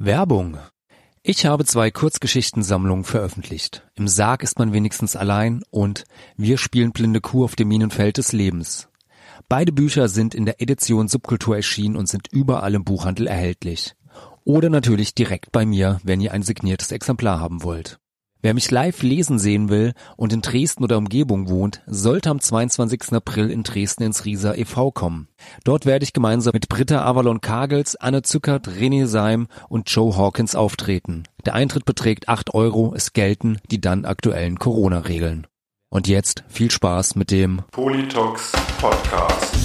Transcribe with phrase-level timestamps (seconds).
[0.00, 0.58] Werbung.
[1.24, 3.84] Ich habe zwei Kurzgeschichtensammlungen veröffentlicht.
[3.96, 6.04] Im Sarg ist man wenigstens allein und
[6.36, 8.88] Wir spielen blinde Kuh auf dem Minenfeld des Lebens.
[9.48, 13.96] Beide Bücher sind in der Edition Subkultur erschienen und sind überall im Buchhandel erhältlich.
[14.44, 17.98] Oder natürlich direkt bei mir, wenn ihr ein signiertes Exemplar haben wollt.
[18.40, 23.12] Wer mich live lesen sehen will und in Dresden oder Umgebung wohnt, sollte am 22.
[23.12, 24.92] April in Dresden ins Rieser e.V.
[24.92, 25.26] kommen.
[25.64, 30.54] Dort werde ich gemeinsam mit Britta Avalon Kagels, Anne Zückert, René Seim und Joe Hawkins
[30.54, 31.24] auftreten.
[31.44, 35.48] Der Eintritt beträgt 8 Euro, es gelten die dann aktuellen Corona-Regeln.
[35.90, 39.56] Und jetzt viel Spaß mit dem Politox Podcast.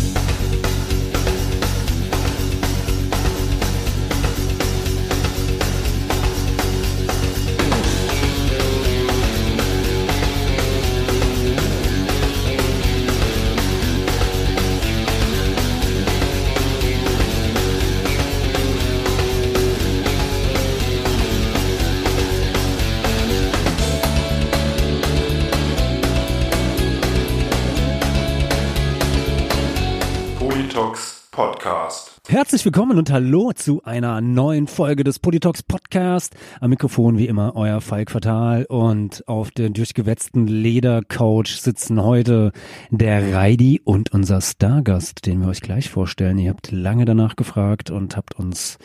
[31.33, 32.21] Podcast.
[32.27, 36.35] Herzlich willkommen und hallo zu einer neuen Folge des Politox Podcast.
[36.61, 42.51] Am Mikrofon wie immer euer Falk Fatal und auf den durchgewetzten Ledercouch sitzen heute
[42.91, 46.37] der Reidi und unser Stargast, den wir euch gleich vorstellen.
[46.37, 48.77] Ihr habt lange danach gefragt und habt uns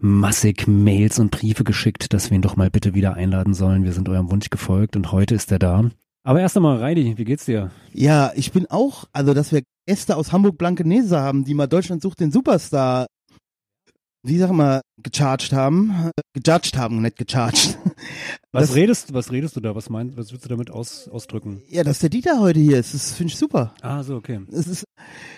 [0.00, 3.84] massig Mails und Briefe geschickt, dass wir ihn doch mal bitte wieder einladen sollen.
[3.84, 5.84] Wir sind eurem Wunsch gefolgt und heute ist er da.
[6.22, 7.70] Aber erst einmal, Reidi, wie geht's dir?
[7.92, 12.20] Ja, ich bin auch, also dass wir Gäste aus Hamburg-Blankenese haben, die mal Deutschland sucht
[12.20, 13.06] den Superstar,
[14.24, 17.76] wie sag mal, gecharged haben, äh, gejudged haben, nicht gecharged.
[18.52, 19.74] Was Das- redest, was redest du da?
[19.74, 21.62] Was meinst, was willst du damit aus, ausdrücken?
[21.68, 23.74] Ja, dass der Dieter heute hier ist, das finde ich super.
[23.80, 24.40] Ah, so, okay.
[24.52, 24.84] Es ist,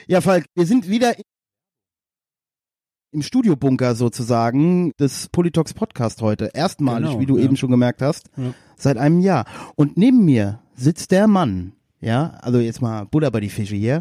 [0.07, 1.15] ja, Falk, wir sind wieder
[3.15, 6.51] im Studiobunker sozusagen des Politox Podcast heute.
[6.55, 7.45] Erstmalig, Genau, wie du ja.
[7.45, 8.53] eben schon gemerkt hast, Ja.
[8.77, 9.47] seit einem Jahr.
[9.77, 14.01] Und neben mir sitzt der Mann, ja, also jetzt mal Buddha bei die Fische hier,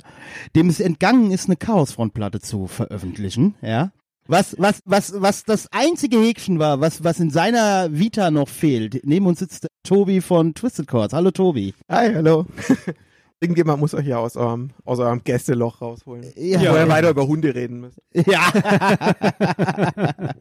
[0.56, 3.92] dem es entgangen ist, eine Chaosfrontplatte zu veröffentlichen, ja.
[4.28, 9.02] Was, was, was, was das einzige Häkchen war, was, was in seiner Vita noch fehlt.
[9.04, 11.14] Neben uns sitzt Tobi von Twisted Chords.
[11.14, 11.74] Hallo Tobi.
[11.90, 12.46] Hi, hallo.
[13.42, 16.32] Irgendjemand muss euch ja aus eurem, aus eurem Gästeloch rausholen.
[16.36, 16.60] Ja.
[16.60, 18.00] Wo ihr weiter über Hunde reden müsst.
[18.14, 18.42] Ja.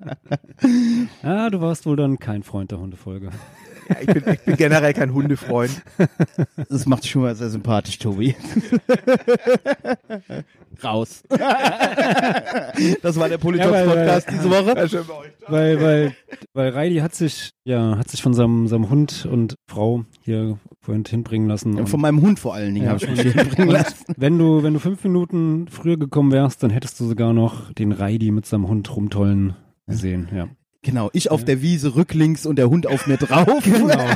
[1.22, 3.30] Ah, du warst wohl dann kein Freund der Hundefolge.
[3.88, 5.70] Ja, ich, bin, ich bin generell kein Hundefreund.
[6.68, 8.34] Das macht dich schon mal sehr sympathisch, Tobi.
[10.82, 11.22] Raus.
[13.02, 14.74] das war der Ja, Politox-Podcast weil- diese Woche.
[14.76, 15.30] Ja, schön bei euch.
[15.48, 16.16] Weil, weil,
[16.54, 21.04] weil Reidi hat sich, ja, hat sich von seinem, seinem Hund und Frau hier vorhin
[21.04, 21.78] hinbringen lassen.
[21.78, 22.92] Und Von meinem Hund vor allen Dingen Ja.
[22.92, 24.04] habe ich mich hier bringen lassen.
[24.16, 27.92] wenn du, wenn du fünf Minuten früher gekommen wärst, dann hättest du sogar noch den
[27.92, 29.54] Reidi mit seinem Hund rumtollen
[29.86, 30.48] gesehen, ja.
[30.82, 33.62] Genau, ich auf der Wiese rücklinks und der Hund auf mir drauf.
[33.62, 33.98] Genau.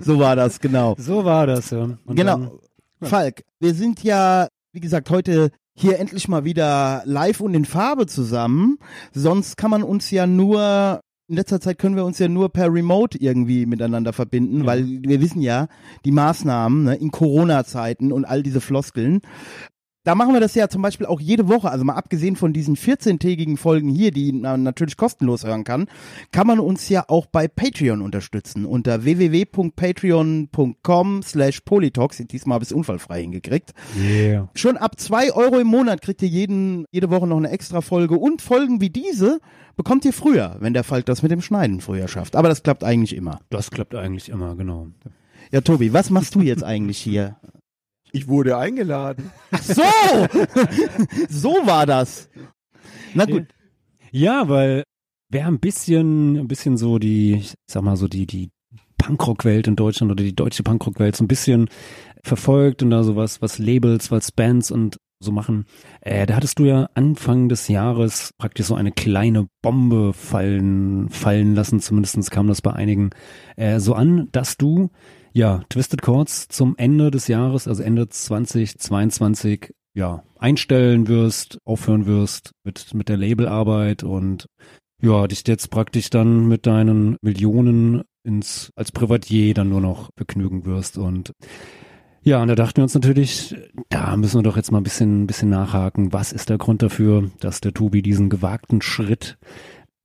[0.00, 0.94] so war das, genau.
[0.98, 1.90] So war das, ja.
[2.04, 2.38] Und genau.
[2.38, 2.50] Dann,
[3.08, 8.06] Falk, wir sind ja, wie gesagt, heute hier endlich mal wieder live und in Farbe
[8.06, 8.78] zusammen.
[9.12, 12.72] Sonst kann man uns ja nur, in letzter Zeit können wir uns ja nur per
[12.72, 14.66] Remote irgendwie miteinander verbinden, Ja.
[14.66, 15.66] weil wir wissen ja,
[16.04, 19.20] die Maßnahmen ne, in Corona-Zeiten und all diese Floskeln.
[20.06, 22.76] Da machen wir das ja zum Beispiel auch jede Woche, also mal abgesehen von diesen
[22.76, 25.88] 14-tägigen Folgen hier, die man natürlich kostenlos hören kann,
[26.30, 32.18] kann man uns ja auch bei Patreon unterstützen unter www.patreon.com slash polytalks.
[32.18, 33.74] Diesmal habe ich es unfallfrei hingekriegt.
[34.00, 34.48] yeah.
[34.54, 38.14] Schon ab zwei Euro im Monat kriegt ihr jeden, jede Woche noch eine extra Folge
[38.14, 39.40] und Folgen wie diese
[39.74, 42.36] bekommt ihr früher, wenn der Falk das mit dem Schneiden früher schafft.
[42.36, 43.40] Aber das klappt eigentlich immer.
[43.50, 44.86] Das klappt eigentlich immer, genau.
[45.50, 47.34] Ja, Tobi, was machst du jetzt eigentlich hier?
[48.16, 49.30] Ich wurde eingeladen.
[49.50, 49.82] Ach so!
[51.28, 52.30] so war das.
[53.12, 53.44] Na gut.
[54.10, 54.84] Ja, weil
[55.28, 58.48] wer ein bisschen, ein bisschen so die, ich sag mal so die, die
[58.96, 61.68] Punkrock-Welt in Deutschland oder die deutsche Punkrock-Welt so ein bisschen
[62.24, 65.66] verfolgt und da sowas, was Labels, was Bands und so machen.
[66.00, 71.54] Äh, da hattest du ja Anfang des Jahres praktisch so eine kleine Bombe fallen, fallen
[71.54, 73.10] lassen, zumindestens kam das bei einigen
[73.56, 74.88] äh, so an, dass du
[75.36, 82.52] ja Twisted Chords zum Ende des Jahres, also Ende 2022, ja, einstellen wirst, aufhören wirst
[82.64, 84.46] mit, mit der Labelarbeit und
[85.02, 90.64] ja, dich jetzt praktisch dann mit deinen Millionen ins, als Privatier dann nur noch begnügen
[90.64, 91.32] wirst und
[92.22, 93.54] ja, und da dachten wir uns natürlich,
[93.88, 96.12] da müssen wir doch jetzt mal ein bisschen, ein bisschen nachhaken.
[96.12, 99.38] Was ist der Grund dafür, dass der Tobi diesen gewagten Schritt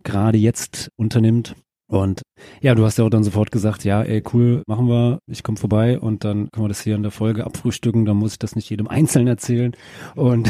[0.04, 1.56] gerade jetzt unternimmt?
[1.92, 2.22] Und
[2.62, 5.58] ja, du hast ja auch dann sofort gesagt, ja, ey, cool, machen wir, ich komme
[5.58, 8.56] vorbei und dann können wir das hier in der Folge abfrühstücken, dann muss ich das
[8.56, 9.76] nicht jedem einzeln erzählen.
[10.16, 10.50] Und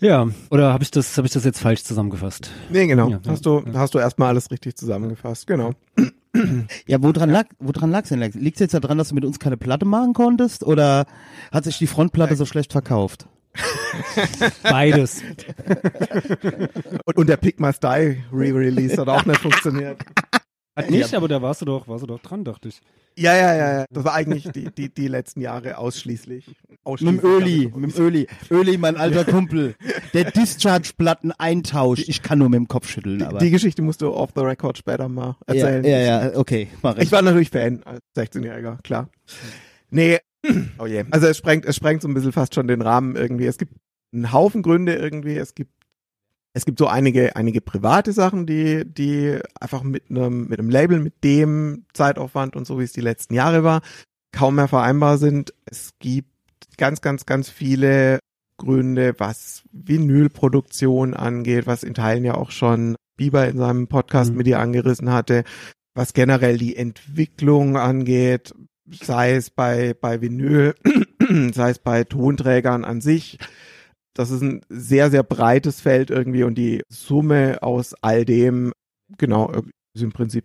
[0.00, 2.50] ja, oder habe ich das, habe ich das jetzt falsch zusammengefasst?
[2.70, 3.10] Nee, genau.
[3.10, 3.74] Ja, hast ja, du, ja.
[3.78, 5.46] hast du erstmal alles richtig zusammengefasst.
[5.46, 5.72] Genau.
[6.88, 8.18] Ja, woran lag, woran lag's denn?
[8.18, 11.06] Liegt's jetzt daran, dass du mit uns keine Platte machen konntest oder
[11.52, 13.28] hat sich die Frontplatte so schlecht verkauft?
[14.62, 15.22] Beides.
[17.04, 19.98] Und, und der Pick My Style Re-Release hat auch nicht funktioniert.
[20.76, 22.80] Hat nicht, aber da warst du doch, warst du doch dran, dachte ich.
[23.16, 23.84] Ja, ja, ja, ja.
[23.90, 26.48] Das war eigentlich die, die, die letzten Jahre ausschließlich.
[26.68, 28.26] Mit ausschließlich dem Öli, mit dem Öli.
[28.50, 29.76] Öli, mein alter Kumpel.
[30.14, 32.08] Der Discharge-Platten Eintausch.
[32.08, 33.38] Ich kann nur mit dem Kopf schütteln, aber.
[33.38, 35.84] Die Geschichte musst du off the record später mal ja, erzählen.
[35.84, 37.04] ja, ja, okay, mach ich.
[37.04, 39.08] Ich war natürlich Fan als 16-Jähriger, klar.
[39.90, 40.18] Nee,
[40.78, 41.04] oh je.
[41.10, 43.46] Also es sprengt, es sprengt so ein bisschen fast schon den Rahmen irgendwie.
[43.46, 43.74] Es gibt
[44.12, 45.36] einen Haufen Gründe irgendwie.
[45.36, 45.72] Es gibt,
[46.52, 51.00] es gibt so einige, einige private Sachen, die, die einfach mit einem, mit einem Label,
[51.00, 53.82] mit dem Zeitaufwand und so, wie es die letzten Jahre war,
[54.32, 55.52] kaum mehr vereinbar sind.
[55.64, 56.30] Es gibt
[56.76, 58.18] ganz, ganz, ganz viele
[58.56, 64.36] Gründe, was Vinylproduktion angeht, was in Teilen ja auch schon Bieber in seinem Podcast Mhm.
[64.38, 65.44] mit dir angerissen hatte,
[65.94, 68.54] was generell die Entwicklung angeht,
[68.90, 70.74] sei es bei, bei Vinyl,
[71.52, 73.38] sei es bei Tonträgern an sich.
[74.14, 78.72] Das ist ein sehr, sehr breites Feld irgendwie und die Summe aus all dem,
[79.18, 79.50] genau,
[79.94, 80.44] ist im Prinzip,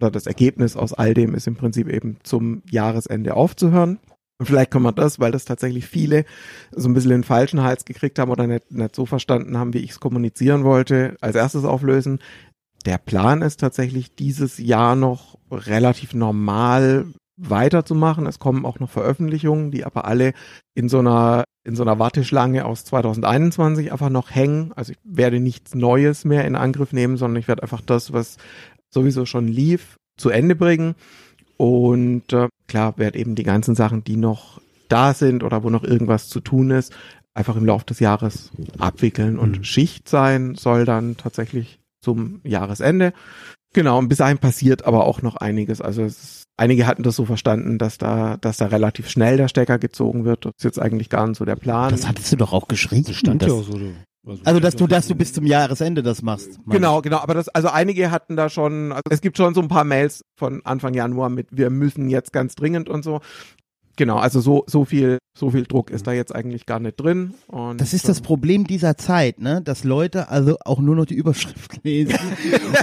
[0.00, 3.98] oder das Ergebnis aus all dem ist im Prinzip eben zum Jahresende aufzuhören.
[4.38, 6.24] Und vielleicht kann man das, weil das tatsächlich viele
[6.72, 9.78] so ein bisschen den falschen Hals gekriegt haben oder nicht, nicht so verstanden haben, wie
[9.78, 12.18] ich es kommunizieren wollte, als erstes auflösen.
[12.84, 18.26] Der Plan ist tatsächlich dieses Jahr noch relativ normal weiterzumachen.
[18.26, 20.32] Es kommen auch noch Veröffentlichungen, die aber alle
[20.74, 24.72] in so einer in so einer Warteschlange aus 2021 einfach noch hängen.
[24.76, 28.36] Also ich werde nichts Neues mehr in Angriff nehmen, sondern ich werde einfach das, was
[28.88, 30.94] sowieso schon lief, zu Ende bringen.
[31.56, 35.82] Und äh, klar, werde eben die ganzen Sachen, die noch da sind oder wo noch
[35.82, 36.94] irgendwas zu tun ist,
[37.34, 39.36] einfach im Laufe des Jahres abwickeln.
[39.36, 39.64] Und Mhm.
[39.64, 43.12] Schicht sein soll dann tatsächlich zum Jahresende.
[43.76, 45.82] Genau, und bis dahin passiert aber auch noch einiges.
[45.82, 49.48] Also es ist, einige hatten das so verstanden, dass da, dass da relativ schnell der
[49.48, 50.46] Stecker gezogen wird.
[50.46, 51.90] Das ist jetzt eigentlich gar nicht so der Plan.
[51.90, 53.12] das hattest du doch auch geschrieben.
[53.12, 53.76] Stand das, ja auch so.
[53.76, 53.92] du-
[54.44, 56.58] also, dass du, dass du bis zum Jahresende das machst.
[56.66, 59.68] Genau, genau, aber das, also einige hatten da schon, also es gibt schon so ein
[59.68, 63.20] paar Mails von Anfang Januar mit, wir müssen jetzt ganz dringend und so.
[63.96, 67.34] Genau, also so, so viel, so viel Druck ist da jetzt eigentlich gar nicht drin.
[67.48, 69.62] Und, Das ist das ähm, Problem dieser Zeit, ne?
[69.62, 72.18] Dass Leute also auch nur noch die Überschrift lesen.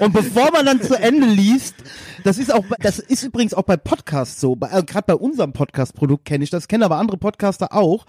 [0.01, 1.75] Und bevor man dann zu Ende liest,
[2.23, 4.57] das ist auch, das ist übrigens auch bei Podcasts so.
[4.61, 8.05] Äh, Gerade bei unserem Podcast-Produkt kenne ich das, kenne aber andere Podcaster auch.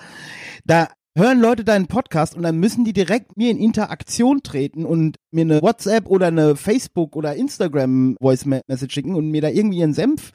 [0.64, 5.16] Da hören Leute deinen Podcast und dann müssen die direkt mir in Interaktion treten und
[5.30, 9.78] mir eine WhatsApp oder eine Facebook oder Instagram Voice Message schicken und mir da irgendwie
[9.78, 10.32] ihren Senf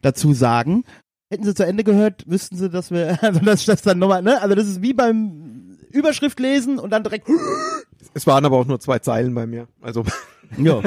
[0.00, 0.84] dazu sagen.
[1.32, 4.42] Hätten sie zu Ende gehört, wüssten sie, dass wir, also dass das dann nochmal, ne?
[4.42, 7.26] Also das ist wie beim Überschrift lesen und dann direkt,
[8.14, 9.66] Es waren aber auch nur zwei Zeilen bei mir.
[9.80, 10.04] Also,
[10.58, 10.82] ja.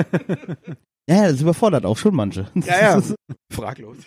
[1.09, 2.45] Ja, das überfordert auch schon manche.
[2.53, 3.01] ja, ja,
[3.51, 3.97] fraglos.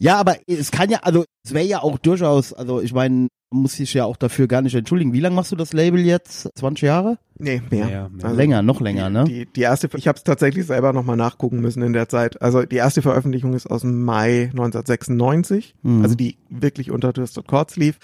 [0.00, 3.74] Ja, aber es kann ja, also es wäre ja auch durchaus, also ich meine, muss
[3.74, 5.12] sich ja auch dafür gar nicht entschuldigen.
[5.12, 6.48] Wie lange machst du das Label jetzt?
[6.56, 7.18] 20 Jahre?
[7.38, 7.86] Nee, mehr.
[7.86, 8.24] Mehr, mehr.
[8.24, 9.24] Also, länger, noch länger, ne?
[9.24, 12.40] Die, die erste, ich habe es tatsächlich selber nochmal nachgucken müssen in der Zeit.
[12.42, 16.02] Also die erste Veröffentlichung ist aus dem Mai 1996, Mhm.
[16.02, 17.98] also die wirklich unter Twisted Chords lief.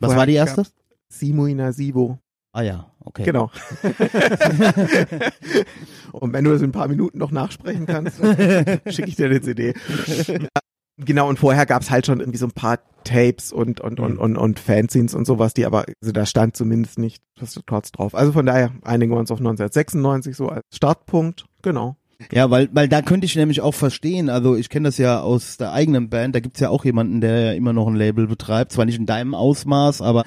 [0.00, 0.62] Was Vorher war die erste?
[0.62, 0.72] gab's
[1.08, 2.18] Simo Inasivo.
[2.52, 3.24] Ah ja, okay.
[3.24, 3.50] Genau.
[6.12, 8.18] Und wenn du das in ein paar Minuten noch nachsprechen kannst,
[8.86, 9.74] schicke ich dir eine CD.
[10.96, 14.36] Genau, und vorher gab's halt schon irgendwie so ein paar Tapes und, und, und, und,
[14.36, 18.14] und Fanzines und sowas, die aber, also da stand zumindest nicht Twisted Chords drauf.
[18.14, 21.46] Also von daher einigen wir uns auf 1996 so als Startpunkt.
[21.62, 21.96] Genau.
[22.32, 25.56] Ja, weil, weil da könnte ich nämlich auch verstehen, also ich kenne das ja aus
[25.56, 28.72] der eigenen Band, da gibt's ja auch jemanden, der ja immer noch ein Label betreibt,
[28.72, 30.24] zwar nicht in deinem Ausmaß, aber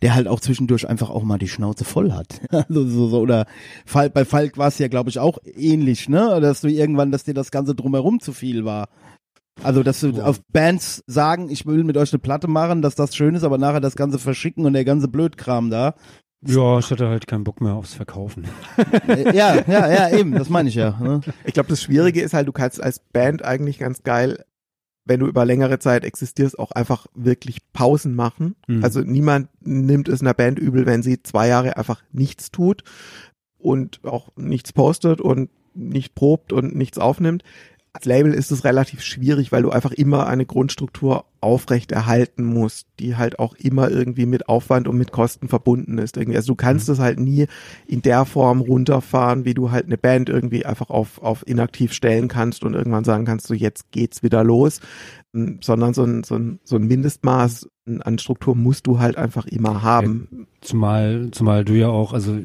[0.00, 2.40] der halt auch zwischendurch einfach auch mal die Schnauze voll hat.
[2.50, 3.46] Also so, so oder
[3.84, 6.40] Falk, bei Falk war es ja, glaube ich, auch ähnlich, ne?
[6.40, 8.88] Dass du irgendwann, dass dir das Ganze drumherum zu viel war.
[9.62, 10.24] Also, dass du Ja.
[10.24, 13.58] auf Bands sagen, ich will mit euch eine Platte machen, dass das schön ist, aber
[13.58, 15.94] nachher das Ganze verschicken und der ganze Blödkram da.
[16.46, 18.44] Ja, ich hatte halt keinen Bock mehr aufs Verkaufen.
[19.08, 20.98] Äh, ja, ja, ja, eben, das meine ich ja.
[21.00, 21.20] Ne?
[21.44, 24.44] Ich glaube, das Schwierige ist halt, du kannst als Band eigentlich ganz geil,
[25.06, 28.56] wenn du über längere Zeit existierst, auch einfach wirklich Pausen machen.
[28.66, 28.82] Mhm.
[28.84, 32.82] Also niemand nimmt es einer Band übel, wenn sie zwei Jahre einfach nichts tut
[33.58, 37.42] und auch nichts postet und nicht probt und nichts aufnimmt.
[37.96, 43.16] Als Label ist es relativ schwierig, weil du einfach immer eine Grundstruktur aufrechterhalten musst, die
[43.16, 46.16] halt auch immer irgendwie mit Aufwand und mit Kosten verbunden ist.
[46.16, 46.36] Irgendwie.
[46.36, 47.46] Also du kannst es halt nie
[47.86, 52.26] in der Form runterfahren, wie du halt eine Band irgendwie einfach auf, auf inaktiv stellen
[52.26, 54.80] kannst und irgendwann sagen kannst, so jetzt geht's wieder los,
[55.32, 57.68] ähm, sondern so ein, so ein, so ein Mindestmaß
[58.00, 60.48] an Struktur musst du halt einfach immer haben.
[60.62, 62.38] Zumal, zumal du ja auch, also,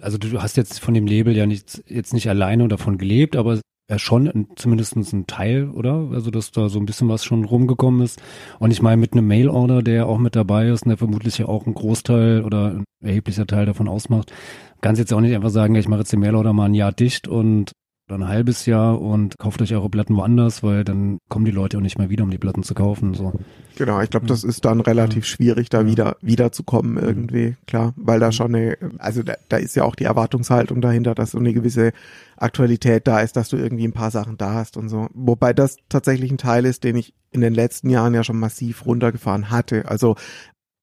[0.00, 3.58] also du hast jetzt von dem Label ja nicht, jetzt nicht alleine davon gelebt, aber
[3.98, 6.08] schon ein, zumindest ein Teil, oder?
[6.12, 8.20] Also, dass da so ein bisschen was schon rumgekommen ist.
[8.58, 11.66] Und ich meine, mit einem Mail-Order, der auch mit dabei ist der vermutlich ja auch
[11.66, 14.32] ein Großteil oder ein erheblicher Teil davon ausmacht,
[14.80, 17.28] kannst jetzt auch nicht einfach sagen, ich mache jetzt den Mail-Order mal ein Jahr dicht
[17.28, 17.72] und
[18.08, 21.78] oder ein halbes Jahr und kauft euch eure Platten woanders, weil dann kommen die Leute
[21.78, 23.14] auch nicht mehr wieder, um die Platten zu kaufen.
[23.14, 23.32] So.
[23.76, 28.32] Genau, ich glaube, das ist dann relativ schwierig, da wieder wiederzukommen irgendwie, klar, weil da
[28.32, 31.92] schon eine, also da, da ist ja auch die Erwartungshaltung dahinter, dass so eine gewisse
[32.36, 35.08] Aktualität da ist, dass du irgendwie ein paar Sachen da hast und so.
[35.14, 38.84] Wobei das tatsächlich ein Teil ist, den ich in den letzten Jahren ja schon massiv
[38.84, 39.88] runtergefahren hatte.
[39.88, 40.16] Also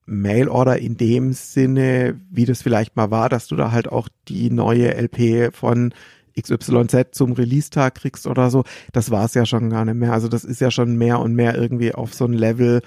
[0.10, 4.50] Mailorder in dem Sinne, wie das vielleicht mal war, dass du da halt auch die
[4.50, 5.94] neue LP von
[6.42, 10.14] XYZ zum Release-Tag kriegst oder so, das war es ja schon gar nicht mehr.
[10.14, 12.82] Also das ist ja schon mehr und mehr irgendwie auf so ein Level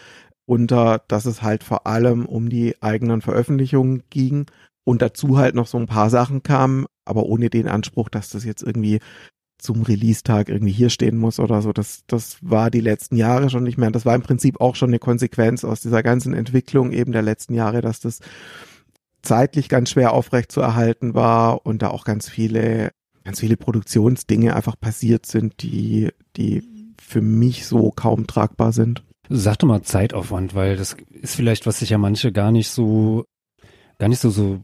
[0.47, 4.47] unter, dass es halt vor allem um die eigenen Veröffentlichungen ging
[4.85, 8.45] und dazu halt noch so ein paar Sachen kamen, aber ohne den Anspruch, dass das
[8.45, 8.99] jetzt irgendwie
[9.59, 11.73] zum Release-Tag irgendwie hier stehen muss oder so.
[11.73, 13.91] Das, das war die letzten Jahre schon nicht mehr.
[13.93, 17.55] das war im Prinzip auch schon eine Konsequenz aus dieser ganzen Entwicklung eben der letzten
[17.55, 18.19] Jahre, dass das
[19.23, 22.91] zeitlich ganz schwer aufrecht zu erhalten war und da auch ganz viele
[23.25, 26.63] ganz viele Produktionsdinge einfach passiert sind, die, die
[27.01, 29.03] für mich so kaum tragbar sind.
[29.29, 33.25] Sag doch mal Zeitaufwand, weil das ist vielleicht, was sich ja manche gar nicht so,
[33.99, 34.61] gar nicht so, so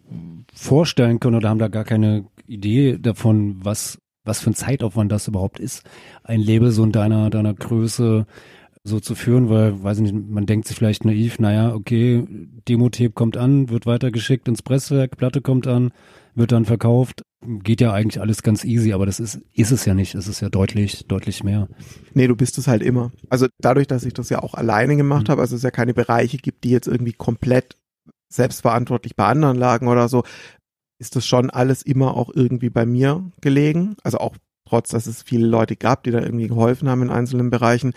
[0.53, 5.29] vorstellen können oder haben da gar keine Idee davon, was, was für ein Zeitaufwand das
[5.29, 5.85] überhaupt ist,
[6.25, 8.27] ein Label so in deiner, deiner Größe
[8.85, 12.25] so zu führen, weil, weiß ich nicht, man denkt sich vielleicht naiv, naja, okay,
[12.69, 15.93] Demo-Tape kommt an, wird weitergeschickt ins Presswerk, Platte kommt an,
[16.38, 17.23] wird dann verkauft.
[17.42, 20.14] Geht ja eigentlich alles ganz easy, aber das ist, ist es ja nicht.
[20.14, 21.68] Es ist ja deutlich, deutlich mehr.
[22.14, 23.12] Nee, du bist es halt immer.
[23.28, 25.33] Also dadurch, dass ich das ja auch alleine gemacht mhm.
[25.33, 27.76] habe, also es ja keine Bereiche gibt, die jetzt irgendwie komplett
[28.28, 30.25] selbstverantwortlich bei anderen lagen oder so,
[30.99, 33.97] ist das schon alles immer auch irgendwie bei mir gelegen.
[34.02, 34.37] Also auch
[34.68, 37.95] trotz, dass es viele Leute gab, die da irgendwie geholfen haben in einzelnen Bereichen.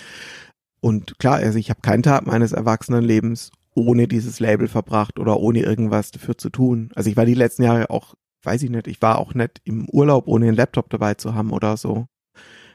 [0.79, 5.62] Und klar, also ich habe keinen Tag meines Erwachsenenlebens ohne dieses Label verbracht oder ohne
[5.62, 6.91] irgendwas dafür zu tun.
[6.95, 9.88] Also ich war die letzten Jahre auch weiß ich nicht, ich war auch nicht im
[9.89, 12.07] Urlaub, ohne einen Laptop dabei zu haben oder so.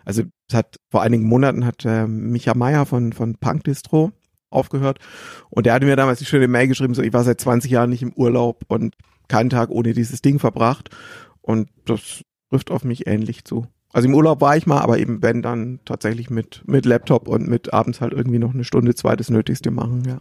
[0.05, 4.13] Also es hat vor einigen Monaten hat äh, Micha Meyer von, von Punk Distro
[4.51, 5.01] aufgehört
[5.51, 7.91] und der hatte mir damals die schöne Mail geschrieben, so ich war seit 20 Jahren
[7.91, 8.95] nicht im Urlaub und
[9.29, 10.91] keinen Tag ohne dieses Ding verbracht
[11.43, 13.67] und das trifft auf mich ähnlich zu.
[13.93, 17.49] Also im Urlaub war ich mal, aber eben wenn dann tatsächlich mit, mit Laptop und
[17.49, 20.21] mit abends halt irgendwie noch eine Stunde, zwei das Nötigste machen, ja.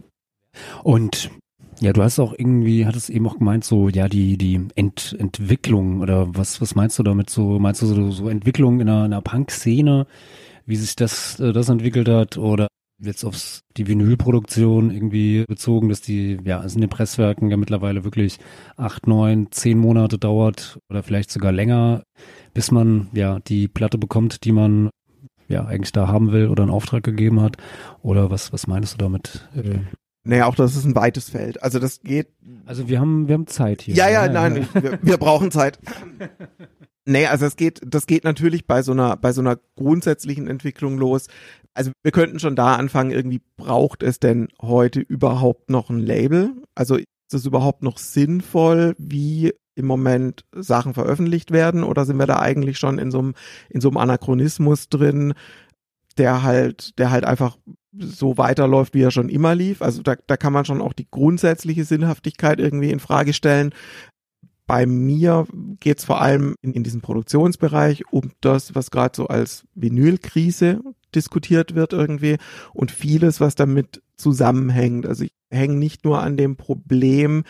[0.82, 1.30] Und
[1.80, 6.00] ja, du hast auch irgendwie, hattest eben auch gemeint, so, ja, die, die Ent, Entwicklung
[6.00, 7.58] oder was, was meinst du damit so?
[7.58, 10.06] Meinst du so, so Entwicklung in einer, in einer Punk-Szene,
[10.64, 12.68] wie sich das, äh, das entwickelt hat oder
[12.98, 18.04] jetzt aufs, die Vinylproduktion irgendwie bezogen, dass die, ja, es in den Presswerken ja mittlerweile
[18.04, 18.38] wirklich
[18.76, 22.02] acht, neun, zehn Monate dauert oder vielleicht sogar länger,
[22.54, 24.90] bis man, ja, die Platte bekommt, die man
[25.48, 27.56] ja eigentlich da haben will oder einen Auftrag gegeben hat?
[28.02, 29.48] Oder was, was meinst du damit?
[29.54, 29.80] Äh,
[30.26, 31.62] naja, auch das ist ein weites Feld.
[31.62, 32.28] Also das geht.
[32.66, 33.94] Also wir haben, wir haben Zeit hier.
[33.94, 35.78] Ja, ja, nein, ich, wir, wir brauchen Zeit.
[37.08, 40.98] Nee, also es geht, das geht natürlich bei so einer, bei so einer grundsätzlichen Entwicklung
[40.98, 41.28] los.
[41.72, 46.54] Also wir könnten schon da anfangen, irgendwie braucht es denn heute überhaupt noch ein Label?
[46.74, 51.84] Also ist es überhaupt noch sinnvoll, wie im Moment Sachen veröffentlicht werden?
[51.84, 53.34] Oder sind wir da eigentlich schon in so einem,
[53.68, 55.34] in so einem Anachronismus drin,
[56.18, 57.56] der halt, der halt einfach
[57.98, 59.82] so weiterläuft, wie er schon immer lief.
[59.82, 63.72] Also da, da kann man schon auch die grundsätzliche Sinnhaftigkeit irgendwie in Frage stellen.
[64.66, 65.46] Bei mir
[65.78, 70.80] geht es vor allem in, in diesem Produktionsbereich um das, was gerade so als Vinylkrise
[71.14, 72.36] diskutiert wird irgendwie
[72.72, 75.06] und vieles, was damit zusammenhängt.
[75.06, 77.44] Also ich hänge nicht nur an dem Problem,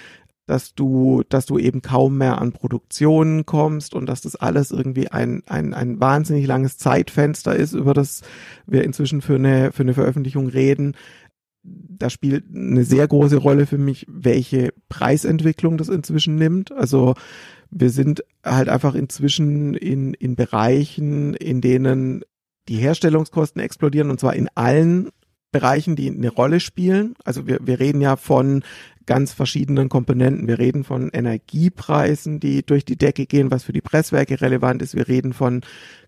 [0.47, 5.09] dass du, dass du eben kaum mehr an Produktionen kommst und dass das alles irgendwie
[5.09, 8.23] ein, ein, ein wahnsinnig langes Zeitfenster ist, über das
[8.67, 10.95] wir inzwischen für eine, für eine Veröffentlichung reden.
[11.65, 16.71] Da spielt eine sehr große Rolle für mich, welche Preisentwicklung das inzwischen nimmt.
[16.71, 17.15] Also
[17.71, 22.23] wir sind halt einfach inzwischen in, in Bereichen, in denen
[22.69, 25.11] die Herstellungskosten explodieren und zwar in allen
[25.50, 27.15] Bereichen, die eine Rolle spielen.
[27.25, 28.62] Also wir, wir reden ja von
[29.07, 30.49] ganz verschiedenen Komponenten.
[30.49, 34.95] Wir reden von Energiepreisen, die durch die Decke gehen, was für die Presswerke relevant ist.
[34.95, 35.63] Wir reden von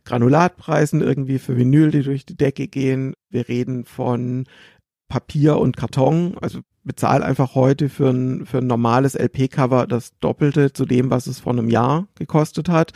[0.05, 3.15] Granulatpreisen irgendwie für Vinyl, die durch die Decke gehen.
[3.31, 4.45] Wir reden von
[5.09, 6.37] Papier und Karton.
[6.41, 11.27] Also bezahl einfach heute für ein, für ein normales LP-Cover das Doppelte zu dem, was
[11.27, 12.93] es vor einem Jahr gekostet hat.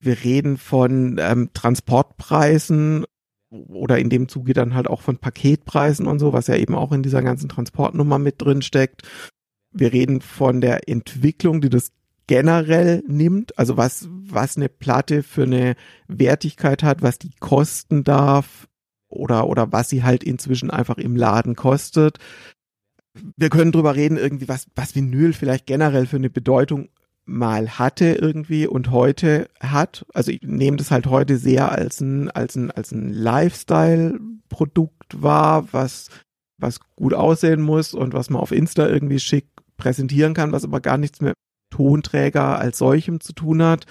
[0.00, 3.04] Wir reden von ähm, Transportpreisen
[3.50, 6.92] oder in dem Zuge dann halt auch von Paketpreisen und so, was ja eben auch
[6.92, 9.02] in dieser ganzen Transportnummer mit drin steckt.
[9.78, 11.92] Wir reden von der Entwicklung, die das
[12.26, 15.76] generell nimmt, also was, was eine Platte für eine
[16.08, 18.66] Wertigkeit hat, was die kosten darf
[19.08, 22.18] oder, oder was sie halt inzwischen einfach im Laden kostet.
[23.36, 26.88] Wir können drüber reden, irgendwie, was, was Vinyl vielleicht generell für eine Bedeutung
[27.26, 30.06] mal hatte irgendwie und heute hat.
[30.14, 35.68] Also ich nehme das halt heute sehr als ein, als ein, als ein Lifestyle-Produkt wahr,
[35.72, 36.08] was,
[36.56, 40.80] was gut aussehen muss und was man auf Insta irgendwie schick präsentieren kann, was aber
[40.80, 41.34] gar nichts mehr
[41.70, 43.86] Tonträger als solchem zu tun hat.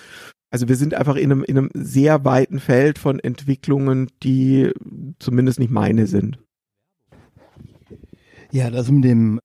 [0.49, 4.71] Also wir sind einfach in einem, in einem sehr weiten Feld von Entwicklungen, die
[5.19, 6.39] zumindest nicht meine sind.
[8.51, 9.39] Ja, das mit dem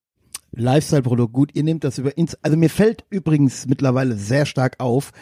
[0.53, 1.51] Lifestyle-Produkt gut.
[1.55, 5.13] Ihr nehmt das über Inst Also mir fällt übrigens mittlerweile sehr stark auf,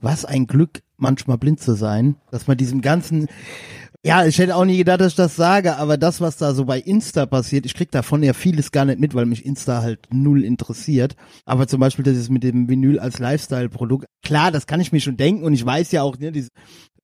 [0.00, 3.28] was ein Glück, manchmal blind zu sein, dass man diesem ganzen
[4.04, 6.64] ja, ich hätte auch nie gedacht, dass ich das sage, aber das, was da so
[6.64, 10.06] bei Insta passiert, ich krieg davon ja vieles gar nicht mit, weil mich Insta halt
[10.10, 11.16] null interessiert.
[11.44, 14.06] Aber zum Beispiel das ist mit dem Vinyl als Lifestyle-Produkt.
[14.24, 16.50] Klar, das kann ich mir schon denken und ich weiß ja auch, ne, diese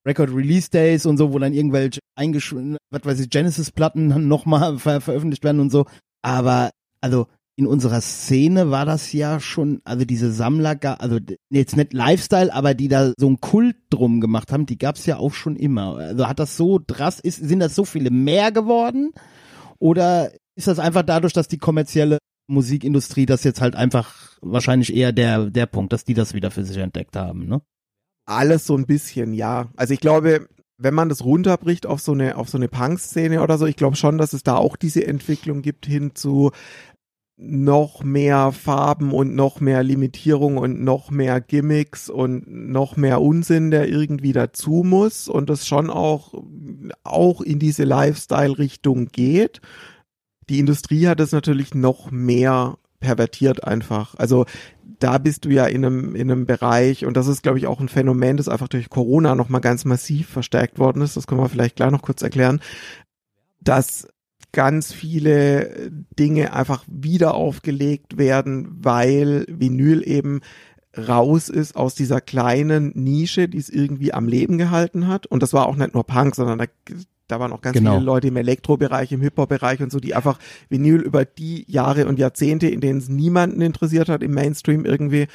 [0.07, 5.01] Record Release Days und so, wo dann irgendwelche eingeschwungen, was weiß ich, Genesis-Platten nochmal ver
[5.01, 5.87] veröffentlicht werden und so.
[6.23, 6.71] Aber,
[7.01, 11.19] also, in unserer Szene war das ja schon, also diese Sammler, also
[11.51, 15.19] jetzt nicht Lifestyle, aber die da so einen Kult drum gemacht haben, die gab's ja
[15.19, 15.97] auch schon immer.
[15.97, 19.13] Also hat das so drastisch, sind das so viele mehr geworden?
[19.79, 22.19] Oder ist das einfach dadurch, dass die kommerzielle
[22.49, 26.65] Musikindustrie das jetzt halt einfach wahrscheinlich eher der, der Punkt, dass die das wieder für
[26.65, 27.63] sich entdeckt haben, ne?
[28.27, 29.71] Alles so ein bisschen, ja.
[29.77, 33.59] Also ich glaube, wenn man das runterbricht auf so eine auf so eine Punk-Szene oder
[33.59, 36.51] so, ich glaube schon, dass es da auch diese Entwicklung gibt hin zu
[37.37, 43.71] noch mehr Farben und noch mehr Limitierung und noch mehr Gimmicks und noch mehr Unsinn,
[43.71, 46.35] der irgendwie dazu muss und das schon auch,
[47.03, 49.61] auch in diese Lifestyle-Richtung geht.
[50.49, 54.15] Die Industrie hat es natürlich noch mehr pervertiert einfach.
[54.15, 54.47] Also
[55.01, 57.81] da bist du ja in einem, in einem Bereich und das ist, glaube ich, auch
[57.81, 61.17] ein Phänomen, das einfach durch Corona nochmal ganz massiv verstärkt worden ist.
[61.17, 62.61] Das können wir vielleicht gleich noch kurz erklären,
[63.61, 64.09] dass
[64.55, 70.41] ganz viele Dinge einfach wieder aufgelegt werden, weil Vinyl eben
[70.97, 75.27] raus ist aus dieser kleinen Nische, die es irgendwie am Leben gehalten hat.
[75.27, 76.65] Und das war auch nicht nur Punk, sondern da,
[77.27, 77.95] da waren auch ganz genau.
[77.95, 80.39] viele Leute im Elektrobereich, im Hip-Hop-Bereich und so, die einfach
[80.69, 85.27] Vinyl über die Jahre und Jahrzehnte, in denen es niemanden interessiert hat, im Mainstream irgendwie,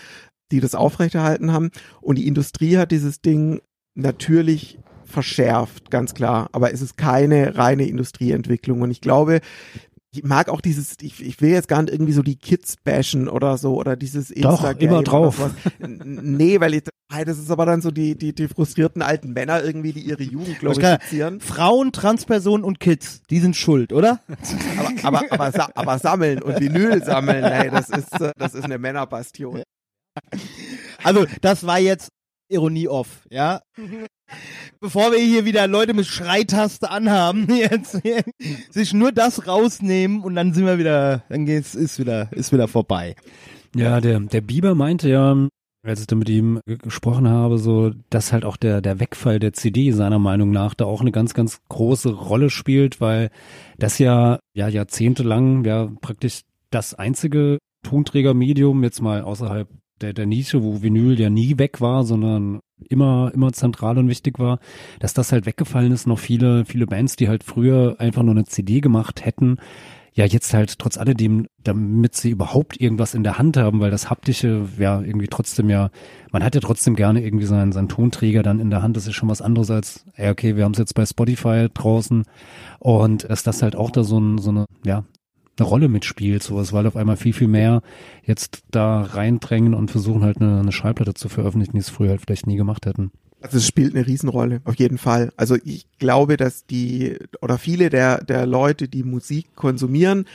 [0.52, 1.72] die das aufrechterhalten haben.
[2.02, 3.62] Und die Industrie hat dieses Ding
[3.96, 6.50] natürlich verschärft, ganz klar.
[6.52, 8.82] Aber es ist keine reine Industrieentwicklung.
[8.82, 9.42] Und ich glaube,
[10.12, 13.28] ich mag auch dieses, ich, ich will jetzt gar nicht irgendwie so die Kids bashen
[13.28, 14.74] oder so oder dieses Instagram.
[14.74, 15.52] Doch, immer drauf.
[15.80, 16.84] nee, weil ich,
[17.26, 20.60] das ist aber dann so die, die, die frustrierten alten Männer irgendwie, die ihre Jugend
[20.60, 21.42] glorifizieren.
[21.42, 24.20] Frauen, Transpersonen und Kids, die sind schuld, oder?
[25.04, 29.64] aber, aber, aber, aber sammeln und Vinyl sammeln, hey, das ist, das ist eine Männerbastion.
[31.04, 32.10] Also, das war jetzt
[32.50, 33.62] Ironie off, ja.
[34.80, 38.02] Bevor wir hier wieder Leute mit Schreitaste anhaben, jetzt
[38.70, 42.68] sich nur das rausnehmen und dann sind wir wieder, dann geht's, ist wieder, ist wieder
[42.68, 43.16] vorbei.
[43.76, 45.48] Ja, der, der Bieber meinte ja,
[45.84, 49.54] als ich da mit ihm gesprochen habe, so, dass halt auch der, der Wegfall der
[49.54, 53.30] CD seiner Meinung nach da auch eine ganz, ganz große Rolle spielt, weil
[53.78, 59.70] das ja, ja, jahrzehntelang ja praktisch das einzige Tonträgermedium jetzt mal außerhalb
[60.02, 64.40] der, der Nische, wo Vinyl ja nie weg war, sondern immer, immer zentral und wichtig
[64.40, 64.60] war,
[65.00, 66.08] dass das halt weggefallen ist.
[66.08, 69.58] Noch viele, viele Bands, die halt früher einfach nur eine CD gemacht hätten,
[70.14, 74.10] ja jetzt halt trotz alledem, damit sie überhaupt irgendwas in der Hand haben, weil das
[74.10, 75.92] haptische, ja, irgendwie trotzdem ja,
[76.32, 79.16] man hat ja trotzdem gerne irgendwie seinen, seinen Tonträger dann in der Hand, das ist
[79.16, 82.26] schon was anderes als, ey, okay, wir haben es jetzt bei Spotify draußen
[82.80, 85.06] und dass das halt auch da so, ein, so eine, ja,
[85.60, 87.82] eine Rolle mitspielt, sowas, weil auf einmal viel, viel mehr
[88.24, 92.22] jetzt da reindrängen und versuchen halt eine, eine Schallplatte zu veröffentlichen, die es früher halt
[92.22, 93.12] vielleicht nie gemacht hätten.
[93.42, 95.32] Also es spielt eine Riesenrolle, auf jeden Fall.
[95.38, 100.26] Also ich glaube, dass die oder viele der, der Leute, die Musik konsumieren,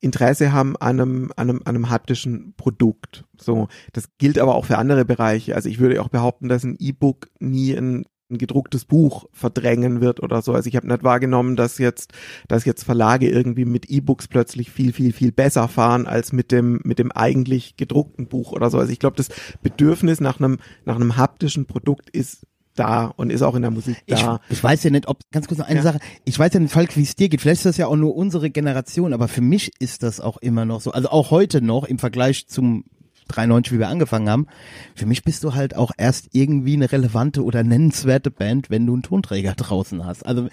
[0.00, 3.24] Interesse haben an einem, an einem, an einem haptischen Produkt.
[3.36, 5.54] So, das gilt aber auch für andere Bereiche.
[5.54, 10.22] Also ich würde auch behaupten, dass ein E-Book nie ein ein gedrucktes Buch verdrängen wird
[10.22, 10.52] oder so.
[10.52, 12.12] Also ich habe nicht wahrgenommen, dass jetzt,
[12.46, 16.80] dass jetzt Verlage irgendwie mit E-Books plötzlich viel, viel, viel besser fahren als mit dem,
[16.84, 18.78] mit dem eigentlich gedruckten Buch oder so.
[18.78, 19.28] Also ich glaube, das
[19.62, 23.96] Bedürfnis nach einem, nach einem haptischen Produkt ist da und ist auch in der Musik
[24.06, 24.40] Ich, da.
[24.50, 25.82] ich weiß ja nicht, ob, ganz kurz noch eine Ja.
[25.82, 27.40] Sache, ich weiß ja nicht, Falk, wie es dir geht.
[27.40, 30.64] Vielleicht ist das ja auch nur unsere Generation, aber für mich ist das auch immer
[30.64, 30.92] noch so.
[30.92, 32.84] Also auch heute noch im Vergleich zum
[33.28, 34.46] 93, wie wir angefangen haben.
[34.94, 38.94] Für mich bist du halt auch erst irgendwie eine relevante oder nennenswerte Band, wenn du
[38.94, 40.26] einen Tonträger draußen hast.
[40.26, 40.48] Also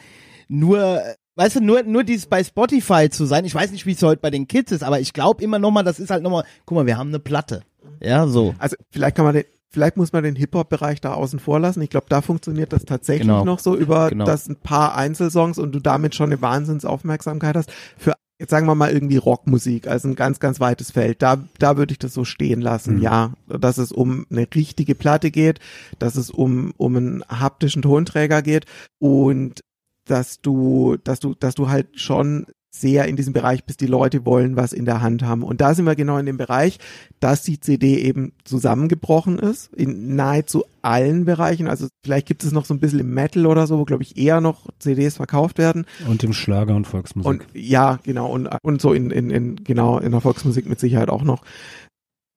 [0.48, 1.02] nur,
[1.36, 3.46] weißt du, nur, nur dieses bei Spotify zu sein.
[3.46, 5.72] Ich weiß nicht, wie es heute bei den Kids ist, aber ich glaube immer noch
[5.72, 7.64] mal, das ist halt noch mal, guck mal, wir haben eine Platte.
[8.02, 8.54] Ja, so.
[8.60, 11.82] Also vielleicht kann man den, vielleicht muss man den Hip-Hop-Bereich da außen vor lassen.
[11.82, 13.44] Ich glaube, da funktioniert das tatsächlich Genau.
[13.44, 14.26] noch so über Genau.
[14.26, 17.72] das ein paar Einzelsongs und du damit schon eine Wahnsinnsaufmerksamkeit hast.
[17.98, 21.22] Für jetzt sagen wir mal irgendwie Rockmusik, also ein ganz, ganz weites Feld.
[21.22, 22.98] Da, da würde ich das so stehen lassen.
[22.98, 23.02] Mhm.
[23.02, 25.60] Ja, dass es um eine richtige Platte geht,
[26.00, 28.66] dass es um, um einen haptischen Tonträger geht
[29.00, 29.64] und
[30.06, 32.46] dass du, dass du, dass du halt schon
[32.80, 35.44] sehr in diesem Bereich bist, die Leute wollen was in der Hand haben.
[35.44, 36.80] Und da sind wir genau in dem Bereich,
[37.20, 41.68] dass die CD eben zusammengebrochen ist, in nahezu allen Bereichen.
[41.68, 44.18] Also vielleicht gibt es noch so ein bisschen im Metal oder so, wo glaube ich
[44.18, 45.86] eher noch CDs verkauft werden.
[46.08, 47.28] Und im Schlager und Volksmusik.
[47.28, 51.10] Und ja, genau, und, und so in, in, in, genau, in der Volksmusik mit Sicherheit
[51.10, 51.44] auch noch.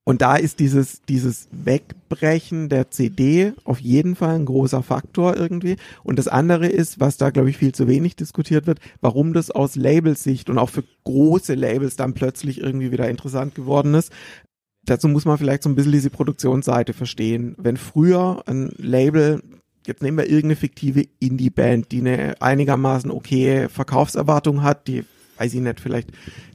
[0.08, 5.76] Und da ist dieses, dieses Wegbrechen der CD auf jeden Fall ein großer Faktor irgendwie.
[6.02, 9.50] Und das andere ist, was da, glaube ich, viel zu wenig diskutiert wird, warum das
[9.50, 14.10] aus Labelsicht und auch für große Labels dann plötzlich irgendwie wieder interessant geworden ist.
[14.86, 17.54] Dazu muss man vielleicht so ein bisschen diese Produktionsseite verstehen.
[17.58, 19.42] Wenn früher ein Label
[19.86, 25.04] jetzt nehmen wir irgendeine fiktive Indie-Band, die eine einigermaßen okay Verkaufserwartung hat, die,
[25.36, 26.08] weiß ich nicht, vielleicht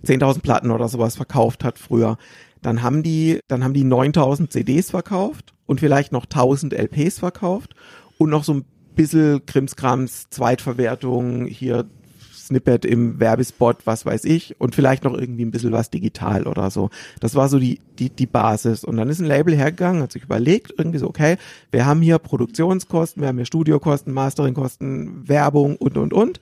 [0.07, 2.17] 10.000 Platten oder sowas verkauft hat früher.
[2.63, 7.76] Dann haben die, dann haben die 9.000 CDs verkauft und vielleicht noch 1.000 LPs verkauft
[8.17, 11.86] und noch so ein bisschen Krimskrams, Zweitverwertung, hier
[12.34, 16.69] Snippet im Werbespot, was weiß ich, und vielleicht noch irgendwie ein bisschen was digital oder
[16.69, 16.89] so.
[17.19, 18.84] Das war so die, die, die Basis.
[18.84, 21.38] Und dann ist ein Label hergegangen, hat sich überlegt, irgendwie so, okay,
[21.71, 26.41] wir haben hier Produktionskosten, wir haben hier Studiokosten, Masteringkosten, Werbung und, und, und.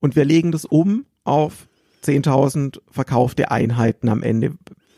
[0.00, 1.66] Und wir legen das um auf
[2.04, 4.52] 10.000 verkaufte Einheiten am Ende.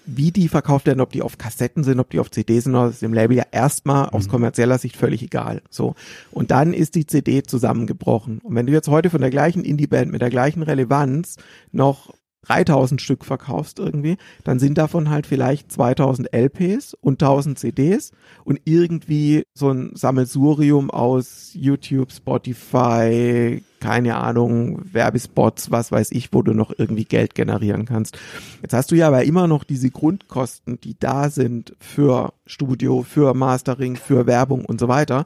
[0.06, 2.88] Wie die verkauft werden, ob die auf Kassetten sind, ob die auf CD sind, oder
[2.88, 5.62] ist dem Label ja erstmal aus kommerzieller Sicht völlig egal.
[5.68, 5.94] So.
[6.30, 8.38] Und dann ist die CD zusammengebrochen.
[8.38, 11.36] Und wenn du jetzt heute von der gleichen Indie-Band mit der gleichen Relevanz
[11.72, 12.14] noch
[12.46, 18.12] 3000 Stück verkaufst irgendwie, dann sind davon halt vielleicht 2000 LPs und 1000 CDs
[18.44, 26.42] und irgendwie so ein Sammelsurium aus YouTube, Spotify, keine Ahnung, Werbespots, was weiß ich, wo
[26.42, 28.18] du noch irgendwie Geld generieren kannst.
[28.62, 33.34] Jetzt hast du ja aber immer noch diese Grundkosten, die da sind für Studio, für
[33.34, 35.24] Mastering, für Werbung und so weiter.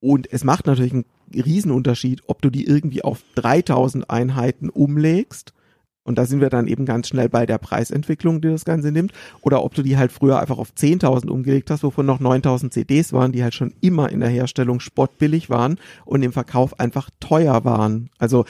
[0.00, 5.52] Und es macht natürlich einen Riesenunterschied, ob du die irgendwie auf 3000 Einheiten umlegst
[6.06, 9.12] und da sind wir dann eben ganz schnell bei der Preisentwicklung, die das Ganze nimmt.
[9.42, 13.12] Oder ob du die halt früher einfach auf 10.000 umgelegt hast, wovon noch 9.000 CDs
[13.12, 17.64] waren, die halt schon immer in der Herstellung spottbillig waren und im Verkauf einfach teuer
[17.64, 18.08] waren.
[18.18, 18.44] Also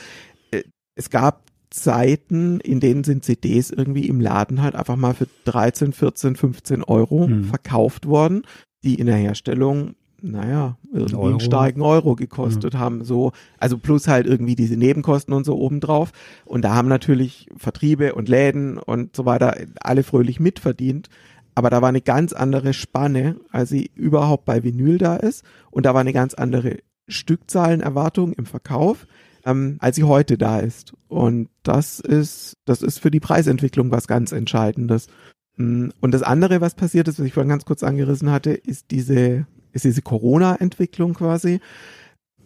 [0.50, 0.62] äh,
[0.94, 5.92] es gab Zeiten, in denen sind CDs irgendwie im Laden halt einfach mal für 13,
[5.92, 7.44] 14, 15 Euro Mhm.
[7.44, 8.42] verkauft worden,
[8.84, 11.28] die in der Herstellung naja, irgendwie Euro.
[11.28, 16.12] einen starken Euro gekostet haben, so, also plus halt irgendwie diese Nebenkosten und so obendrauf.
[16.44, 21.08] Und da haben natürlich Vertriebe und Läden und so weiter alle fröhlich mitverdient.
[21.54, 25.44] Aber da war eine ganz andere Spanne, als sie überhaupt bei Vinyl da ist.
[25.70, 29.06] Und da war eine ganz andere Stückzahlenerwartung im Verkauf,
[29.44, 30.92] ähm, als sie heute da ist.
[31.08, 35.08] Und das ist, das ist für die Preisentwicklung was ganz Entscheidendes.
[35.56, 38.90] Mm, Und das andere, was passiert ist, was ich vorhin ganz kurz angerissen hatte, ist
[38.90, 39.46] diese,
[39.76, 41.60] ist diese Corona-Entwicklung quasi.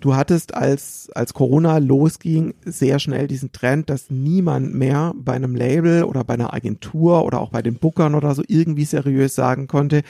[0.00, 5.54] Du hattest, als, als Corona losging, sehr schnell diesen Trend, dass niemand mehr bei einem
[5.54, 9.66] Label oder bei einer Agentur oder auch bei den Bookern oder so irgendwie seriös sagen
[9.66, 10.02] konnte,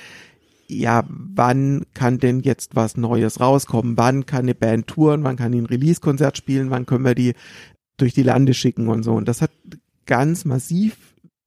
[0.68, 3.96] ja, wann kann denn jetzt was Neues rauskommen?
[3.96, 5.24] Wann kann eine Band touren?
[5.24, 6.70] Wann kann die ein Release-Konzert spielen?
[6.70, 7.34] Wann können wir die
[7.96, 9.14] durch die Lande schicken und so?
[9.14, 9.50] Und das hat
[10.06, 10.96] ganz massiv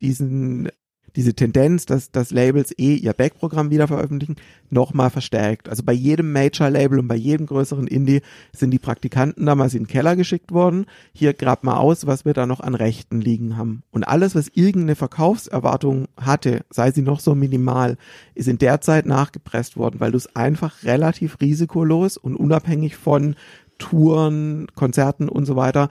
[0.01, 0.69] diesen
[1.15, 4.35] diese Tendenz, dass, dass Labels eh ihr Backprogramm wieder veröffentlichen,
[4.69, 5.69] nochmal verstärkt.
[5.69, 8.21] Also bei jedem Major-Label und bei jedem größeren Indie
[8.51, 10.85] sind die Praktikanten damals in den Keller geschickt worden.
[11.13, 13.83] Hier grab mal aus, was wir da noch an Rechten liegen haben.
[13.91, 17.97] Und alles, was irgendeine Verkaufserwartung hatte, sei sie noch so minimal,
[18.33, 23.35] ist in der Zeit nachgepresst worden, weil du es einfach relativ risikolos und unabhängig von
[23.77, 25.89] Touren, Konzerten und so weiter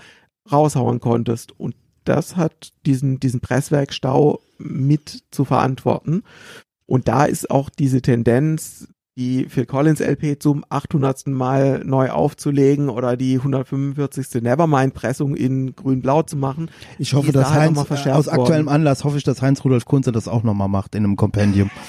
[0.50, 1.58] raushauen konntest.
[1.58, 6.22] Und das hat diesen, diesen Presswerkstau mit zu verantworten.
[6.86, 11.26] Und da ist auch diese Tendenz, die Phil Collins LP zum 800.
[11.26, 14.42] Mal neu aufzulegen oder die 145.
[14.42, 16.70] Nevermind Pressung in grün-blau zu machen.
[16.98, 18.74] Ich hoffe, dass da halt Heinz, noch mal verschärft aus aktuellem worden.
[18.76, 21.70] Anlass hoffe ich, dass Heinz Rudolf Kunze das auch nochmal macht in einem Kompendium.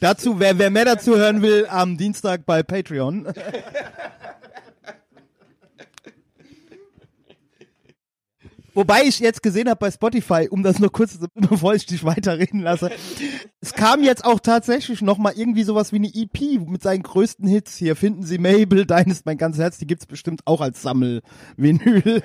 [0.00, 3.28] dazu, wer, wer mehr dazu hören will, am Dienstag bei Patreon.
[8.76, 12.60] Wobei ich jetzt gesehen habe bei Spotify, um das nur kurz, bevor ich dich weiterreden
[12.60, 12.90] lasse,
[13.62, 17.48] es kam jetzt auch tatsächlich noch mal irgendwie sowas wie eine EP mit seinen größten
[17.48, 17.78] Hits.
[17.78, 22.22] Hier finden Sie Mabel, Dein ist mein ganzes Herz, die gibt's bestimmt auch als Sammelvinyl.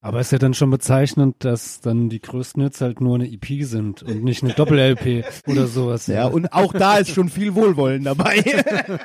[0.00, 3.62] Aber ist ja dann schon bezeichnend, dass dann die größten Hits halt nur eine EP
[3.64, 6.06] sind und nicht eine Doppel-LP oder sowas.
[6.06, 8.42] Ja, und auch da ist schon viel Wohlwollen dabei.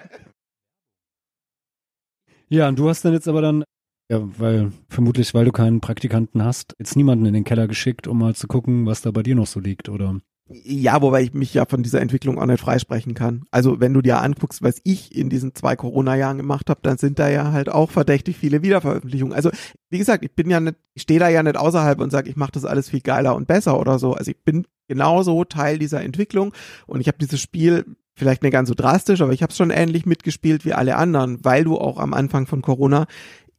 [2.47, 3.63] Ja, und du hast dann jetzt aber dann,
[4.09, 8.19] ja, weil, vermutlich, weil du keinen Praktikanten hast, jetzt niemanden in den Keller geschickt, um
[8.19, 10.19] mal zu gucken, was da bei dir noch so liegt, oder?
[10.47, 13.45] Ja, wobei ich mich ja von dieser Entwicklung auch nicht freisprechen kann.
[13.49, 17.17] Also wenn du dir anguckst, was ich in diesen zwei Corona-Jahren gemacht habe, dann sind
[17.17, 19.33] da ja halt auch verdächtig viele Wiederveröffentlichungen.
[19.33, 19.49] Also
[19.89, 22.35] wie gesagt, ich bin ja nicht, ich stehe da ja nicht außerhalb und sage, ich
[22.35, 24.13] mache das alles viel geiler und besser oder so.
[24.13, 26.53] Also ich bin genauso Teil dieser Entwicklung
[26.85, 29.71] und ich habe dieses Spiel vielleicht nicht ganz so drastisch, aber ich habe es schon
[29.71, 33.07] ähnlich mitgespielt wie alle anderen, weil du auch am Anfang von Corona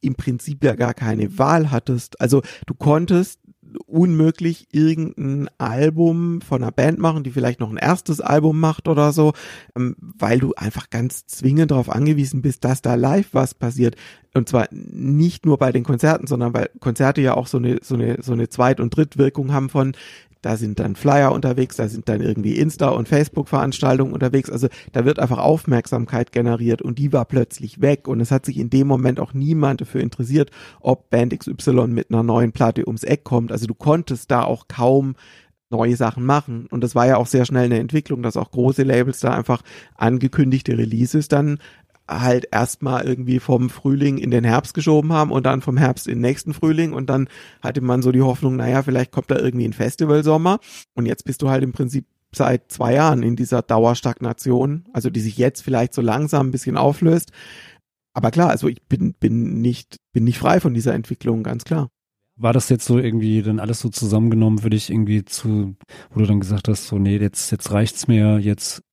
[0.01, 2.19] im Prinzip ja gar keine Wahl hattest.
[2.21, 3.39] Also du konntest
[3.85, 9.11] unmöglich irgendein Album von einer Band machen, die vielleicht noch ein erstes Album macht oder
[9.11, 9.33] so,
[9.75, 13.95] ähm, weil du einfach ganz zwingend darauf angewiesen bist, dass da live was passiert.
[14.33, 17.95] Und zwar nicht nur bei den Konzerten, sondern weil Konzerte ja auch so eine, so
[17.95, 19.93] eine, so eine Zweit- und Drittwirkung haben von,
[20.47, 24.49] da sind dann Flyer unterwegs, da sind dann irgendwie Insta- und Facebook-Veranstaltungen unterwegs.
[24.49, 28.07] Also da wird einfach Aufmerksamkeit generiert und die war plötzlich weg.
[28.07, 32.11] Und es hat sich in dem Moment auch niemand dafür interessiert, ob Band XY mit
[32.11, 33.51] einer neuen Platte ums Eck kommt.
[33.51, 35.15] Also du konntest da auch kaum
[35.69, 36.67] neue Sachen machen.
[36.71, 39.63] Und das war ja auch sehr schnell eine Entwicklung, dass auch große Labels da einfach
[39.95, 41.59] angekündigte Releases dann
[42.07, 46.15] halt erstmal irgendwie vom Frühling in den Herbst geschoben haben und dann vom Herbst in
[46.15, 47.27] den nächsten Frühling und dann
[47.61, 50.59] hatte man so die Hoffnung, naja, vielleicht kommt da irgendwie ein Festivalsommer
[50.95, 55.19] und jetzt bist du halt im Prinzip seit zwei Jahren in dieser Dauerstagnation, also die
[55.19, 57.31] sich jetzt vielleicht so langsam ein bisschen auflöst.
[58.13, 61.89] Aber klar, also ich bin, bin nicht, bin nicht frei von dieser Entwicklung, ganz klar.
[62.35, 65.75] War das jetzt so irgendwie dann alles so zusammengenommen für dich irgendwie zu,
[66.11, 68.83] wo du dann gesagt hast, so, nee, jetzt, jetzt reicht's mir, jetzt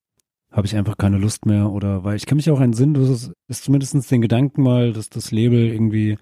[0.55, 3.33] habe ich einfach keine Lust mehr oder weil ich kann mich auch entsinnen, du hast
[3.49, 6.17] ist zumindest den Gedanken mal, dass das Label irgendwie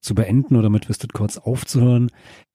[0.00, 2.10] zu beenden oder mit Twisted Chords aufzuhören.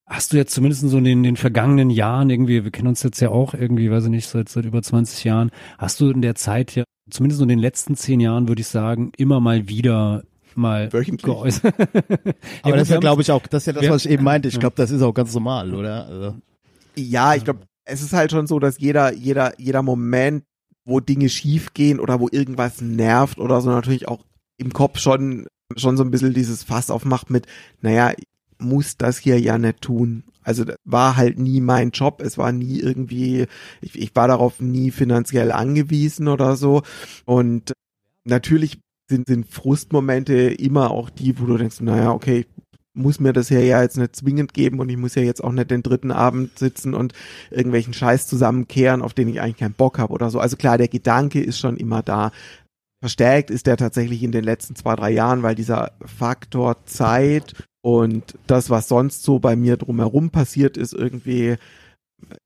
[0.06, 3.20] Hast du jetzt zumindest so in den, den vergangenen Jahren irgendwie, wir kennen uns jetzt
[3.20, 6.36] ja auch irgendwie, weiß ich nicht, seit, seit über 20 Jahren, hast du in der
[6.36, 10.24] Zeit ja, zumindest in den letzten zehn Jahren, würde ich sagen, immer mal wieder
[10.56, 11.24] mal Wöchentlich.
[11.26, 11.74] geäußert.
[12.64, 14.24] Aber das ist ja, glaube ich, auch, das ist ja das, wir- was ich eben
[14.24, 14.48] meinte.
[14.48, 14.60] Ich Ja.
[14.62, 16.06] glaube, das ist auch ganz normal, oder?
[16.08, 16.36] Also,
[16.96, 20.44] Ja, ich glaube, es ist halt schon so, dass jeder, jeder, jeder Moment,
[20.88, 24.24] wo Dinge schief gehen oder wo irgendwas nervt oder so natürlich auch
[24.58, 25.46] im Kopf schon,
[25.76, 27.46] schon so ein bisschen dieses Fass aufmacht mit,
[27.82, 28.14] naja,
[28.58, 30.24] muss das hier ja nicht tun.
[30.42, 33.48] Also war halt nie mein Job, es war nie irgendwie,
[33.82, 36.84] ich, ich war darauf nie finanziell angewiesen oder so.
[37.26, 37.74] Und
[38.24, 42.46] natürlich sind, sind Frustmomente immer auch die, wo du denkst, naja, okay,
[42.98, 45.52] muss mir das hier ja jetzt nicht zwingend geben und ich muss ja jetzt auch
[45.52, 47.14] nicht den dritten Abend sitzen und
[47.52, 50.40] irgendwelchen Scheiß zusammenkehren, auf den ich eigentlich keinen Bock habe oder so.
[50.40, 52.32] Also klar, der Gedanke ist schon immer da.
[53.00, 58.38] Verstärkt ist der tatsächlich in den letzten zwei, drei Jahren, weil dieser Faktor Zeit und
[58.48, 61.58] das, was sonst so bei mir drumherum passiert ist, irgendwie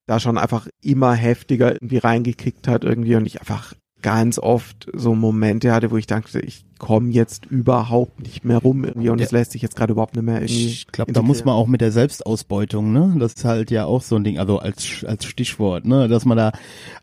[0.05, 5.15] da schon einfach immer heftiger irgendwie reingekickt hat irgendwie und ich einfach ganz oft so
[5.15, 9.25] Momente hatte, wo ich dachte, ich komme jetzt überhaupt nicht mehr rum irgendwie und Ja.
[9.25, 10.67] es lässt sich jetzt gerade überhaupt nicht mehr irgendwie.
[10.67, 13.15] ich glaube, da muss man auch mit der Selbstausbeutung, ne?
[13.19, 16.07] Das ist halt ja auch so ein Ding, also als, als Stichwort, ne?
[16.07, 16.51] Dass man da,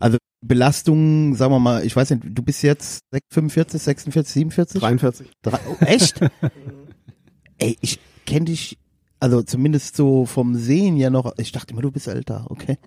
[0.01, 3.01] also Belastung, sagen wir mal, ich weiß nicht, du bist jetzt
[3.33, 4.81] 45, 46, 47?
[4.81, 5.31] 43.
[5.43, 6.21] Drei, oh, echt?
[7.59, 8.79] Ey, ich kenne dich,
[9.21, 12.79] also zumindest so vom Sehen ja noch, ich dachte immer, du bist älter, okay?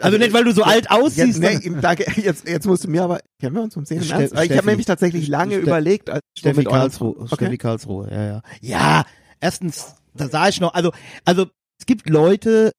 [0.00, 1.38] Also nicht, weil du so alt Jetzt, aussiehst.
[1.38, 3.98] nee, sondern- im- danke, jetzt, jetzt musst du mir aber, kennen wir uns um 10
[3.98, 4.50] im Steff- Ernst?
[4.50, 7.34] Ich habe nämlich tatsächlich lange Ste- überlegt, als Steffi Karlsruhe, Okay.
[7.36, 8.42] Steffi Karlsruhe, ja, ja.
[8.60, 9.04] Ja,
[9.40, 10.92] erstens, da sah ich noch, also,
[11.24, 11.46] also,
[11.78, 12.72] es gibt Leute,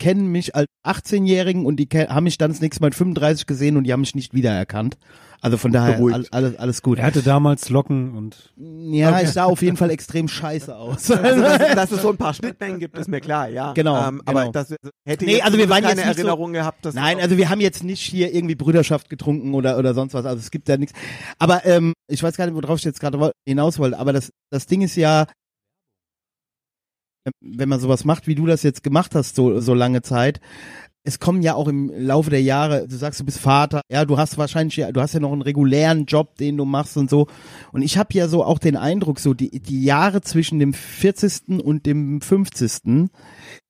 [0.00, 3.76] kennen mich als 18-Jährigen und die haben mich dann das nächste Mal mit 35 gesehen
[3.76, 4.98] und die haben mich nicht wiedererkannt.
[5.42, 6.98] Also von daher, all, alles, alles gut.
[6.98, 11.10] Er hatte damals Locken und Ja, ich sah auf jeden Fall extrem scheiße aus.
[11.10, 13.72] Also, dass, dass es so ein paar Schnittmengen gibt, ist mir klar, ja.
[13.72, 14.52] Genau, Ähm, aber genau.
[14.52, 14.74] das
[15.06, 17.48] hätte Nee, also wir waren keine jetzt nicht so- Erinnerung gehabt, dass Nein, also wir
[17.48, 20.26] haben jetzt nicht hier irgendwie Brüderschaft getrunken oder oder sonst was.
[20.26, 20.92] Also es gibt da nichts.
[21.38, 23.98] Aber ähm, ich weiß gar nicht, worauf ich jetzt gerade hinaus wollte.
[23.98, 25.26] Aber das das Ding ist ja,
[27.40, 30.40] wenn man sowas macht, wie du das jetzt gemacht hast, so so lange Zeit,
[31.02, 34.18] es kommen ja auch im Laufe der Jahre, du sagst, du bist Vater, ja, du
[34.18, 37.26] hast wahrscheinlich, du hast ja noch einen regulären Job, den du machst und so.
[37.72, 41.62] Und ich habe ja so auch den Eindruck, so die, die Jahre zwischen dem 40.
[41.64, 43.08] und dem 50.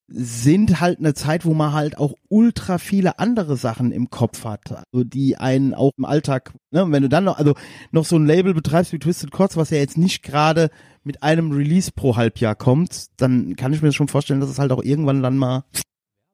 [0.08, 4.72] sind halt eine Zeit, wo man halt auch ultra viele andere Sachen im Kopf hat,
[4.92, 7.54] also die einen auch im Alltag, ne, wenn du dann noch, also
[7.92, 10.70] noch so ein Label betreibst wie Twisted Chords, was ja jetzt nicht gerade
[11.04, 14.72] mit einem Release pro Halbjahr kommt, dann kann ich mir schon vorstellen, dass es halt
[14.72, 15.64] auch irgendwann dann mal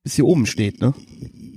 [0.02, 0.94] bis hier oben steht, ne?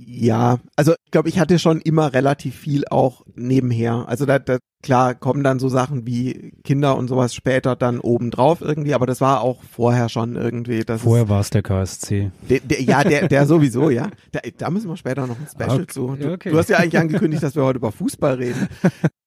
[0.06, 4.06] Ja, also ich glaube, ich hatte schon immer relativ viel auch nebenher.
[4.08, 8.30] Also da, da klar kommen dann so Sachen wie Kinder und sowas später dann oben
[8.30, 10.84] drauf irgendwie, aber das war auch vorher schon irgendwie.
[10.84, 12.32] Das Vorher war es der KSC.
[12.48, 14.10] Der, der, ja, der, der sowieso, ja.
[14.32, 16.16] Da, da müssen wir später noch ein Special Okay, zu.
[16.16, 16.50] Du, okay.
[16.50, 18.68] du hast ja eigentlich angekündigt, dass wir heute über Fußball reden.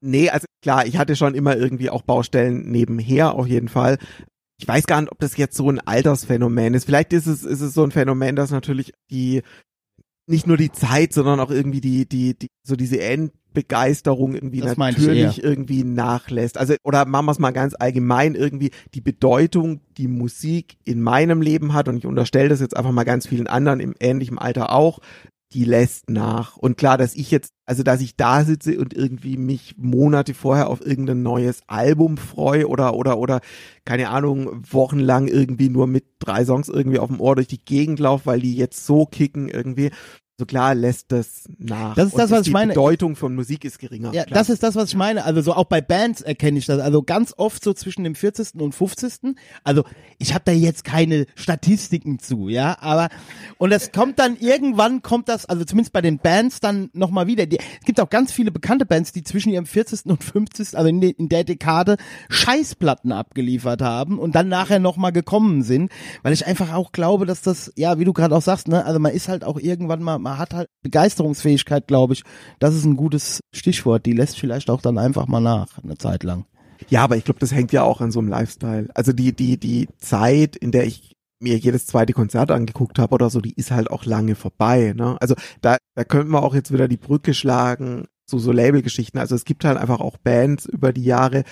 [0.00, 3.98] Nee, also klar, ich hatte schon immer irgendwie auch Baustellen nebenher auf jeden Fall.
[4.60, 6.84] Ich weiß gar nicht, ob das jetzt so ein Altersphänomen ist.
[6.84, 9.42] Vielleicht ist es, ist es so ein Phänomen, dass natürlich die,
[10.28, 14.76] nicht nur die Zeit, sondern auch irgendwie die, die, die so diese Endbegeisterung irgendwie Das
[14.76, 16.58] natürlich irgendwie nachlässt.
[16.58, 21.40] Also, oder machen wir es mal ganz allgemein irgendwie die Bedeutung, die Musik in meinem
[21.40, 24.72] Leben hat, und ich unterstelle das jetzt einfach mal ganz vielen anderen im ähnlichen Alter
[24.72, 25.00] auch,
[25.52, 26.56] die lässt nach.
[26.56, 30.68] Und klar, dass ich jetzt, also dass ich da sitze und irgendwie mich Monate vorher
[30.68, 33.40] auf irgendein neues Album freue oder, oder, oder,
[33.84, 37.98] keine Ahnung, wochenlang irgendwie nur mit drei Songs irgendwie auf dem Ohr durch die Gegend
[37.98, 39.90] laufe, weil die jetzt so kicken irgendwie.
[40.40, 41.96] So klar lässt das nach.
[41.96, 42.72] Das ist Und das, was ich die meine.
[42.72, 44.14] Bedeutung von Musik ist geringer.
[44.14, 44.38] Ja, klar.
[44.38, 45.24] das ist das, was ich meine.
[45.24, 46.78] Also so auch bei Bands erkenne ich das.
[46.78, 48.54] Also ganz oft so zwischen dem 40.
[48.60, 49.34] und 50.
[49.64, 49.82] Also
[50.18, 53.08] ich habe da jetzt keine Statistiken zu, ja, aber
[53.56, 57.46] und es kommt dann irgendwann kommt das, also zumindest bei den Bands dann nochmal wieder.
[57.46, 60.06] Die, es gibt auch ganz viele bekannte Bands, die zwischen ihrem 40.
[60.06, 60.76] und 50.
[60.78, 61.96] also in, de, in der Dekade
[62.28, 65.90] Scheißplatten abgeliefert haben und dann nachher nochmal gekommen sind,
[66.22, 69.00] weil ich einfach auch glaube, dass das, ja, wie du gerade auch sagst, ne, also
[69.00, 72.22] man ist halt auch irgendwann mal, man hat halt Begeisterungsfähigkeit, glaube ich.
[72.58, 74.04] Das ist ein gutes Stichwort.
[74.04, 76.44] Die lässt vielleicht auch dann einfach mal nach, eine Zeit lang.
[76.88, 78.88] Ja, aber ich glaube, das hängt ja auch an so einem Lifestyle.
[78.94, 83.30] Also die, die, die Zeit, in der ich mir jedes zweite Konzert angeguckt habe oder
[83.30, 84.92] so, die ist halt auch lange vorbei.
[84.94, 85.16] Ne?
[85.20, 89.18] Also da, da könnten wir auch jetzt wieder die Brücke schlagen zu so Labelgeschichten.
[89.18, 91.44] Also es gibt halt einfach auch Bands über die Jahre,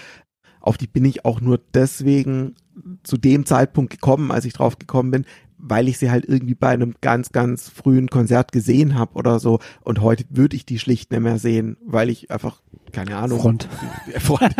[0.60, 2.56] auf die bin ich auch nur deswegen
[3.04, 5.24] zu dem Zeitpunkt gekommen, als ich drauf gekommen bin,
[5.58, 9.58] weil ich sie halt irgendwie bei einem ganz, ganz frühen Konzert gesehen habe oder so.
[9.82, 12.60] Und heute würde ich die schlicht nicht mehr sehen, weil ich einfach,
[12.92, 13.40] keine Ahnung.
[13.40, 13.68] Front.
[14.18, 14.54] Front.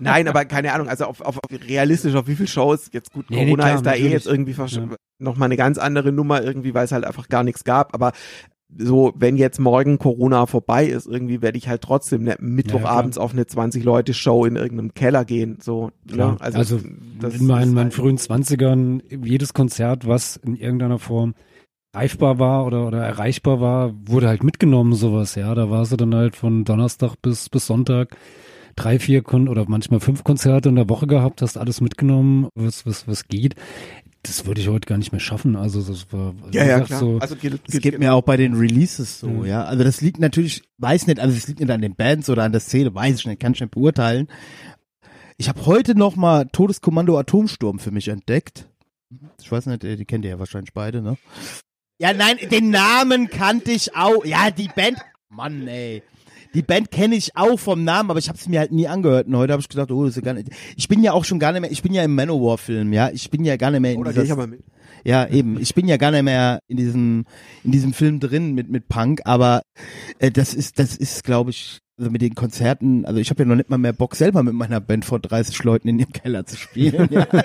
[0.00, 3.30] Nein, aber keine Ahnung, also auf, auf, auf realistisch, auf wie viel Shows, jetzt gut,
[3.30, 4.12] Nee, nee, Corona klar, ist da eh natürlich.
[4.12, 4.88] jetzt irgendwie Ja.
[5.18, 8.12] noch mal eine ganz andere Nummer irgendwie, weil es halt einfach gar nichts gab, aber
[8.78, 13.32] so, wenn jetzt morgen Corona vorbei ist, irgendwie werde ich halt trotzdem ne, Mittwochabends auf
[13.32, 16.36] eine 20 Leute Show in irgendeinem Keller gehen, so, ne?
[16.40, 16.80] Also, also,
[17.20, 21.34] das in meinen, meinen halt- frühen Zwanzigern, jedes Konzert, was in irgendeiner Form
[21.92, 25.54] greifbar war oder, oder erreichbar war, wurde halt mitgenommen, sowas, ja.
[25.54, 28.16] Da warst du dann halt von Donnerstag bis, bis Sonntag
[28.76, 32.86] drei, vier Kon oder manchmal fünf Konzerte in der Woche gehabt, hast alles mitgenommen, was,
[32.86, 33.54] was, was geht.
[34.26, 35.54] Das würde ich heute gar nicht mehr schaffen.
[35.54, 36.98] Also das war ja, ja, klar.
[36.98, 37.18] so.
[37.18, 39.44] also geht, Das geht mir auch bei den Releases so, Mhm.
[39.46, 39.64] ja.
[39.64, 42.52] Also das liegt natürlich, weiß nicht, also es liegt nicht an den Bands oder an
[42.52, 44.28] der Szene, weiß ich nicht, kann ich nicht beurteilen.
[45.36, 48.66] Ich habe heute noch mal Todeskommando Atomsturm für mich entdeckt.
[49.42, 51.16] Ich weiß nicht, die kennt ihr ja wahrscheinlich beide, ne?
[51.98, 54.24] Ja, nein, den Namen kannte ich auch.
[54.24, 56.02] Ja, die Band, Mann, ey.
[56.54, 59.26] Die Band kenne ich auch vom Namen, aber ich habe es mir halt nie angehört.
[59.26, 60.48] Und heute habe ich gedacht, oh, das ist ja gar nicht.
[60.76, 61.70] Ich bin ja auch schon gar nicht mehr.
[61.72, 63.10] Ich bin ja im Manowar-Film, ja.
[63.10, 64.60] Ich bin ja gar nicht mehr in Oder dieser gehe ich aber mit.
[65.04, 65.60] ja, eben.
[65.60, 67.24] Ich bin ja gar nicht mehr in diesem
[67.64, 69.62] in diesem Film drin mit mit Punk, aber
[70.18, 73.04] äh, das ist das ist, glaube ich, also mit den Konzerten.
[73.04, 75.62] Also ich habe ja noch nicht mal mehr Bock selber mit meiner Band vor 30
[75.64, 77.08] Leuten in dem Keller zu spielen.
[77.10, 77.26] ja.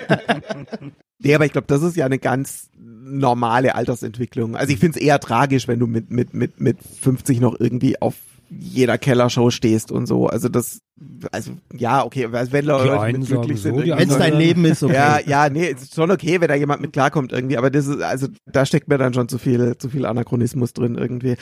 [1.22, 4.56] Nee, aber ich glaube, das ist ja eine ganz normale Altersentwicklung.
[4.56, 8.00] Also ich finde es eher tragisch, wenn du mit, mit, mit, mit 50 noch irgendwie
[8.00, 8.14] auf
[8.50, 10.26] jeder Kellershow stehst und so.
[10.26, 10.80] Also das,
[11.30, 13.74] also ja, okay, also wenn Leute mit glücklich so, sind.
[13.78, 14.94] irgendwie- Wenn es dein Leben ist, okay.
[14.94, 17.86] Ja, ja, nee, es ist schon okay, wenn da jemand mit klarkommt irgendwie, aber das
[17.86, 21.36] ist, also da steckt mir dann schon zu viel, zu viel Anachronismus drin irgendwie.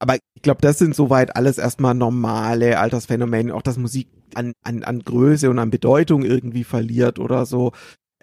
[0.00, 4.82] Aber ich glaube, das sind soweit alles erstmal normale Altersphänomene, auch dass Musik an, an,
[4.82, 7.70] an Größe und an Bedeutung irgendwie verliert oder so.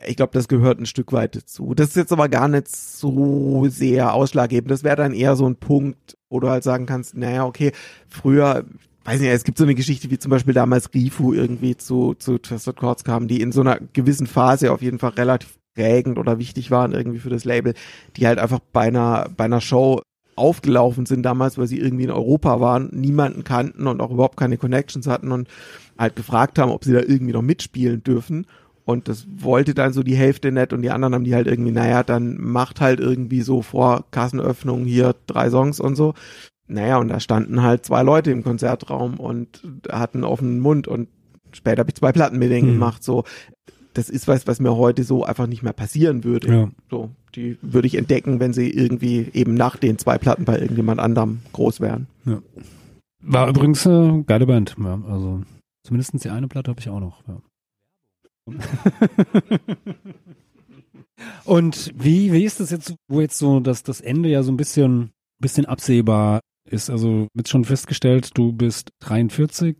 [0.06, 1.74] Ich glaube, das gehört ein Stück weit dazu.
[1.74, 4.72] Das ist jetzt aber gar nicht so sehr ausschlaggebend.
[4.72, 7.72] Das wäre dann eher so ein Punkt, wo du halt sagen kannst, naja, okay,
[8.08, 8.66] früher,
[9.04, 12.38] weiß nicht, es gibt so eine Geschichte, wie zum Beispiel damals Rifu irgendwie zu, zu
[12.38, 16.40] Twisted Chords kam, die in so einer gewissen Phase auf jeden Fall relativ prägend oder
[16.40, 17.74] wichtig waren irgendwie für das Label,
[18.16, 20.02] die halt einfach bei einer, bei einer Show
[20.36, 24.58] aufgelaufen sind damals, weil sie irgendwie in Europa waren, niemanden kannten und auch überhaupt keine
[24.58, 25.48] Connections hatten und
[25.98, 28.48] halt gefragt haben, ob sie da irgendwie noch mitspielen dürfen.
[28.90, 31.72] Und das wollte dann so die Hälfte nicht und die anderen haben die halt irgendwie,
[31.72, 36.16] naja, dann macht halt irgendwie so vor Kassenöffnung hier drei Songs und so.
[36.68, 39.62] Naja, und da standen halt zwei Leute im Konzertraum und
[39.92, 41.08] hatten offenen Mund und
[41.52, 42.74] später habe ich zwei Platten mit denen Mhm.
[42.74, 43.26] gemacht, so.
[43.94, 46.48] Das ist was, was mir heute so einfach nicht mehr passieren würde.
[46.48, 46.70] Ja.
[46.90, 51.00] So, die würde ich entdecken, wenn sie irgendwie eben nach den zwei Platten bei irgendjemand
[51.00, 52.08] anderem groß wären.
[53.22, 54.76] War übrigens äh, geile Band.
[54.80, 55.42] Ja, also
[55.84, 57.22] zumindest die eine Platte habe ich auch noch.
[57.28, 57.38] Ja.
[61.46, 64.58] Und wie, wie ist das jetzt, wo jetzt so dass das Ende ja so ein
[64.58, 66.90] bisschen, bisschen absehbar ist?
[66.90, 69.78] Also wird schon festgestellt, du bist 43,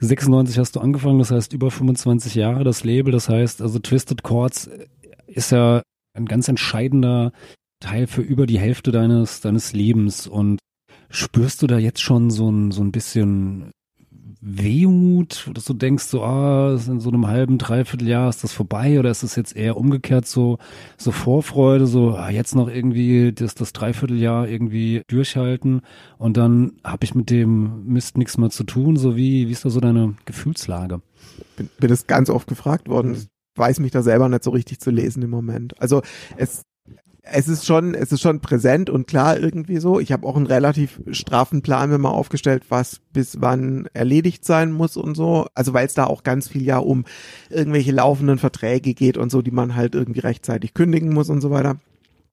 [0.00, 4.22] 96 hast du angefangen, das heißt über 25 Jahre das Label, das heißt also Twisted
[4.22, 4.70] Chords
[5.26, 5.82] ist ja
[6.14, 7.32] ein ganz entscheidender
[7.80, 10.58] Teil für über die Hälfte deines, deines Lebens und
[11.10, 13.70] spürst du da jetzt schon so ein, so ein bisschen
[14.40, 18.98] Wehmut, dass du denkst, so, ah, in so einem halben, dreiviertel Jahr ist das vorbei
[18.98, 20.58] oder ist es jetzt eher umgekehrt so,
[20.96, 25.82] so Vorfreude, so, ah, jetzt noch irgendwie das, das Dreivierteljahr irgendwie durchhalten
[26.18, 29.64] und dann habe ich mit dem Mist nichts mehr zu tun, so wie, wie ist
[29.64, 31.00] da so deine Gefühlslage?
[31.56, 33.14] bin, bin es ganz oft gefragt worden.
[33.14, 35.80] Ich weiß mich da selber nicht so richtig zu lesen im Moment.
[35.80, 36.02] Also
[36.36, 36.62] es
[37.30, 40.00] es ist schon es ist schon präsent und klar irgendwie so.
[40.00, 44.72] Ich habe auch einen relativ straffen Plan mir mal aufgestellt, was bis wann erledigt sein
[44.72, 45.46] muss und so.
[45.54, 47.04] Also weil es da auch ganz viel ja um
[47.50, 51.50] irgendwelche laufenden Verträge geht und so, die man halt irgendwie rechtzeitig kündigen muss und so
[51.50, 51.76] weiter.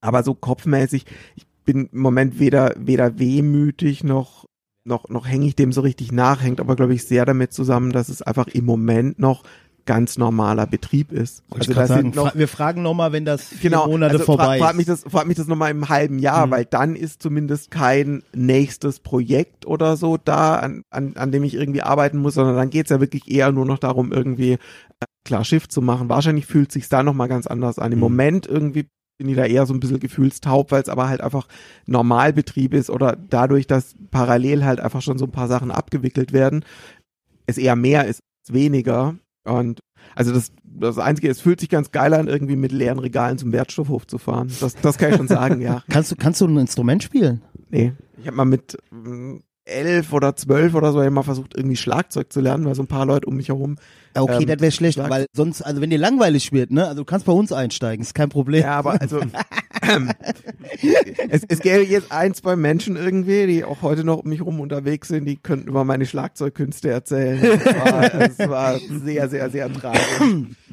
[0.00, 4.46] Aber so kopfmäßig, ich bin im Moment weder weder wehmütig noch
[4.84, 7.92] noch noch hänge ich dem so richtig nach, hängt aber glaube ich sehr damit zusammen,
[7.92, 9.42] dass es einfach im Moment noch
[9.86, 11.42] ganz normaler Betrieb ist.
[11.50, 14.58] Also da sagen, fra wir fragen nochmal, wenn das vier genau, Monate also vorbei frag,
[14.58, 14.76] frag ist.
[14.76, 16.50] mich das, frag mich das nochmal im halben Jahr, Mhm.
[16.50, 21.54] weil dann ist zumindest kein nächstes Projekt oder so da, an, an, an dem ich
[21.54, 24.58] irgendwie arbeiten muss, sondern dann geht's ja wirklich eher nur noch darum, irgendwie äh,
[25.24, 26.08] klar Schiff zu machen.
[26.08, 27.92] Wahrscheinlich fühlt sich's da nochmal ganz anders an.
[27.92, 28.02] Im Mhm.
[28.02, 28.86] Moment irgendwie
[29.18, 31.48] bin ich da eher so ein bisschen gefühlstaub, weil es aber halt einfach
[31.86, 36.64] Normalbetrieb ist oder dadurch, dass parallel halt einfach schon so ein paar Sachen abgewickelt werden,
[37.46, 39.14] es eher mehr ist als weniger.
[39.46, 39.80] Und
[40.14, 43.52] also das, das Einzige, es fühlt sich ganz geil an, irgendwie mit leeren Regalen zum
[43.52, 44.52] Wertstoffhof zu fahren.
[44.60, 45.82] Das, das kann ich schon sagen, ja.
[45.88, 47.42] Kannst du, kannst du ein Instrument spielen?
[47.70, 47.92] Nee.
[48.18, 48.76] Ich habe mal mit
[49.66, 53.04] elf oder zwölf oder so mal versucht, irgendwie Schlagzeug zu lernen, weil so ein paar
[53.04, 53.76] Leute um mich herum.
[54.14, 57.04] Okay, Ähm, das wäre schlecht, weil sonst, also wenn dir langweilig wird, ne, also du
[57.04, 58.62] kannst bei uns einsteigen, ist kein Problem.
[58.62, 60.10] Ja, aber also ähm,
[61.28, 64.60] es, es gäbe jetzt ein, zwei Menschen irgendwie, die auch heute noch um mich rum
[64.60, 67.42] unterwegs sind, die könnten über meine Schlagzeugkünste erzählen.
[67.42, 70.00] Es war, es war sehr, sehr, sehr tragisch.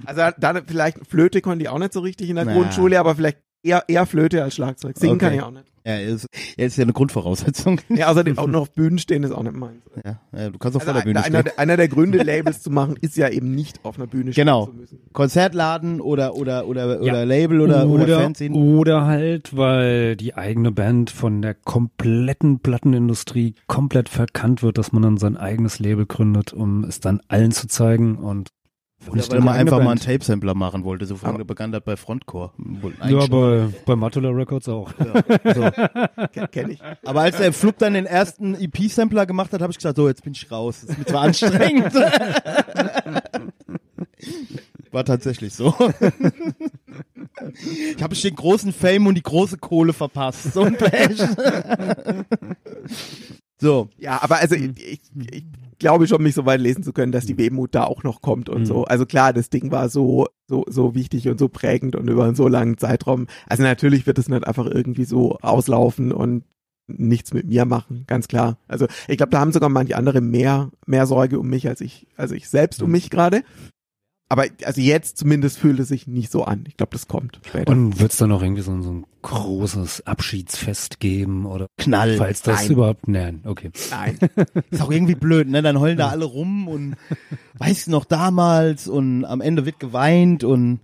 [0.06, 2.54] Also dann vielleicht Flöte konnte ich auch nicht so richtig in der Na.
[2.54, 4.98] Grundschule, aber vielleicht eher, eher Flöte als Schlagzeug.
[4.98, 5.26] Singen Okay.
[5.26, 5.73] kann ich auch nicht.
[5.86, 6.28] Ja, ist,
[6.58, 7.82] ja, ist ja eine Grundvoraussetzung.
[7.90, 9.82] Ja, außerdem auch noch auf Bühnen stehen ist auch nicht meins.
[10.06, 11.44] Ja, ja, du kannst auf Also vor der Bühne einer, stehen.
[11.44, 14.46] der- einer der Gründe, Labels zu machen, ist ja eben nicht auf einer Bühne stehen
[14.46, 14.68] Genau.
[14.68, 15.00] zu müssen.
[15.12, 17.12] Konzertladen oder oder oder Ja.
[17.12, 18.54] oder Label oder oder, oder, Fernsehen.
[18.54, 25.04] oder halt, weil die eigene Band von der kompletten Plattenindustrie komplett verkannt wird, dass man
[25.04, 28.50] dann sein eigenes Label gründet, um es dann allen zu zeigen und
[29.06, 30.04] Weil die man eigene einfach mal einen Band.
[30.06, 32.52] Tape-Sampler machen wollte, so Aber- begann das bei Frontcore.
[33.08, 34.92] Ja, bei, bei Matula Records auch.
[34.98, 35.14] schon.
[35.54, 35.72] so.
[36.34, 36.80] Ken, kenn ich.
[37.06, 40.24] Aber als der Flug dann den ersten EP-Sampler gemacht hat, habe ich gesagt, so, jetzt
[40.24, 40.82] bin ich raus.
[40.82, 41.94] Das ist mir zwar anstrengend.
[44.92, 45.74] War tatsächlich so.
[47.96, 50.54] Ich habe den großen Fame und die große Kohle verpasst.
[50.54, 51.20] So ein Pech.
[53.60, 53.88] So.
[53.98, 55.00] Ja, aber also ich, ich,
[55.32, 55.46] ich
[55.84, 58.50] glaube schon, mich so weit lesen zu können, dass die Wehmut da auch noch kommt
[58.50, 58.66] und Mhm.
[58.66, 58.86] so.
[58.86, 62.36] Also klar, das Ding war so, so, so wichtig und so prägend und über einen
[62.36, 63.28] so langen Zeitraum.
[63.48, 66.44] Also natürlich wird es nicht einfach irgendwie so auslaufen und
[66.88, 68.58] nichts mit mir machen, ganz klar.
[68.68, 72.08] Also ich glaube, da haben sogar manche andere mehr, mehr Sorge um mich als ich,
[72.18, 73.44] als ich selbst um mich gerade.
[74.34, 76.64] Aber also jetzt zumindest fühlt es sich nicht so an.
[76.68, 77.72] Ich glaube, das kommt später.
[77.72, 82.18] Und wird es dann noch irgendwie so, ein- so ein großes Abschiedsfest geben oder Knall.
[82.18, 82.72] falls das nein.
[82.72, 83.70] überhaupt, nein, okay.
[83.92, 84.18] Nein.
[84.72, 85.62] Ist auch irgendwie blöd, ne?
[85.62, 86.96] Dann heulen da alle rum und
[87.60, 90.80] weißt du noch damals und am Ende wird geweint und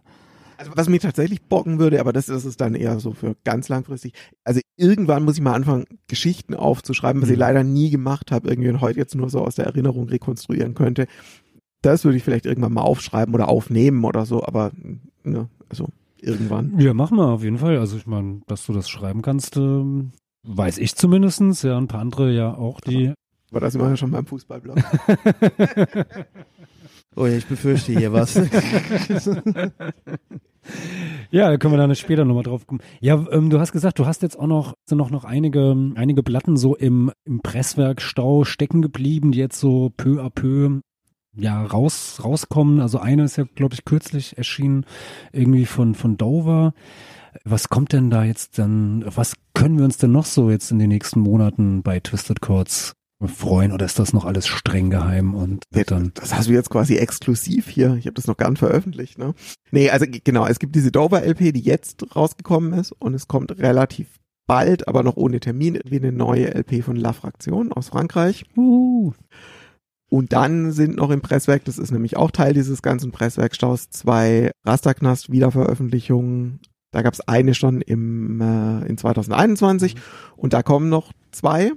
[0.57, 3.67] Also was mir tatsächlich bocken würde, aber das ist es dann eher so für ganz
[3.67, 4.13] langfristig.
[4.43, 7.39] Also irgendwann muss ich mal anfangen, Geschichten aufzuschreiben, was ich Mhm.
[7.39, 11.07] leider nie gemacht habe, irgendwie und heute jetzt nur so aus der Erinnerung rekonstruieren könnte.
[11.81, 14.71] Das würde ich vielleicht irgendwann mal aufschreiben oder aufnehmen oder so, aber
[15.23, 16.77] ne, also irgendwann.
[16.79, 17.77] Ja, mach mal auf jeden Fall.
[17.77, 20.11] Also ich meine, dass du das schreiben kannst, ähm,
[20.43, 21.61] weiß ich zumindestens.
[21.61, 23.13] Ja, ein paar andere ja auch, die
[23.51, 24.77] Aber das wir ja schon beim Fußballblog.
[27.15, 28.39] Oh ja, ich befürchte hier was.
[31.31, 32.81] Ja, da können wir dann später nochmal drauf kommen.
[32.99, 36.21] Ja, ähm, du hast gesagt, du hast jetzt auch noch, sind noch, noch einige, einige
[36.21, 40.81] Platten so im, im Presswerkstau stecken geblieben, die jetzt so peu à peu
[41.35, 42.81] ja raus rauskommen.
[42.81, 44.85] Also eine ist ja, glaube ich, kürzlich erschienen,
[45.31, 46.73] irgendwie von von Dover.
[47.43, 49.03] Was kommt denn da jetzt dann?
[49.05, 52.93] Was können wir uns denn noch so jetzt in den nächsten Monaten bei Twisted Chords
[53.27, 56.69] freuen oder ist das noch alles streng geheim und wird dann Das hast du jetzt
[56.69, 57.95] quasi exklusiv hier.
[57.95, 59.33] Ich habe das noch gar nicht veröffentlicht, ne?
[59.71, 63.59] Nee, also genau, es gibt diese Dover LP, die jetzt rausgekommen ist und es kommt
[63.59, 64.07] relativ
[64.47, 68.45] bald, aber noch ohne Termin, wie eine neue LP von La Fraktion aus Frankreich.
[68.55, 69.13] uh,
[70.09, 74.51] Und dann sind noch im Presswerk, das ist nämlich auch Teil dieses ganzen Presswerkstaus, zwei
[74.65, 76.59] Rasterknast Wiederveröffentlichungen.
[76.91, 79.95] Da gab es eine schon im äh, in 2021
[80.35, 81.71] und da kommen noch zwei.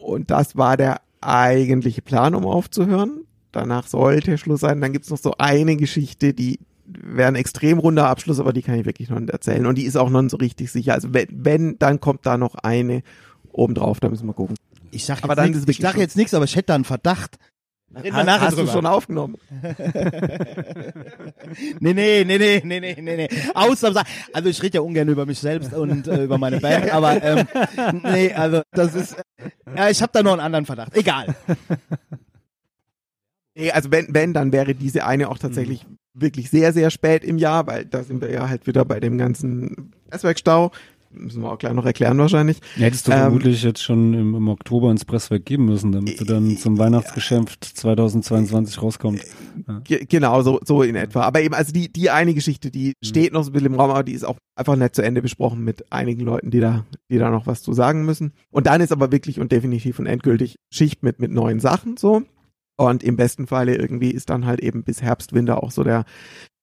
[0.00, 3.22] Und das war der eigentliche Plan, um aufzuhören.
[3.52, 4.80] Danach sollte Schluss sein.
[4.80, 8.78] Dann gibt's noch so eine Geschichte, die wäre ein extrem runder Abschluss, aber die kann
[8.78, 9.66] ich wirklich noch nicht erzählen.
[9.66, 10.94] Und die ist auch noch nicht so richtig sicher.
[10.94, 13.02] Also wenn, wenn dann kommt da noch eine
[13.52, 14.56] obendrauf, da müssen wir gucken.
[14.90, 17.36] Ich sag Aber jetzt nix, ich sag jetzt nichts, aber ich hätte da einen Verdacht.
[17.92, 18.72] Reden wir Hast, nachher hast du drüber.
[18.72, 19.36] schon aufgenommen?
[21.80, 23.28] Nee, nee, nee, nee, nee, nee, nee, nee.
[23.54, 24.06] Ausnahmsweise.
[24.32, 27.46] Also ich rede ja ungern über mich selbst und äh, über meine Band, aber ähm,
[28.04, 29.16] nee, also das ist.
[29.76, 30.96] Ja, ich habe da noch einen anderen Verdacht.
[30.96, 31.34] Egal.
[33.54, 35.84] Nee, also wenn, wenn, dann wäre diese eine auch tatsächlich
[36.14, 39.18] wirklich sehr, sehr spät im Jahr, weil da sind wir ja halt wieder bei dem
[39.18, 40.70] ganzen Presswerkstau.
[41.12, 42.60] Müssen wir auch gleich noch erklären wahrscheinlich.
[42.76, 46.24] hättest du Ähm, vermutlich jetzt schon im, im Oktober ins Presswerk geben müssen, damit du
[46.24, 49.20] dann zum Weihnachtsgeschäft 2022 rauskommt.
[49.84, 51.22] Ge genau, so, so in etwa.
[51.22, 53.90] Aber eben, also die, die eine Geschichte, die steht noch so ein bisschen im Raum,
[53.90, 57.18] aber die ist auch einfach nicht zu Ende besprochen mit einigen Leuten, die da, die
[57.18, 58.32] da noch was zu sagen müssen.
[58.50, 62.22] Und dann ist aber wirklich und definitiv und endgültig Schicht mit, mit neuen Sachen so.
[62.76, 66.04] Und im besten Falle irgendwie ist dann halt eben bis Herbst, Winter auch so der,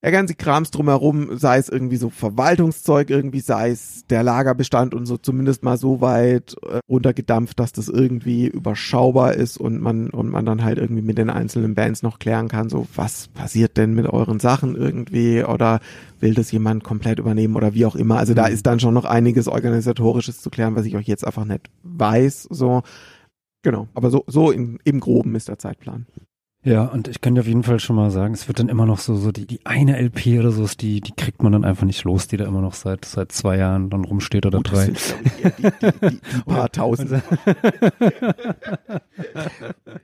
[0.03, 5.07] der ganze Krams drumherum, sei es irgendwie so Verwaltungszeug, irgendwie sei es der Lagerbestand und
[5.07, 10.29] so zumindest mal so weit äh, runtergedampft, dass das irgendwie überschaubar ist und man und
[10.29, 13.95] man dann halt irgendwie mit den einzelnen Bands noch klären kann, so was passiert denn
[13.95, 15.79] mit euren Sachen irgendwie oder
[16.19, 18.17] will das jemand komplett übernehmen oder wie auch immer.
[18.17, 21.45] Also da ist dann schon noch einiges organisatorisches zu klären, was ich euch jetzt einfach
[21.45, 22.83] nicht weiß, so
[23.63, 26.05] Genau, aber so, so im, im Groben ist der Zeitplan.
[26.67, 28.85] Ja, und ich kann dir auf jeden Fall schon mal sagen, es wird dann immer
[28.85, 31.63] noch so, so die, die eine LP oder so, ist die, die kriegt man dann
[31.63, 34.71] einfach nicht los, die da immer noch seit, seit zwei Jahren dann rumsteht oder Gut,
[34.73, 34.87] drei.
[34.87, 37.11] das sind, ich, die, die, die, die paar tausend.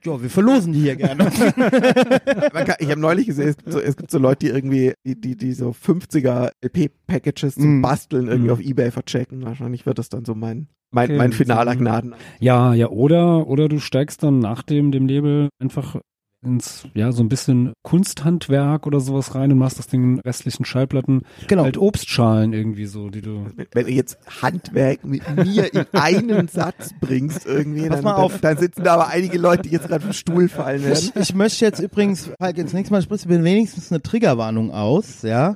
[0.06, 1.26] Ja, wir verlosen die hier gerne.
[2.54, 5.20] Kann, ich habe neulich gesehen, es gibt, so, es gibt so Leute, die irgendwie, die,
[5.20, 7.82] die, die so 50er LP-Packages zum Mm.
[7.82, 8.54] Basteln irgendwie Mm.
[8.54, 9.44] auf Ebay verchecken.
[9.44, 12.16] Wahrscheinlich wird das dann so mein, mein, Okay, mein finaler Gnaden.
[12.40, 15.98] Ja, ja, oder, oder du steigst dann nach dem, dem Label einfach
[16.46, 21.22] ins, ja, so ein bisschen Kunsthandwerk oder sowas rein und machst aus den restlichen Schallplatten
[21.48, 21.64] Genau.
[21.64, 23.46] halt Obstschalen irgendwie so, die du.
[23.56, 28.14] Wenn, wenn du jetzt Handwerk mit mir in einen Satz bringst irgendwie, Pass dann, mal
[28.16, 28.34] auf.
[28.40, 31.00] dann, dann sitzen da aber einige Leute, die jetzt gerade vom Stuhl fallen werden.
[31.00, 34.72] Ich, ich möchte jetzt übrigens, Falk, jetzt nächstes Mal sprichst du mir wenigstens eine Triggerwarnung
[34.72, 35.56] aus, ja.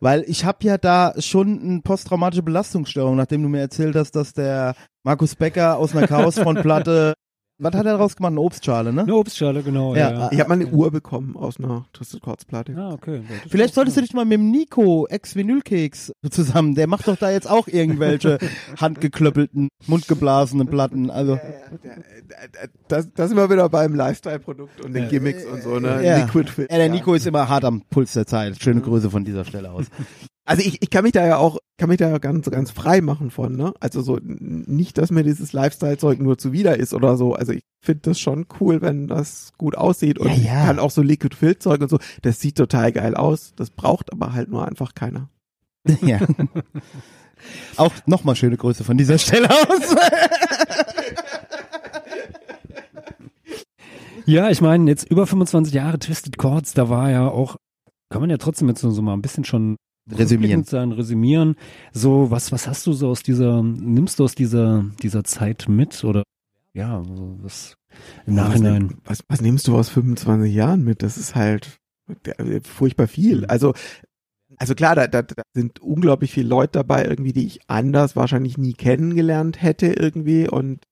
[0.00, 4.32] Weil ich habe ja da schon eine posttraumatische Belastungsstörung, nachdem du mir erzählt hast, dass
[4.32, 7.14] der Markus Becker aus einer Chaosfrontplatte,
[7.58, 8.30] was hat er daraus gemacht?
[8.32, 9.02] Eine Obstschale, ne?
[9.02, 9.94] Eine Obstschale, genau.
[9.94, 10.28] Ja, Ja, ja.
[10.32, 12.74] Ich habe mal eine Uhr bekommen aus einer Twisted Chords Platte.
[12.76, 13.22] Ah, okay.
[13.48, 17.50] Vielleicht solltest du dich mal mit dem Nico, Ex-Vinylkeks, zusammen, der macht doch da jetzt
[17.50, 18.38] auch irgendwelche
[18.80, 21.38] handgeklöppelten, mundgeblasenen Platten, also.
[22.88, 26.04] Das, das sind wir wieder beim Lifestyle-Produkt und den Gimmicks und so, ne?
[26.04, 26.18] Ja.
[26.18, 26.70] Liquid Fit.
[26.70, 28.62] Ja, der Nico ist immer hart am Puls der Zeit.
[28.62, 29.86] Schöne Grüße von dieser Stelle aus.
[30.48, 33.02] Also ich, ich kann mich da ja auch, kann mich da ja ganz, ganz frei
[33.02, 33.74] machen von, ne?
[33.80, 37.34] Also so, nicht, dass mir dieses Lifestyle-Zeug nur zuwider ist oder so.
[37.34, 40.64] Also ich finde das schon cool, wenn das gut aussieht und Ja, ja.
[40.64, 41.98] kann auch so Liquid Fill-Zeug und so.
[42.22, 43.52] Das sieht total geil aus.
[43.56, 45.28] Das braucht aber halt nur einfach keiner.
[46.00, 46.18] Ja.
[47.76, 49.94] Auch nochmal schöne Grüße von dieser Stelle aus.
[54.26, 57.56] Ja, ich meine, jetzt über 25 Jahre Twisted Chords, da war ja auch,
[58.10, 59.76] kann man ja trotzdem jetzt so mal ein bisschen schon
[60.10, 60.64] Resümieren.
[60.64, 61.56] Sein, resümieren.
[61.92, 66.04] So, was, was hast du so aus dieser, nimmst du aus dieser, dieser Zeit mit
[66.04, 66.22] oder,
[66.72, 67.02] ja,
[67.42, 67.76] was
[68.26, 68.94] im Nachhinein?
[69.04, 71.02] Was, was nimmst du aus 25 Jahren mit?
[71.02, 71.78] Das ist halt
[72.24, 73.44] äh, furchtbar viel.
[73.46, 73.74] Also,
[74.56, 78.56] also klar, da, da, da sind unglaublich viele Leute dabei, irgendwie, die ich anders wahrscheinlich
[78.56, 80.86] nie kennengelernt hätte irgendwie und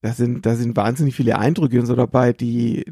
[0.00, 2.84] da sind, da sind wahnsinnig viele Eindrücke und so dabei, die,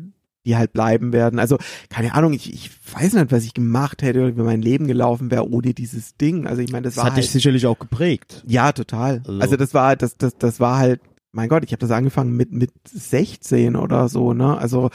[0.46, 1.38] die halt bleiben werden.
[1.38, 1.58] Also,
[1.90, 5.30] keine Ahnung, ich, ich weiß nicht, was ich gemacht hätte oder wie mein Leben gelaufen
[5.30, 6.46] wäre ohne dieses Ding.
[6.46, 8.42] Also ich meine, das, Das war hat halt, dich sicherlich auch geprägt.
[8.46, 9.22] ja, total.
[9.26, 11.00] Also- Also das war, das, das, das war halt,
[11.32, 14.56] mein Gott, ich habe das angefangen mit mit 16 oder so, ne?
[14.58, 14.90] Also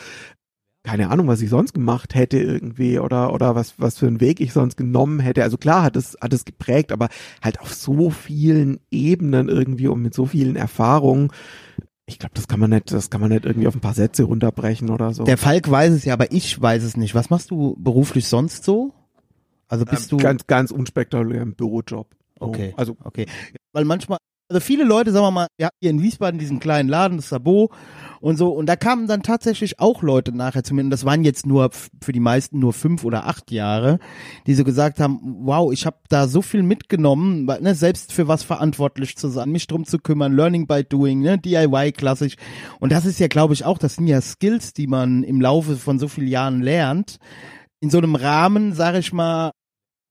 [0.83, 4.39] keine Ahnung, was ich sonst gemacht hätte irgendwie oder oder was was für einen Weg
[4.39, 5.41] ich sonst genommen hätte.
[5.43, 7.09] Also klar hat es hat es geprägt, aber
[7.41, 11.31] halt auf so vielen Ebenen irgendwie und mit so vielen Erfahrungen.
[12.07, 14.23] Ich glaube, das kann man nicht, das kann man nicht irgendwie auf ein paar Sätze
[14.23, 15.23] runterbrechen oder so.
[15.23, 17.15] Der Falk weiß es ja, aber ich weiß es nicht.
[17.15, 18.93] Was machst du beruflich sonst so?
[19.67, 22.07] Also bist Ähm, du ganz, ganz unspektakulären Bürojob.
[22.39, 22.45] So.
[22.45, 22.73] Okay.
[22.77, 23.25] Also Okay.
[23.73, 24.19] Weil manchmal,
[24.49, 27.29] also viele Leute, sagen wir mal, wir hatten hier in Wiesbaden diesen kleinen Laden, das
[27.29, 27.71] Sabo
[28.21, 31.23] und so, und da kamen dann tatsächlich auch Leute nachher zu mir, und das waren
[31.23, 33.97] jetzt nur für die meisten nur fünf oder acht Jahre,
[34.45, 38.43] die so gesagt haben, wow, ich habe da so viel mitgenommen, ne, selbst für was
[38.43, 42.35] verantwortlich zu sein, mich drum zu kümmern, Learning by Doing, ne, DIY klassisch.
[42.79, 45.75] Und das ist ja, glaube ich, auch, das sind ja Skills, die man im Laufe
[45.75, 47.17] von so vielen Jahren lernt.
[47.79, 49.51] In so einem Rahmen, sage ich mal,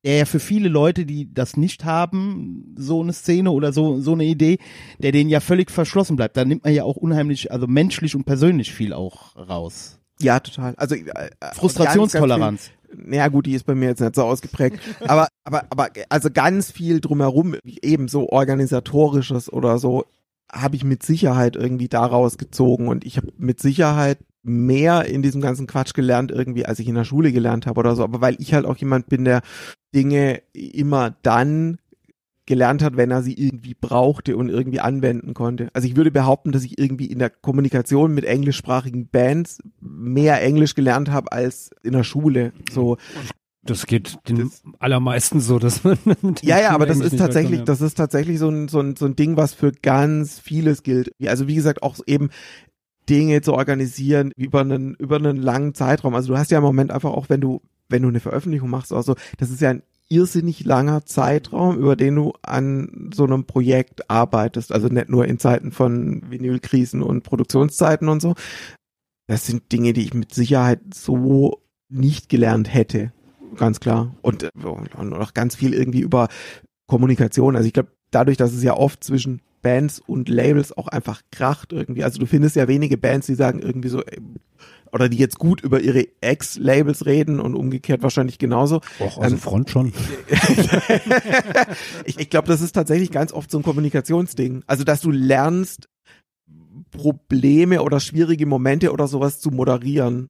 [0.05, 4.13] der ja für viele Leute, die das nicht haben, so eine Szene oder so, so
[4.13, 4.59] eine Idee,
[4.99, 6.37] der denen ja völlig verschlossen bleibt.
[6.37, 9.99] Da nimmt man ja auch unheimlich, also menschlich und persönlich viel auch raus.
[10.21, 10.75] ja, total.
[10.77, 12.71] Also äh, äh, Frustrationstoleranz.
[12.97, 14.79] Naja, gut, die ist bei mir jetzt nicht so ausgeprägt.
[15.01, 20.05] aber, aber, aber, also ganz viel drumherum, eben so organisatorisches oder so,
[20.53, 25.41] habe ich mit Sicherheit irgendwie daraus gezogen und ich habe mit Sicherheit mehr in diesem
[25.41, 28.05] ganzen Quatsch gelernt irgendwie, als ich in der Schule gelernt habe oder so.
[28.05, 29.41] Aber weil ich halt auch jemand bin, der
[29.95, 31.79] Dinge immer dann
[32.47, 35.69] gelernt hat, wenn er sie irgendwie brauchte und irgendwie anwenden konnte.
[35.73, 40.75] Also ich würde behaupten, dass ich irgendwie in der Kommunikation mit englischsprachigen Bands mehr Englisch
[40.75, 42.53] gelernt habe als in der Schule.
[42.71, 42.99] So,
[43.65, 45.97] Das geht den Das- allermeisten so, dass man
[46.43, 49.17] ja, ja, aber das ist tatsächlich, das ist tatsächlich so ein, so ein, so ein
[49.17, 51.13] Ding, was für ganz vieles gilt.
[51.25, 52.29] Also wie gesagt, auch eben
[53.09, 56.15] Dinge zu organisieren über einen, über einen langen Zeitraum.
[56.15, 57.63] Also du hast ja im Moment einfach auch, wenn du,
[57.95, 62.17] wenn du eine Veröffentlichung machst, also das ist ja ein irrsinnig langer Zeitraum, über den
[62.17, 64.73] du an so einem Projekt arbeitest.
[64.73, 68.35] Also nicht nur in Zeiten von Vinylkrisen und Produktionszeiten und so.
[69.29, 73.13] Das sind Dinge, die ich mit Sicherheit so nicht gelernt hätte.
[73.57, 74.15] Ganz klar.
[74.21, 76.29] Und, äh, und auch ganz viel irgendwie über
[76.87, 77.55] Kommunikation.
[77.55, 81.73] Also ich glaube, dadurch, dass es ja oft zwischen Bands und Labels auch einfach kracht
[81.73, 82.05] irgendwie.
[82.05, 84.03] Also du findest ja wenige Bands, die sagen irgendwie so,
[84.93, 88.81] oder die jetzt gut über ihre Ex-Labels reden und umgekehrt wahrscheinlich genauso.
[89.01, 89.93] Och, also Ähm, Front schon.
[92.05, 94.63] ich ich glaube, das ist tatsächlich ganz oft so ein Kommunikationsding.
[94.69, 95.89] Also, dass du lernst,
[96.93, 100.29] Probleme oder schwierige Momente oder sowas zu moderieren.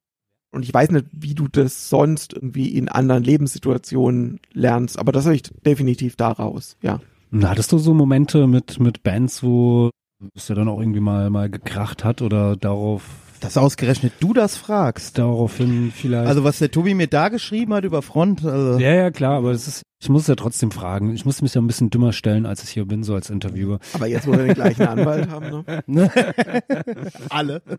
[0.51, 5.25] Und ich weiß nicht, wie du das sonst irgendwie in anderen Lebenssituationen lernst, aber das
[5.25, 7.01] habe ich definitiv daraus, ja.
[7.43, 9.89] Hattest du so Momente mit, mit Bands, wo
[10.35, 13.03] es ja dann auch irgendwie mal, mal gekracht hat oder darauf,
[13.41, 15.17] Dass ausgerechnet du das fragst.
[15.17, 16.27] daraufhin vielleicht?
[16.27, 19.51] Also was der Tobi mir da geschrieben hat über Front, also ja, ja, klar, aber
[19.51, 21.13] es ist, ich muss ja trotzdem fragen.
[21.13, 23.79] Ich muss mich ja ein bisschen dümmer stellen, als ich hier bin, so als Interviewer.
[23.93, 26.09] Aber jetzt, wo wir den gleichen Anwalt haben, ne?
[27.29, 27.61] alle.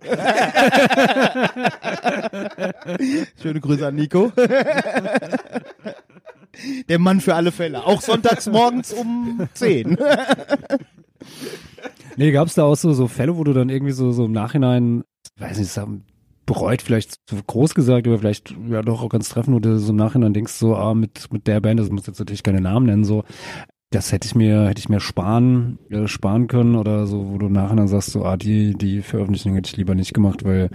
[3.42, 4.32] Schöne Grüße an Nico.
[6.88, 7.84] Der Mann für alle Fälle.
[7.84, 9.96] Auch sonntags morgens um 10.
[12.16, 14.32] Nee, gab es da auch so, so Fälle, wo du dann irgendwie so, so im
[14.32, 15.04] Nachhinein,
[15.38, 15.78] weiß nicht,
[16.46, 19.90] bereut, vielleicht zu groß gesagt, aber vielleicht ja doch auch ganz treffend, wo du so
[19.90, 22.86] im Nachhinein denkst, so, ah, mit, mit der Band, das muss jetzt natürlich keine Namen
[22.86, 23.24] nennen, so,
[23.91, 27.47] das hätte ich mir, hätte ich mir sparen, äh, sparen können oder so, wo du
[27.47, 30.70] im Nachhinein sagst, so, ah, die, die Veröffentlichung hätte ich lieber nicht gemacht, weil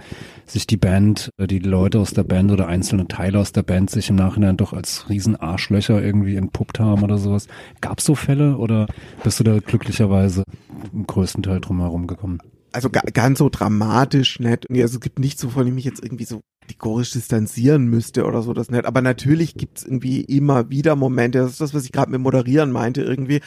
[0.46, 3.90] sich die Band, äh, die Leute aus der Band oder einzelne Teile aus der Band
[3.90, 7.48] sich im Nachhinein doch als riesen Arschlöcher irgendwie entpuppt haben oder sowas.
[7.82, 8.86] Gab's so Fälle oder
[9.22, 10.44] bist du da glücklicherweise
[10.92, 12.38] im größten Teil drum herum gekommen?
[12.72, 14.70] Also ga, ganz so dramatisch nicht.
[14.70, 18.52] Also es gibt nichts, wovon ich mich jetzt irgendwie so kategorisch distanzieren müsste oder so,
[18.52, 18.84] das nicht.
[18.84, 22.72] Aber natürlich gibt's irgendwie immer wieder Momente, das ist das, was ich gerade mit Moderieren
[22.72, 23.40] meinte, irgendwie,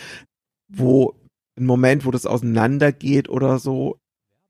[0.67, 1.15] wo
[1.57, 3.97] ein Moment, wo das auseinandergeht oder so,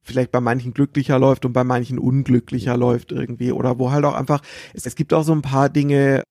[0.01, 3.51] vielleicht bei manchen glücklicher läuft und bei manchen unglücklicher läuft irgendwie.
[3.51, 4.41] Oder wo halt auch einfach,
[4.73, 6.23] es, es gibt auch so ein paar Dinge,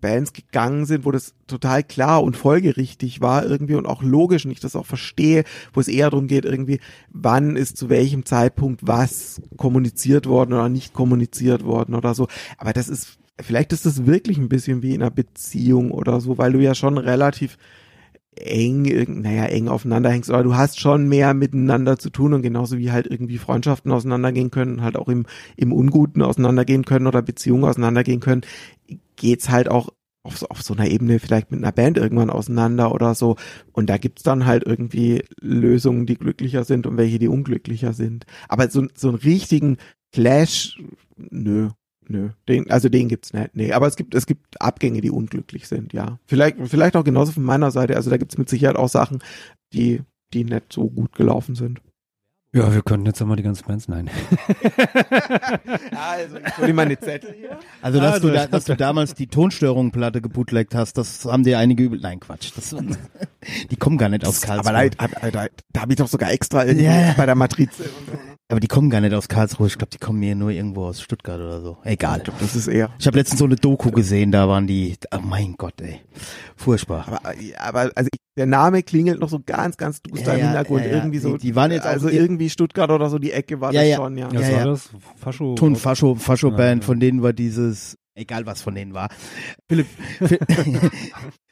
[0.00, 4.50] Bands gegangen sind, wo das total klar und folgerichtig war irgendwie und auch logisch und
[4.50, 6.80] ich das auch verstehe, wo es eher darum geht, irgendwie,
[7.12, 12.28] wann ist zu welchem Zeitpunkt was kommuniziert worden oder nicht kommuniziert worden oder so.
[12.58, 16.38] Aber das ist, vielleicht ist das wirklich ein bisschen wie in einer Beziehung oder so,
[16.38, 17.58] weil du ja schon relativ
[18.36, 18.82] eng,
[19.22, 22.92] naja, eng aufeinander hängst, oder du hast schon mehr miteinander zu tun und genauso wie
[22.92, 25.26] halt irgendwie Freundschaften auseinandergehen können, halt auch im,
[25.56, 28.42] im Unguten auseinandergehen können oder Beziehungen auseinandergehen können,
[29.16, 29.90] geht's halt auch
[30.22, 33.36] auf so, auf so einer Ebene vielleicht mit einer Band irgendwann auseinander oder so.
[33.72, 38.26] Und da gibt's dann halt irgendwie Lösungen, die glücklicher sind und welche, die unglücklicher sind.
[38.48, 39.78] Aber so, so einen richtigen
[40.12, 40.78] Clash,
[41.16, 41.70] nö,
[42.10, 42.30] nö.
[42.48, 43.54] Den, also den gibt's nicht.
[43.54, 46.18] Nee, aber es gibt, es gibt Abgänge, die unglücklich sind, ja.
[46.26, 47.96] Vielleicht, vielleicht auch genauso von meiner Seite.
[47.96, 49.20] Also da gibt's mit Sicherheit auch Sachen,
[49.72, 50.02] die,
[50.34, 51.80] die nicht so gut gelaufen sind.
[52.52, 54.10] Ja, wir könnten jetzt einmal die ganzen Bands, nein.
[55.94, 57.58] Also, ich hol dir meine Zettel hier.
[57.80, 61.58] Also, dass, Also, du da, dass du damals die Tonstörung-Platte gebootleggt hast, das haben dir
[61.58, 62.00] einige übel.
[62.00, 62.50] Nein, Quatsch.
[62.56, 62.74] Das,
[63.70, 64.74] die kommen gar nicht aus Karlsruhe.
[64.74, 67.14] Aber da, da, da, da habe ich doch sogar extra ja.
[67.16, 67.84] bei der Matrize.
[68.50, 69.68] Aber die kommen gar nicht aus Karlsruhe.
[69.68, 71.78] Ich glaube, die kommen mir nur irgendwo aus Stuttgart oder so.
[71.84, 72.22] Egal.
[72.40, 72.90] Das ist eher.
[72.98, 74.96] Ich habe letztens so eine Doku gesehen, da waren die.
[75.14, 76.00] Oh mein Gott, ey.
[76.56, 77.06] Furchtbar.
[77.08, 80.84] Aber, aber also ich, der Name klingelt noch so ganz, ganz duster Ja, im Hintergrund.
[80.84, 80.96] ja, ja.
[80.96, 81.36] Irgendwie so.
[81.36, 83.80] Die- die waren jetzt auch also ir- irgendwie Stuttgart oder so die Ecke war Ja,
[83.82, 83.96] das ja.
[83.96, 84.26] schon, ja.
[84.26, 84.64] Was Ja, war ja.
[84.66, 84.90] das?
[85.16, 85.54] Fascho?
[85.54, 86.86] Ton Fascho, Fascho Band, Ja, ja.
[86.86, 89.08] von denen war dieses, egal was von denen war.
[89.68, 89.86] Philipp,
[90.18, 90.38] Phil-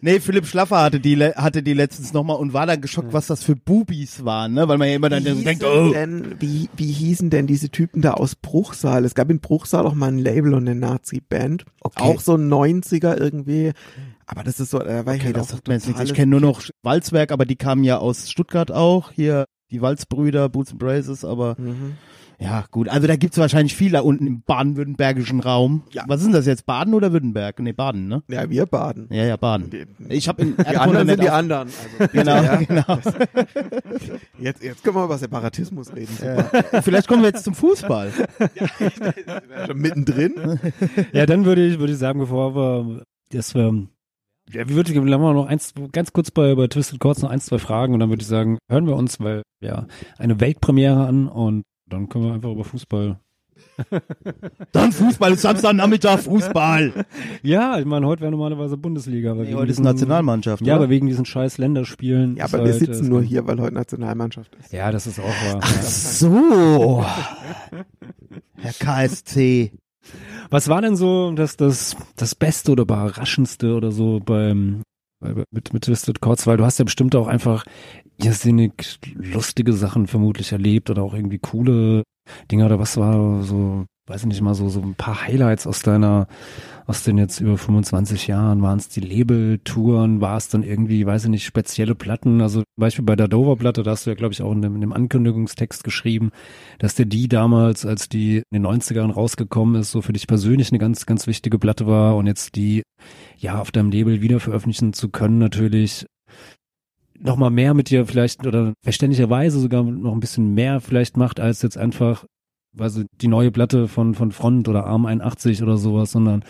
[0.01, 3.43] nee, Philipp Schlaffer hatte die, hatte die letztens nochmal und war dann geschockt, was das
[3.43, 4.69] für Bubis waren, ne?
[4.69, 5.91] Weil man ja immer dann denkt, oh.
[5.93, 9.05] denn, wie, wie hießen denn diese Typen da aus Bruchsal?
[9.05, 11.65] Es gab in Bruchsal auch mal ein Label und eine Nazi-Band.
[11.81, 12.03] Okay.
[12.03, 13.73] Auch so ein 90er irgendwie.
[14.27, 16.03] Aber das ist so, da war ich Okay, halt das auch sagt mir jetzt nichts.
[16.03, 19.11] Ich kenne nur noch Walzwerk, aber die kamen ja aus Stuttgart auch.
[19.13, 21.97] Hier die Walzbrüder, Boots and Braces, aber Mhm.
[22.41, 22.89] Ja, gut.
[22.89, 25.83] Also da gibt's wahrscheinlich viel da unten im baden-württembergischen Raum.
[25.93, 26.05] Ja.
[26.07, 26.67] Was ist denn das jetzt?
[26.67, 27.59] Baden oder Württemberg?
[27.59, 28.23] Nee, Baden, ne?
[28.29, 29.09] Ja, wir baden.
[29.11, 29.71] Ja, ja, Baden.
[29.71, 31.69] Die, Ich habe in die anderen sind die anderen.
[31.99, 32.57] Also, Genau, ja.
[32.57, 32.85] genau.
[34.39, 36.17] Jetzt, jetzt können wir über Separatismus reden.
[36.23, 36.81] Ja.
[36.83, 38.13] Vielleicht kommen wir jetzt zum Fußball.
[39.67, 40.61] Schon mittendrin.
[41.13, 43.87] Ja, dann würde ich, würde ich sagen, bevor wir, dass wir,
[44.53, 47.31] ja, wie würde ich, haben wir noch eins, ganz kurz bei, bei Twisted Chords noch
[47.31, 49.87] eins, zwei Fragen und dann würde ich sagen, hören wir uns, weil, ja,
[50.19, 53.19] eine Weltpremiere an und dann können wir einfach über Fußball.
[54.73, 56.93] Dann Fußball, ist Samstagnachmittag Fußball.
[57.43, 60.65] Ja, ich meine, heute wäre normalerweise Bundesliga, aber Nee, wegen heute ist diesen- Nationalmannschaft.
[60.65, 60.85] Ja, oder?
[60.85, 62.37] aber wegen diesen scheiß Länderspielen.
[62.37, 64.73] Ja, ist aber wir halt, sitzen äh, nur hier, weil heute Nationalmannschaft ist.
[64.73, 65.61] Ja, das ist auch wahr.
[65.61, 67.05] Ach so.
[68.57, 69.73] Herr KSC.
[70.51, 74.83] Was war denn so das, das, das Beste oder Überraschendste oder so beim, bei-
[75.21, 76.47] mit, mit Twisted Chords?
[76.47, 77.65] Weil du hast ja bestimmt auch einfach
[78.17, 82.03] irrsinnig lustige Sachen vermutlich erlebt oder auch irgendwie coole
[82.51, 85.83] Dinge oder was war so, weiß ich nicht mal, so, so ein paar Highlights aus
[85.83, 86.27] deiner,
[86.87, 88.63] aus den jetzt über 25 Jahren?
[88.63, 90.21] Waren es die Label-Touren?
[90.21, 92.41] War es dann irgendwie, weiß ich nicht, spezielle Platten?
[92.41, 94.81] Also Beispiel bei der Dover-Platte, da hast du ja, glaube ich, auch in dem, in
[94.81, 96.31] dem Ankündigungstext geschrieben,
[96.79, 100.71] dass dir die damals, als die in den 90ern rausgekommen ist, so für dich persönlich
[100.71, 102.83] eine ganz, ganz wichtige Platte war und jetzt die,
[103.37, 106.07] ja, auf deinem Label wieder veröffentlichen zu können, natürlich
[107.21, 111.41] noch mal mehr mit dir vielleicht oder verständlicherweise sogar noch ein bisschen mehr vielleicht macht,
[111.41, 112.25] als jetzt einfach,
[112.81, 116.45] also die neue Platte von, von Front oder Arm 81 oder sowas, sondern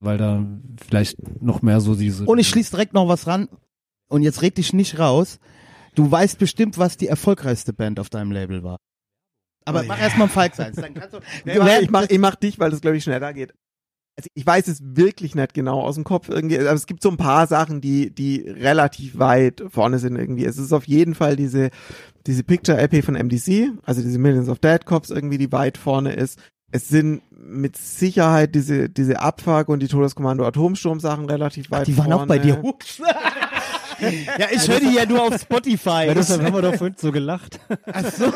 [0.00, 0.44] weil da
[0.86, 2.24] vielleicht noch mehr so diese.
[2.24, 3.48] Und ich schließe direkt noch was ran.
[4.08, 5.38] Und jetzt red dich nicht raus.
[5.94, 8.76] Du weißt bestimmt, was die erfolgreichste Band auf deinem Label war.
[9.64, 10.04] Aber Oh mach ja.
[10.04, 10.72] erst mal Falk sein.
[10.74, 13.32] Dann kannst du, Ich mach, ich mach, ich mach dich, weil das glaube ich schneller
[13.32, 13.54] geht.
[14.16, 16.58] Also ich weiß es wirklich nicht genau aus dem Kopf irgendwie.
[16.58, 20.44] Aber es gibt so ein paar Sachen, die, die relativ weit vorne sind irgendwie.
[20.44, 21.70] Es ist auf jeden Fall diese,
[22.26, 26.38] diese Picture-LP von MDC, also diese Millions of Dead Cops irgendwie, die weit vorne ist.
[26.70, 31.96] Es sind mit Sicherheit diese, diese Abfuck und die Todeskommando Atomsturm Sachen relativ weit die
[31.98, 32.22] waren vorne.
[32.22, 32.62] auch bei dir.
[34.38, 36.06] Ja, ich höre die ja nur auf Spotify.
[36.06, 37.60] ja, deshalb haben wir doch vorhin so gelacht.
[37.92, 38.32] Ach so.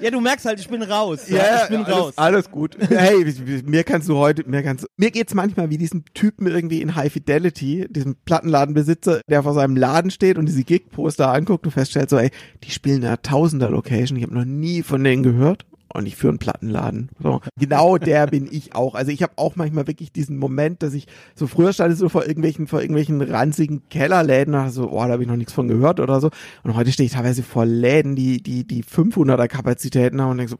[0.00, 1.28] ja, du merkst halt, ich bin raus.
[1.28, 2.12] Ja, ich bin alles, raus.
[2.16, 2.76] Alles gut.
[2.78, 3.24] Hey,
[3.64, 7.12] mir kannst du heute, mir kannst mir geht's manchmal wie diesen Typen irgendwie in High
[7.12, 12.18] Fidelity, diesem Plattenladenbesitzer, der vor seinem Laden steht und diese Gig-Poster anguckt und feststellt so,
[12.18, 12.30] ey,
[12.64, 15.66] die spielen in einer Tausender-Location, ich habe noch nie von denen gehört.
[15.92, 17.10] Und ich führe einen Plattenladen.
[17.20, 18.94] So, genau der bin ich auch.
[18.94, 22.08] Also ich habe auch manchmal wirklich diesen Moment, dass ich so früher stand ich so
[22.08, 25.66] vor irgendwelchen vor irgendwelchen ranzigen Kellerläden und so, oh, da habe ich noch nichts von
[25.66, 26.30] gehört oder so.
[26.62, 30.52] Und heute stehe ich teilweise vor Läden, die die die 500er Kapazitäten haben und denke
[30.52, 30.58] so,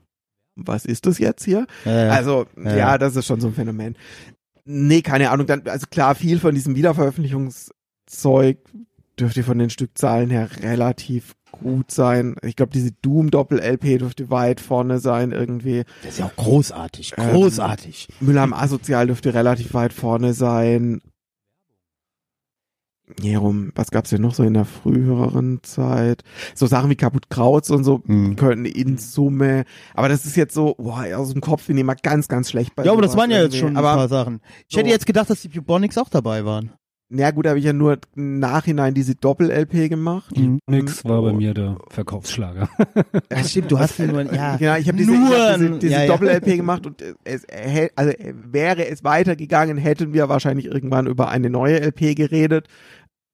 [0.57, 1.67] was ist das jetzt hier?
[1.85, 2.11] Ja, ja.
[2.11, 2.77] Also, Ja.
[2.77, 3.97] ja, das ist schon so ein Phänomen.
[4.65, 5.47] Nee, keine Ahnung.
[5.47, 8.59] Dann, also klar, viel von diesem Wiederveröffentlichungszeug
[9.19, 12.37] dürfte von den Stückzahlen her relativ gut sein.
[12.43, 15.85] Ich glaube, diese Doom-Doppel-LP dürfte weit vorne sein irgendwie.
[16.03, 17.15] Das ist ja auch großartig.
[17.17, 18.09] Ähm, Großartig.
[18.21, 21.01] Müller am Asozial dürfte relativ weit vorne sein.
[23.21, 26.23] Jerum, was gab's denn noch so in der früheren Zeit?
[26.55, 28.37] So Sachen wie Kaputt Krautz und so Hm.
[28.37, 31.97] könnten in Summe, aber das ist jetzt so, boah, aus dem Kopf bin ich immer
[31.97, 34.41] ganz, ganz schlecht bei Ja, aber das waren ja jetzt schon ein paar Sachen.
[34.69, 36.71] Ich hätte so- jetzt gedacht, dass die Bubonics auch dabei waren.
[37.13, 40.37] Na gut, habe ich ja nur im Nachhinein diese Doppel-LP gemacht.
[40.37, 40.61] Mhm.
[40.71, 41.35] Nix war bei Oh.
[41.35, 42.69] mir der Verkaufsschlager.
[43.33, 44.57] Ja, stimmt, du hast nur, ja.
[44.57, 46.07] Genau, ich habe diese, ich hab diese, diese ja, ja.
[46.07, 51.09] Doppel-LP gemacht und äh, es hä- also äh, wäre es weitergegangen, hätten wir wahrscheinlich irgendwann
[51.09, 52.69] über eine neue LP geredet.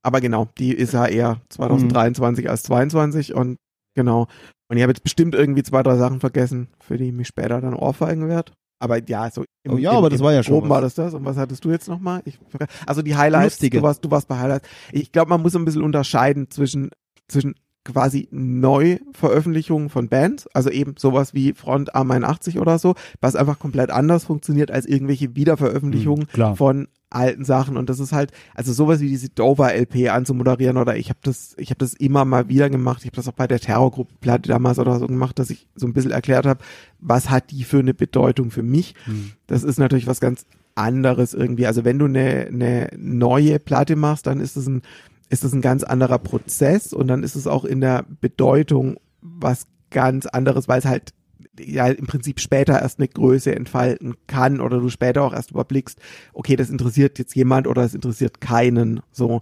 [0.03, 3.59] Aber genau, die ist ja eher 2023 als 22 und
[3.95, 4.27] genau.
[4.70, 7.61] Und ich habe jetzt bestimmt irgendwie zwei, drei Sachen vergessen, für die ich mich später
[7.61, 8.53] dann ohrfeigen werde.
[8.79, 10.68] Aber ja, so im, Oh ja, im, aber das war ja schon was.
[10.68, 11.14] war das das.
[11.14, 12.20] Und was hattest du jetzt nochmal?
[12.24, 12.39] Ich,
[12.87, 13.79] also die Highlights, Lustige.
[13.79, 14.68] du warst, du warst bei Highlights.
[14.93, 16.91] Ich glaube, man muss ein bisschen unterscheiden zwischen,
[17.29, 17.55] zwischen
[17.85, 23.91] quasi Neuveröffentlichungen von Bands, also eben sowas wie Front A81 oder so, was einfach komplett
[23.91, 29.01] anders funktioniert als irgendwelche Wiederveröffentlichungen Mhm, von alten Sachen und das ist halt also sowas
[29.01, 32.69] wie diese Dover LP anzumoderieren oder ich habe das ich habe das immer mal wieder
[32.69, 33.03] gemacht.
[33.03, 35.87] Ich habe das auch bei der Terrorgruppe Platte damals oder so gemacht dass ich so
[35.87, 36.65] ein bisschen erklärt habe
[36.99, 38.95] was hat die für eine Bedeutung für mich.
[39.07, 39.33] Mhm.
[39.47, 41.67] das ist natürlich was ganz anderes irgendwie.
[41.67, 44.83] Also wenn du eine eine neue Platte machst dann ist es ein
[45.29, 49.67] ist es ein ganz anderer Prozess und dann ist es auch in der Bedeutung was
[49.91, 51.13] ganz anderes weil es halt
[51.61, 55.99] ja im Prinzip später erst eine Größe entfalten kann oder du später auch erst überblickst,
[56.33, 59.41] okay, das interessiert jetzt jemand oder es interessiert keinen, so.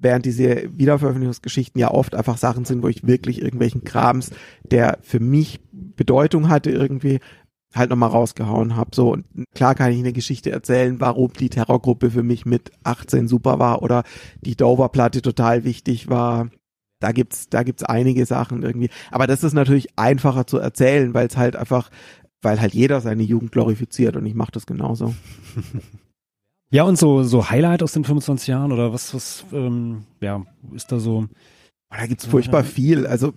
[0.00, 4.30] Während diese Wiederveröffentlichungsgeschichten ja oft einfach Sachen sind, wo ich wirklich irgendwelchen Krams,
[4.62, 7.18] der für mich Bedeutung hatte irgendwie,
[7.74, 8.90] halt nochmal rausgehauen habe.
[8.94, 13.28] So, und klar kann ich eine Geschichte erzählen, warum die Terrorgruppe für mich mit 18
[13.28, 14.04] super war oder
[14.40, 16.48] die Dover-Platte total wichtig war.
[17.00, 18.90] Da gibt's, da gibt's einige Sachen irgendwie.
[19.10, 21.90] Aber das ist natürlich einfacher zu erzählen, weil es halt einfach,
[22.42, 25.14] weil halt jeder seine Jugend glorifiziert und ich mache das genauso.
[26.70, 30.44] Ja, und so, so Highlight aus den 25 Jahren oder was, was, ähm, ja,
[30.74, 31.26] ist da so?
[31.90, 33.06] Da gibt's furchtbar viel.
[33.06, 33.32] Also,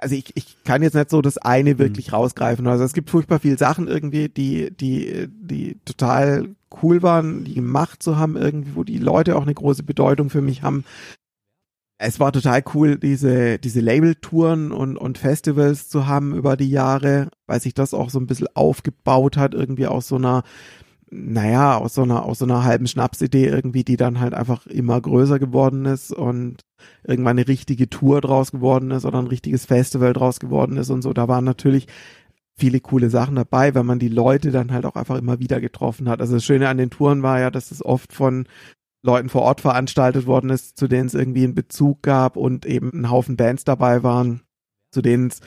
[0.00, 2.66] also ich, ich kann jetzt nicht so das eine wirklich rausgreifen.
[2.66, 6.48] Also es gibt furchtbar viele Sachen irgendwie, die, die, die total
[6.82, 10.42] cool waren, die gemacht zu haben irgendwie, wo die Leute auch eine große Bedeutung für
[10.42, 10.84] mich haben.
[12.04, 17.28] Es war total cool, diese, diese Label-Touren und, und Festivals zu haben über die Jahre,
[17.46, 20.42] weil sich das auch so ein bisschen aufgebaut hat, irgendwie aus so einer,
[21.12, 25.00] naja, aus so einer, aus so einer halben Schnapsidee irgendwie, die dann halt einfach immer
[25.00, 26.62] größer geworden ist und
[27.04, 31.02] irgendwann eine richtige Tour draus geworden ist oder ein richtiges Festival draus geworden ist und
[31.02, 31.12] so.
[31.12, 31.86] Da waren natürlich
[32.56, 36.08] viele coole Sachen dabei, weil man die Leute dann halt auch einfach immer wieder getroffen
[36.08, 36.20] hat.
[36.20, 38.46] Also das Schöne an den Touren war ja, dass es oft von
[39.04, 42.92] Leuten vor Ort veranstaltet worden ist, zu denen es irgendwie einen Bezug gab und eben
[42.92, 44.42] ein Haufen Bands dabei waren,
[44.92, 45.40] zu denen es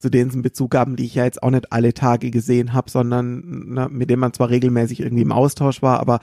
[0.00, 2.72] zu denen es einen Bezug gaben, die ich ja jetzt auch nicht alle Tage gesehen
[2.72, 6.20] habe, sondern na, mit denen man zwar regelmäßig irgendwie im Austausch war, aber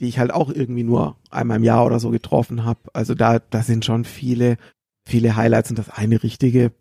[0.00, 2.80] die ich halt auch irgendwie nur einmal im Jahr oder so getroffen habe.
[2.94, 4.56] Also da, da sind schon viele,
[5.06, 6.72] viele Highlights und das eine richtige,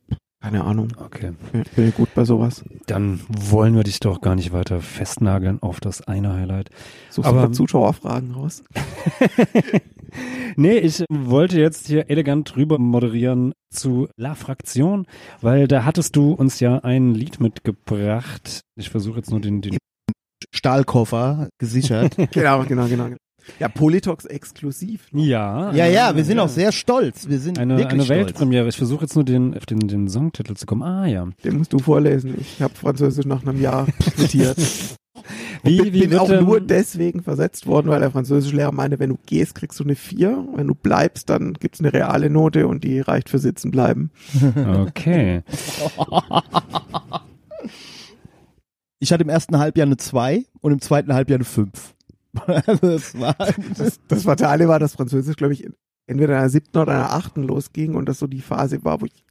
[0.43, 0.89] keine Ahnung.
[0.99, 1.31] Okay.
[1.53, 2.65] Ich bin gut bei sowas.
[2.85, 6.69] Dann wollen wir dich doch gar nicht weiter festnageln auf das eine Highlight.
[7.09, 8.61] Suchst Aber- du Zuschauerfragen raus?
[10.55, 15.07] Nee, ich wollte jetzt hier elegant rüber moderieren zu La Fraktion,
[15.41, 18.61] weil da hattest du uns ja ein Lied mitgebracht.
[18.75, 19.77] Ich versuche jetzt nur den, den
[20.53, 22.15] Stahlkoffer gesichert.
[22.31, 23.09] genau, genau, genau.
[23.59, 25.07] Ja, Politox exklusiv.
[25.11, 25.71] Ja.
[25.73, 27.27] ja, ja, wir sind auch sehr stolz.
[27.29, 28.19] Wir sind eine, wirklich eine stolz.
[28.27, 28.67] Weltpremiere.
[28.67, 30.83] Ich versuche jetzt nur den, auf den, den Songtitel zu kommen.
[30.83, 31.27] Ah ja.
[31.43, 32.35] Den musst du vorlesen.
[32.39, 33.87] Ich habe Französisch nach einem Jahr
[34.17, 34.57] zitiert.
[35.63, 39.09] Wie, bin, wie bin wird auch nur deswegen versetzt worden, weil der Französischlehrer meinte, wenn
[39.09, 40.45] du gehst, kriegst du eine 4.
[40.55, 44.11] Wenn du bleibst, dann gibt's eine reale Note und die reicht für sitzen bleiben.
[44.65, 45.43] Okay.
[49.03, 51.93] Ich hatte im ersten Halbjahr eine 2 und im zweiten Halbjahr eine 5.
[52.45, 53.35] Also das war
[53.77, 55.67] Das, das Fatale war, dass Französisch, glaube ich,
[56.07, 59.05] entweder in einer siebten oder einer achten losging und das so die Phase war, wo
[59.05, 59.23] ich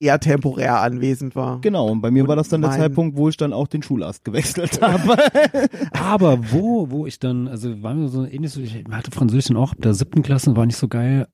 [0.00, 1.60] eher temporär anwesend war.
[1.60, 1.88] genau.
[1.88, 4.24] Und bei mir Und war das dann der Zeitpunkt, wo ich dann auch den Schulast
[4.24, 5.16] gewechselt habe.
[5.92, 9.72] Aber wo, wo ich dann, also war mir so ähnlich so, ich hatte Französisch auch
[9.72, 11.26] ab der siebten Klasse, war nicht so geil.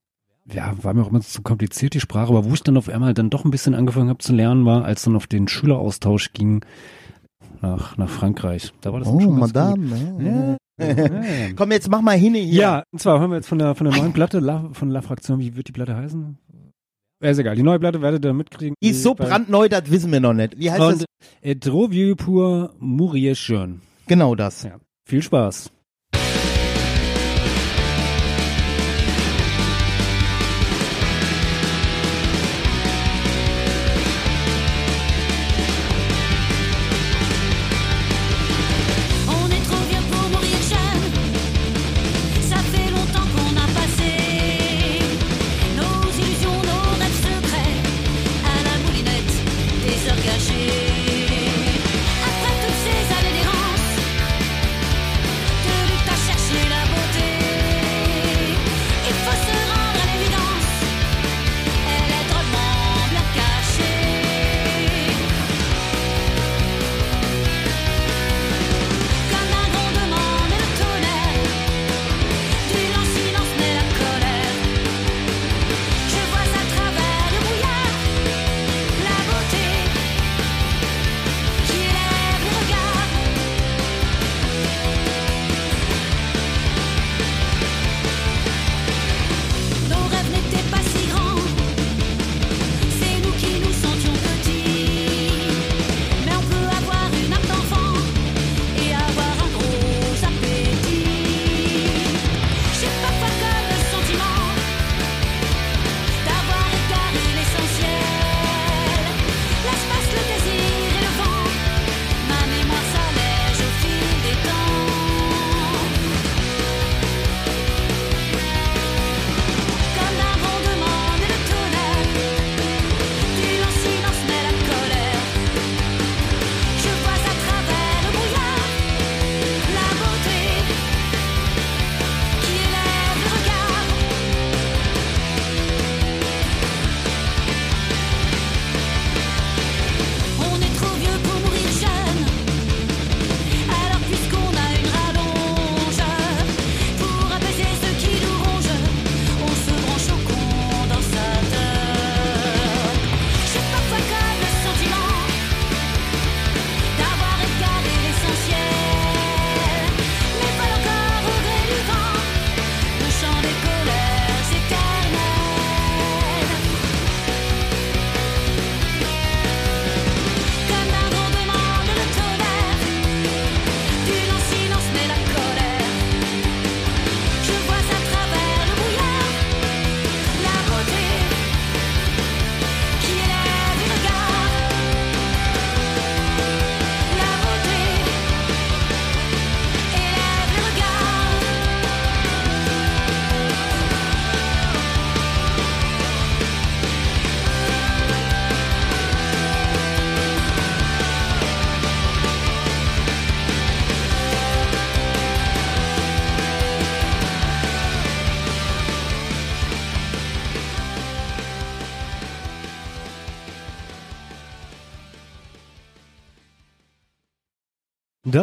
[0.51, 3.15] Ja, war mir auch immer zu kompliziert, die Sprache, aber wo ich dann auf einmal
[3.15, 6.65] dann doch ein bisschen angefangen habe zu lernen, war, als dann auf den Schüleraustausch ging
[7.63, 8.73] nach, nach Frankreich.
[8.83, 9.87] Da war das dann Oh, schon ganz Madame.
[9.89, 10.23] Gut.
[10.27, 10.57] Ja.
[10.79, 10.87] Ja.
[11.57, 12.45] Komm, jetzt mach mal hin hier.
[12.47, 15.03] Ja, und zwar hören wir jetzt von der, von der neuen Platte, La, von La
[15.03, 16.39] Fraktion, wie wird die Platte heißen?
[17.23, 18.75] Ja, ist egal, die neue Platte werdet ihr mitkriegen.
[18.83, 20.59] Die ist so brandneu, das wissen wir noch nicht.
[20.59, 21.07] Wie heißt Und das?
[21.43, 23.81] Et trop vieux pour mourir jeune.
[24.07, 24.65] Genau das.
[24.65, 24.79] Ja.
[25.09, 25.71] Viel Spaß.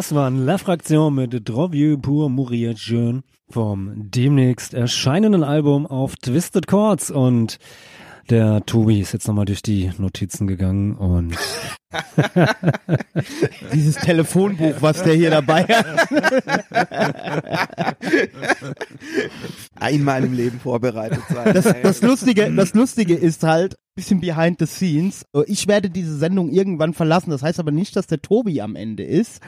[0.02, 3.22] Das waren La Fraktion mit Drovieux pour mourir jeune
[3.52, 7.12] vom demnächst erscheinenden Album auf Twisted Chords.
[7.12, 7.60] Und
[8.32, 11.38] der Tobi ist jetzt nochmal durch die Notizen gegangen und
[13.74, 16.08] Dieses Telefonbuch, was der hier dabei hat.
[19.76, 21.54] Einmal im Leben vorbereitet sein.
[21.54, 25.26] Das, das Lustige, das Lustige ist halt, bisschen behind the scenes.
[25.48, 27.30] Ich werde diese Sendung irgendwann verlassen.
[27.30, 29.42] Das heißt aber nicht, dass der Tobi am Ende ist.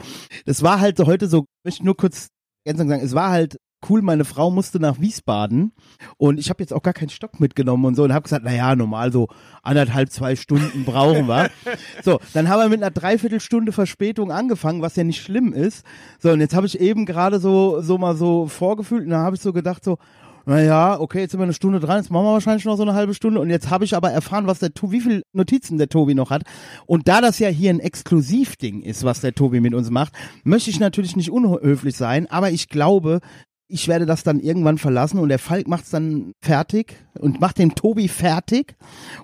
[0.44, 2.28] Das war halt so heute so, ich möchte nur kurz
[2.66, 3.56] ganz sagen, es war halt
[3.88, 5.72] cool, meine Frau musste nach Wiesbaden
[6.16, 8.74] und ich habe jetzt auch gar keinen Stock mitgenommen und so und habe gesagt, naja,
[8.76, 9.28] normal so
[9.62, 11.50] anderthalb, zwei Stunden brauchen wir.
[12.02, 15.84] So, dann haben wir mit einer Dreiviertelstunde Verspätung angefangen, was ja nicht schlimm ist.
[16.18, 19.36] So, und jetzt habe ich eben gerade so, so mal so vorgefühlt und dann habe
[19.36, 19.98] ich so gedacht so,
[20.46, 22.94] naja, okay, jetzt sind wir eine Stunde dran, jetzt machen wir wahrscheinlich noch so eine
[22.94, 25.88] halbe Stunde und jetzt habe ich aber erfahren, was der Tobi, wie viel Notizen der
[25.88, 26.42] Tobi noch hat.
[26.86, 30.12] Und da das ja hier ein Exklusivding ist, was der Tobi mit uns macht,
[30.44, 33.20] möchte ich natürlich nicht unhöflich sein, aber ich glaube,
[33.68, 37.74] ich werde das dann irgendwann verlassen und der Falk macht's dann fertig und macht den
[37.74, 38.76] Tobi fertig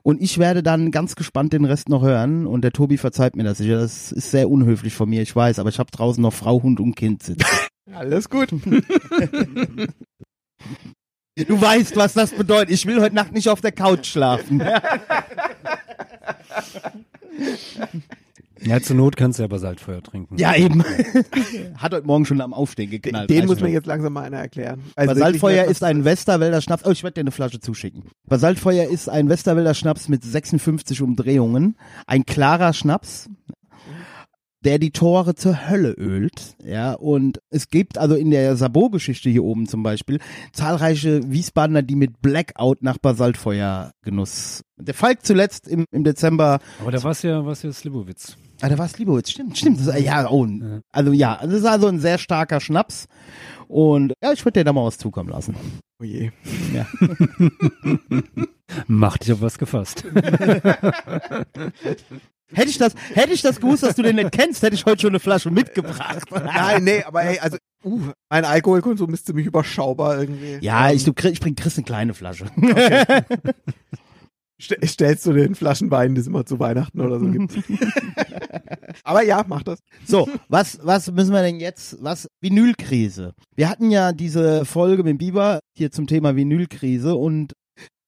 [0.02, 3.44] und ich werde dann ganz gespannt den Rest noch hören und der Tobi verzeiht mir
[3.44, 3.78] das sicher.
[3.78, 6.80] Das ist sehr unhöflich von mir, ich weiß, aber ich habe draußen noch Frau, Hund
[6.80, 7.46] und Kind sitzen.
[7.94, 8.50] Alles gut.
[11.36, 12.70] Du weißt, was das bedeutet.
[12.70, 14.60] Ich will heute Nacht nicht auf der Couch schlafen.
[18.62, 20.36] ja, zur Not kannst du ja Basaltfeuer trinken.
[20.36, 20.84] Ja, eben.
[21.76, 23.30] Hat heute Morgen schon am Aufstehen geknallt.
[23.30, 24.82] Den Weiß muss mir jetzt langsam mal einer erklären.
[24.96, 26.84] Also Basaltfeuer ist ein Westerwälder Schnaps.
[26.84, 28.04] Oh, ich werde dir eine Flasche zuschicken.
[28.28, 31.76] Basaltfeuer ist ein Westerwälder Schnaps mit 56 Umdrehungen.
[32.06, 33.28] Ein klarer Schnaps,
[34.64, 36.56] der die Tore zur Hölle ölt.
[36.64, 40.20] Ja, und es gibt also in der Sabot-Geschichte hier oben zum Beispiel
[40.52, 44.62] zahlreiche Wiesbadener, die mit Blackout nach Basaltfeuergenuss.
[44.78, 48.36] Der Falk zuletzt im, im Dezember Aber da war's ja, war's ja Slivovitz.
[48.62, 49.86] Ah, da war es Libowitz, stimmt, stimmt.
[49.86, 50.46] Das, ja, oh,
[50.92, 53.06] also ja, also das ist also ein sehr starker Schnaps.
[53.68, 55.54] Und ja, ich würde dir da mal was zukommen lassen.
[56.00, 56.30] Oh je.
[56.74, 56.86] Ja.
[58.86, 60.04] Mach dich auf was gefasst.
[62.52, 65.02] Hätte ich das, hätte ich das gewusst, dass du den nicht kennst, hätte ich heute
[65.02, 66.28] schon eine Flasche mitgebracht.
[66.32, 70.58] Nein, nee, aber hey, also, uh, mein Alkoholkonsum ist ziemlich überschaubar irgendwie.
[70.60, 72.46] Ja, ich, ich bring Chris eine kleine Flasche.
[72.46, 72.54] St
[74.60, 77.52] stellst du den Flaschenwein, die es immer zu Weihnachten oder so gibt.
[79.04, 79.80] aber ja, mach das.
[80.06, 83.34] So, was, was müssen wir denn jetzt, was, Vinylkrise.
[83.56, 87.54] Wir hatten ja diese Folge mit Biber hier zum Thema Vinylkrise und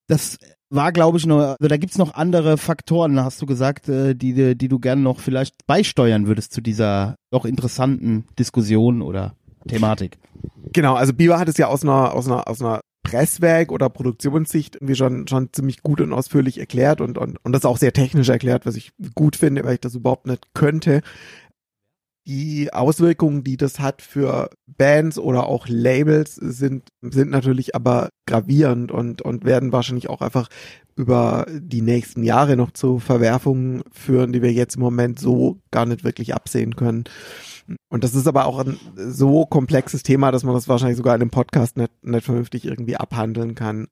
[0.09, 0.39] das
[0.69, 4.33] war, glaube ich, noch, also da gibt's noch andere Faktoren, hast du gesagt, äh, die,
[4.33, 9.35] die die du gerne noch vielleicht beisteuern würdest zu dieser doch interessanten Diskussion oder
[9.69, 10.19] Thematik.
[10.73, 14.77] Genau, also Biber hat es ja aus einer, aus einer, aus einer Presswerk oder Produktionssicht
[14.77, 18.29] irgendwie schon, schon ziemlich gut und ausführlich erklärt und, und, und das auch sehr technisch
[18.29, 21.03] erklärt, was ich gut finde, weil ich das überhaupt nicht könnte.
[22.27, 28.93] Die Auswirkungen, die das hat für Bands oder auch Labels, sind, sind natürlich aber gravierend
[28.93, 30.49] und, und werden wahrscheinlich auch einfach
[30.95, 35.87] über die nächsten Jahre noch zu Verwerfungen führen, die wir jetzt im Moment so gar
[35.87, 37.05] nicht wirklich absehen können.
[37.89, 41.23] Und das ist aber auch ein so komplexes Thema, dass man das wahrscheinlich sogar in
[41.23, 43.89] einem Podcast nicht, nicht vernünftig irgendwie abhandeln kann.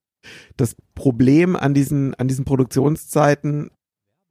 [0.56, 3.70] Das Problem an diesen, an diesen Produktionszeiten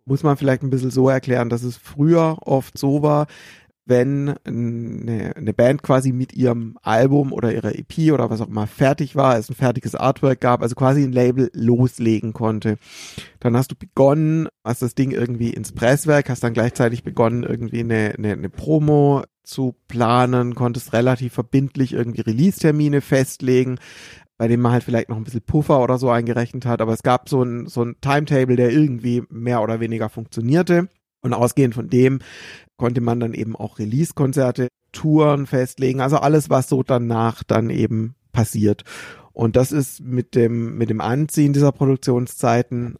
[0.06, 3.28] muss man vielleicht ein bisschen so erklären, dass es früher oft so war,
[3.90, 8.68] wenn eine, eine Band quasi mit ihrem Album oder ihrer EP oder was auch immer
[8.68, 12.78] fertig war, es ein fertiges Artwork gab, also quasi ein Label loslegen konnte.
[13.40, 17.80] Dann hast du begonnen, hast das Ding irgendwie ins Presswerk, hast dann gleichzeitig begonnen, irgendwie
[17.80, 23.80] eine, eine, eine Promo zu planen, konntest relativ verbindlich irgendwie Release-Termine festlegen,
[24.38, 27.04] bei dem man halt vielleicht noch ein bisschen Puffer oder so eingerechnet hat, aber es
[27.04, 30.88] gab so ein, so ein Timetable, der irgendwie mehr oder weniger funktionierte.
[31.22, 32.20] Und ausgehend von dem
[32.78, 38.16] konnte man dann eben auch Release-Konzerte, Touren festlegen, also alles, was so danach dann eben
[38.32, 38.84] passiert.
[39.34, 42.98] Und das ist mit dem, mit dem Anziehen dieser Produktionszeiten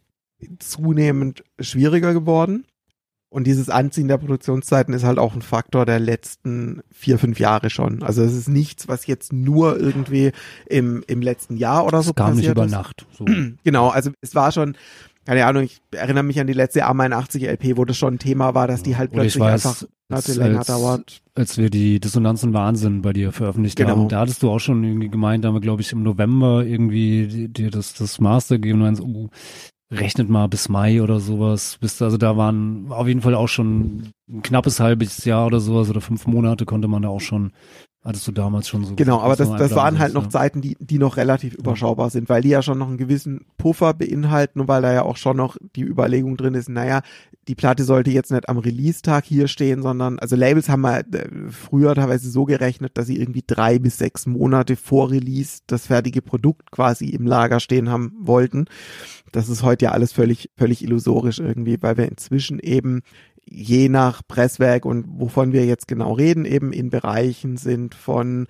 [0.58, 2.64] zunehmend schwieriger geworden.
[3.32, 7.70] Und dieses Anziehen der Produktionszeiten ist halt auch ein Faktor der letzten vier, fünf Jahre
[7.70, 8.02] schon.
[8.02, 10.32] Also es ist nichts, was jetzt nur irgendwie
[10.66, 12.72] im, im letzten Jahr oder so Das kam nicht passiert über ist.
[12.72, 13.06] Nacht.
[13.16, 13.24] So.
[13.62, 14.76] Genau, also es war schon,
[15.26, 18.54] keine Ahnung, ich erinnere mich an die letzte A81 LP, wo das schon ein Thema
[18.54, 21.22] war, dass die halt plötzlich weiß, einfach als- Monate länger als- dauert.
[21.34, 23.90] als wir die Dissonanzen Wahnsinn bei dir veröffentlicht Genau.
[23.90, 26.64] haben, da hattest du auch schon irgendwie gemeint, da haben wir, glaube ich, im November
[26.64, 29.28] irgendwie dir das, das Master gegeben und meinst, oh,
[29.92, 31.76] rechnet mal bis Mai oder sowas.
[31.80, 35.90] Bis, also da waren auf jeden Fall auch schon ein knappes halbes Jahr oder sowas
[35.90, 37.52] oder fünf Monate konnte man da auch schon
[38.02, 40.30] Hattest du damals schon so Genau, aber das, das waren halt noch ja.
[40.30, 43.92] Zeiten, die, die noch relativ überschaubar sind, weil die ja schon noch einen gewissen Puffer
[43.92, 47.02] beinhalten und weil da ja auch schon noch die Überlegung drin ist, naja,
[47.46, 51.28] die Platte sollte jetzt nicht am Release-Tag hier stehen, sondern, also Labels haben mal äh,
[51.50, 56.22] früher teilweise so gerechnet, dass sie irgendwie drei bis sechs Monate vor Release das fertige
[56.22, 58.64] Produkt quasi im Lager stehen haben wollten.
[59.30, 63.02] Das ist heute ja alles völlig, völlig illusorisch irgendwie, weil wir inzwischen eben
[63.50, 68.46] je nach Presswerk und wovon wir jetzt genau reden, eben in Bereichen sind von,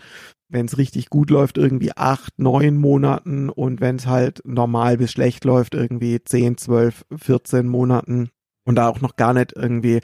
[0.49, 5.11] wenn es richtig gut läuft, irgendwie acht, neun Monaten und wenn es halt normal bis
[5.11, 8.29] schlecht läuft, irgendwie zehn, zwölf, 14 Monaten
[8.65, 10.01] und da auch noch gar nicht irgendwie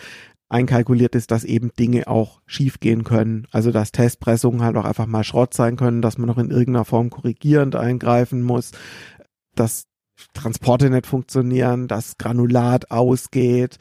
[0.49, 3.47] einkalkuliert ist, dass eben Dinge auch schiefgehen können.
[3.51, 6.85] Also dass Testpressungen halt auch einfach mal Schrott sein können, dass man noch in irgendeiner
[6.85, 8.71] Form korrigierend eingreifen muss,
[9.55, 9.87] dass
[10.33, 13.79] Transporte nicht funktionieren, dass Granulat ausgeht,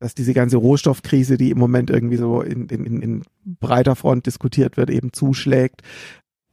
[0.00, 3.22] dass diese ganze Rohstoffkrise, die im Moment irgendwie so in, in, in-
[3.60, 5.82] breiter Front diskutiert wird, eben zuschlägt.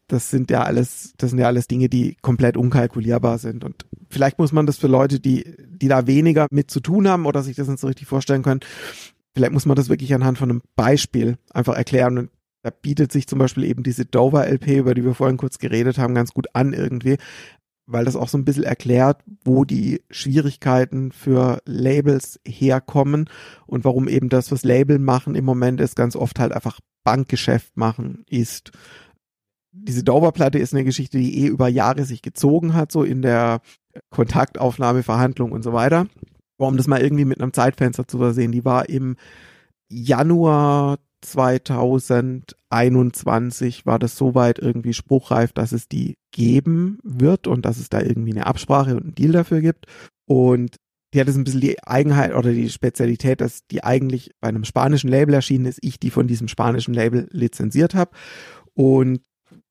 [0.07, 3.63] Das sind ja alles, das sind ja alles Dinge, die komplett unkalkulierbar sind.
[3.63, 7.25] Und vielleicht muss man das für Leute, die, die da weniger mit zu tun haben
[7.25, 8.61] oder sich das nicht so richtig vorstellen können,
[9.33, 12.17] vielleicht muss man das wirklich anhand von einem Beispiel einfach erklären.
[12.17, 12.29] Und
[12.63, 15.97] da bietet sich zum Beispiel eben diese Dover LP, über die wir vorhin kurz geredet
[15.97, 17.17] haben, ganz gut an irgendwie,
[17.87, 23.29] weil das auch so ein bisschen erklärt, wo die Schwierigkeiten für Labels herkommen
[23.67, 27.77] und warum eben das, was Label machen im Moment ist, ganz oft halt einfach Bankgeschäft
[27.77, 28.71] machen ist.
[29.71, 33.61] Diese Dover-Platte ist eine Geschichte, die eh über Jahre sich gezogen hat, so in der
[34.09, 36.07] Kontaktaufnahme, Verhandlung und so weiter.
[36.57, 38.51] Warum das mal irgendwie mit einem Zeitfenster zu versehen?
[38.51, 39.17] Die war im
[39.89, 47.89] Januar 2021 war das soweit irgendwie spruchreif, dass es die geben wird und dass es
[47.89, 49.85] da irgendwie eine Absprache und einen Deal dafür gibt.
[50.27, 50.75] Und
[51.13, 54.65] die hat es ein bisschen die Eigenheit oder die Spezialität, dass die eigentlich bei einem
[54.65, 58.11] spanischen Label erschienen ist, ich die von diesem spanischen Label lizenziert habe.
[58.73, 59.21] Und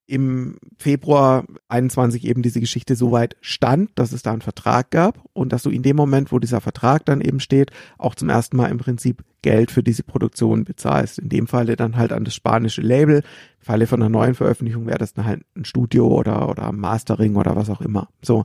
[0.07, 5.19] im Februar 21 eben diese Geschichte so weit stand, dass es da einen Vertrag gab
[5.33, 8.57] und dass du in dem Moment, wo dieser Vertrag dann eben steht, auch zum ersten
[8.57, 11.19] Mal im Prinzip Geld für diese Produktion bezahlst.
[11.19, 13.19] In dem Falle dann halt an das spanische Label.
[13.61, 17.37] Im Falle von einer neuen Veröffentlichung wäre das dann halt ein Studio oder, oder Mastering
[17.37, 18.09] oder was auch immer.
[18.23, 18.45] So.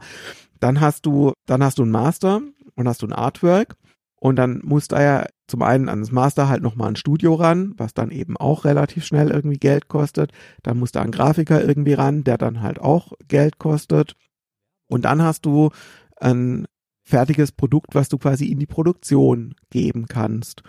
[0.60, 2.42] Dann hast du, dann hast du ein Master
[2.76, 3.76] und hast du ein Artwork
[4.20, 7.74] und dann muss da ja zum einen an das Master halt nochmal ein Studio ran,
[7.78, 10.32] was dann eben auch relativ schnell irgendwie Geld kostet.
[10.62, 14.16] Dann muss da ein Grafiker irgendwie ran, der dann halt auch Geld kostet.
[14.88, 15.70] Und dann hast du
[16.18, 16.66] ein
[17.04, 20.62] fertiges Produkt, was du quasi in die Produktion geben kannst.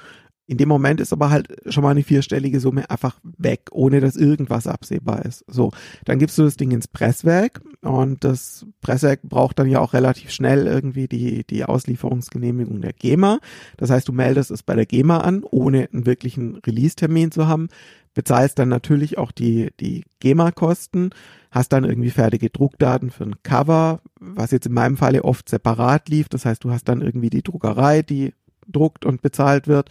[0.50, 4.16] In dem Moment ist aber halt schon mal eine vierstellige Summe einfach weg, ohne dass
[4.16, 5.44] irgendwas absehbar ist.
[5.46, 5.70] So,
[6.06, 10.32] dann gibst du das Ding ins Presswerk und das Presswerk braucht dann ja auch relativ
[10.32, 13.38] schnell irgendwie die, die Auslieferungsgenehmigung der GEMA.
[13.76, 17.68] Das heißt, du meldest es bei der GEMA an, ohne einen wirklichen Release-Termin zu haben,
[18.14, 21.10] bezahlst dann natürlich auch die, die GEMA-Kosten,
[21.52, 26.08] hast dann irgendwie fertige Druckdaten für ein Cover, was jetzt in meinem Falle oft separat
[26.08, 26.28] lief.
[26.28, 28.34] Das heißt, du hast dann irgendwie die Druckerei, die
[28.70, 29.90] druckt und bezahlt wird.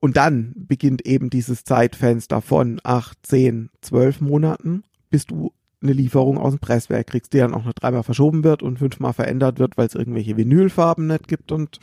[0.00, 5.52] Und dann beginnt eben dieses Zeitfenster von acht, zehn, zwölf Monaten, bis du
[5.82, 9.12] eine Lieferung aus dem Presswerk kriegst, die dann auch noch dreimal verschoben wird und fünfmal
[9.12, 11.80] verändert wird, weil es irgendwelche Vinylfarben nicht gibt und,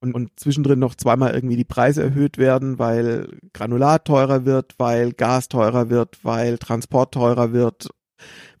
[0.00, 5.12] und, und zwischendrin noch zweimal irgendwie die Preise erhöht werden, weil Granulat teurer wird, weil
[5.12, 7.88] Gas teurer wird, weil Transport teurer wird,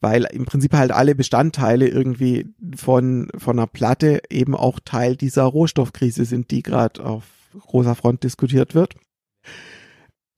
[0.00, 5.44] weil im Prinzip halt alle Bestandteile irgendwie von, von einer Platte eben auch Teil dieser
[5.44, 7.24] Rohstoffkrise sind, die gerade auf
[7.60, 8.94] großer Front diskutiert wird.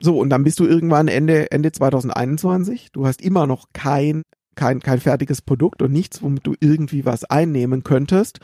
[0.00, 2.92] So, und dann bist du irgendwann Ende, Ende 2021.
[2.92, 4.22] Du hast immer noch kein,
[4.54, 8.38] kein, kein fertiges Produkt und nichts, womit du irgendwie was einnehmen könntest,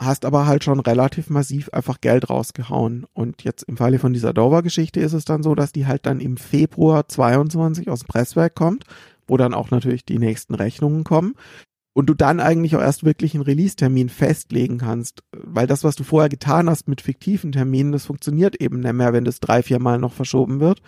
[0.00, 3.06] hast aber halt schon relativ massiv einfach Geld rausgehauen.
[3.14, 6.20] Und jetzt im Falle von dieser Dover-Geschichte ist es dann so, dass die halt dann
[6.20, 8.84] im Februar 22 aus dem Presswerk kommt,
[9.26, 11.34] wo dann auch natürlich die nächsten Rechnungen kommen
[11.94, 16.04] und du dann eigentlich auch erst wirklich einen Release-Termin festlegen kannst, weil das, was du
[16.04, 19.78] vorher getan hast mit fiktiven Terminen, das funktioniert eben nicht mehr, wenn das drei, vier
[19.78, 20.80] Mal noch verschoben wird.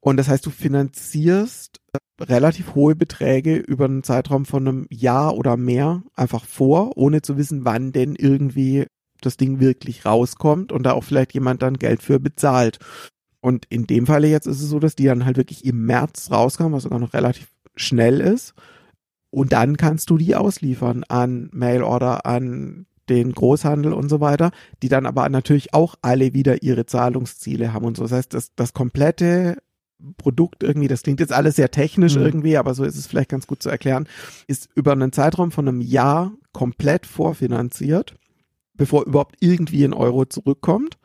[0.00, 5.36] Und das heißt, du finanzierst äh, relativ hohe Beträge über einen Zeitraum von einem Jahr
[5.36, 8.86] oder mehr einfach vor, ohne zu wissen, wann denn irgendwie
[9.20, 12.78] das Ding wirklich rauskommt und da auch vielleicht jemand dann Geld für bezahlt.
[13.40, 16.30] Und in dem Falle jetzt ist es so, dass die dann halt wirklich im März
[16.30, 18.54] rauskam, was sogar noch relativ schnell ist.
[19.30, 24.50] Und dann kannst du die ausliefern an Mailorder, an den Großhandel und so weiter,
[24.82, 28.02] die dann aber natürlich auch alle wieder ihre Zahlungsziele haben und so.
[28.04, 29.58] Das heißt, das, das komplette
[30.18, 32.22] Produkt irgendwie, das klingt jetzt alles sehr technisch Mhm.
[32.22, 34.08] irgendwie, aber so ist es vielleicht ganz gut zu erklären,
[34.46, 38.14] ist über einen Zeitraum von einem Jahr komplett vorfinanziert,
[38.74, 40.98] bevor überhaupt irgendwie ein Euro zurückkommt.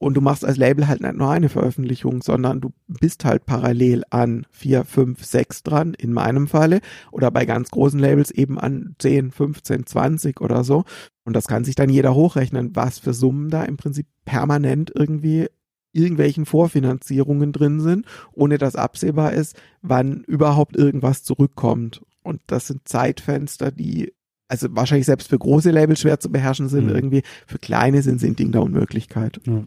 [0.00, 4.04] Und du machst als Label halt nicht nur eine Veröffentlichung, sondern du bist halt parallel
[4.10, 6.80] an vier, fünf, sechs dran, in meinem Falle.
[7.10, 10.84] Oder bei ganz großen Labels eben an 10, 15, 20 oder so.
[11.24, 15.48] Und das kann sich dann jeder hochrechnen, was für Summen da im Prinzip permanent irgendwie
[15.92, 22.02] irgendwelchen Vorfinanzierungen drin sind, ohne dass absehbar ist, wann überhaupt irgendwas zurückkommt.
[22.22, 24.12] Und das sind Zeitfenster, die
[24.50, 26.94] also wahrscheinlich selbst für große Labels schwer zu beherrschen sind Mhm.
[26.94, 27.22] irgendwie.
[27.46, 29.40] Für kleine sind sie ein Ding der Unmöglichkeit.
[29.44, 29.64] Ja,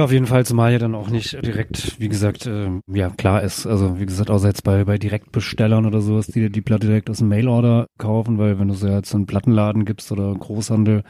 [0.00, 3.66] auf jeden Fall, zumal ja dann auch nicht direkt, wie gesagt, ähm, ja klar ist,
[3.66, 7.18] also wie gesagt, außer jetzt bei, bei Direktbestellern oder sowas, die die Platte direkt aus
[7.18, 11.02] dem Mailorder kaufen, weil wenn du sie jetzt in einen Plattenladen gibst oder Großhandel,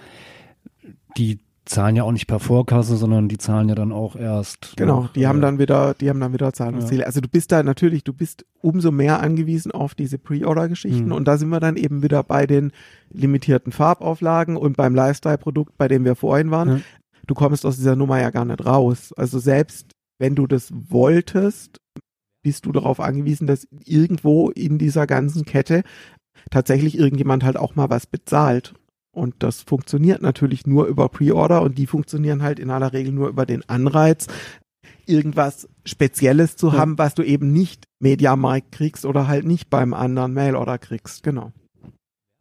[1.16, 4.74] die zahlen ja auch nicht per Vorkasse, sondern die zahlen ja dann auch erst.
[4.76, 7.06] Genau, nach, die haben äh, dann wieder, die haben dann wieder Zahlungsziele.
[7.06, 11.12] Also du bist da natürlich, du bist umso mehr angewiesen auf diese Pre-Order-Geschichten Mhm.
[11.12, 12.72] und da sind wir dann eben wieder bei den
[13.12, 16.68] limitierten Farbauflagen und beim Lifestyle-Produkt, bei dem wir vorhin waren.
[16.68, 16.80] Ja.
[17.27, 19.12] Du kommst aus dieser Nummer ja gar nicht raus.
[19.16, 21.78] Also selbst wenn du das wolltest,
[22.44, 25.82] bist du darauf angewiesen, dass irgendwo in dieser ganzen Kette
[26.51, 28.74] tatsächlich irgendjemand halt auch mal was bezahlt.
[29.15, 33.28] Und das funktioniert natürlich nur über Pre-Order und die funktionieren halt in aller Regel nur
[33.28, 34.27] über den Anreiz,
[35.07, 36.78] irgendwas Spezielles zu Ja.
[36.78, 41.23] haben, was du eben nicht Mediamarkt kriegst oder halt nicht beim anderen Mail-Order kriegst.
[41.23, 41.53] Genau.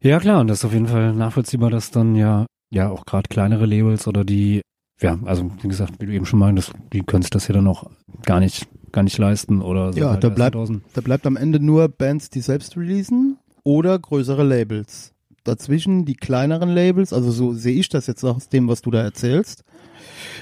[0.02, 3.28] Ja, klar, und das ist auf jeden Fall nachvollziehbar, dass dann ja, ja auch gerade
[3.28, 4.62] kleinere Labels oder die,
[5.02, 7.66] ja, also wie gesagt, wie du eben schon meintest, die können sich das ja dann
[7.66, 7.90] auch
[8.24, 9.98] gar nicht, gar nicht leisten oder so.
[10.00, 10.82] Ja, halt da bleibt- 2000.
[10.94, 15.12] Da bleibt am Ende nur Bands, die selbst releasen oder größere Labels.
[15.44, 19.02] Dazwischen die kleineren Labels, also so sehe ich das jetzt aus dem, was du da
[19.02, 19.64] erzählst.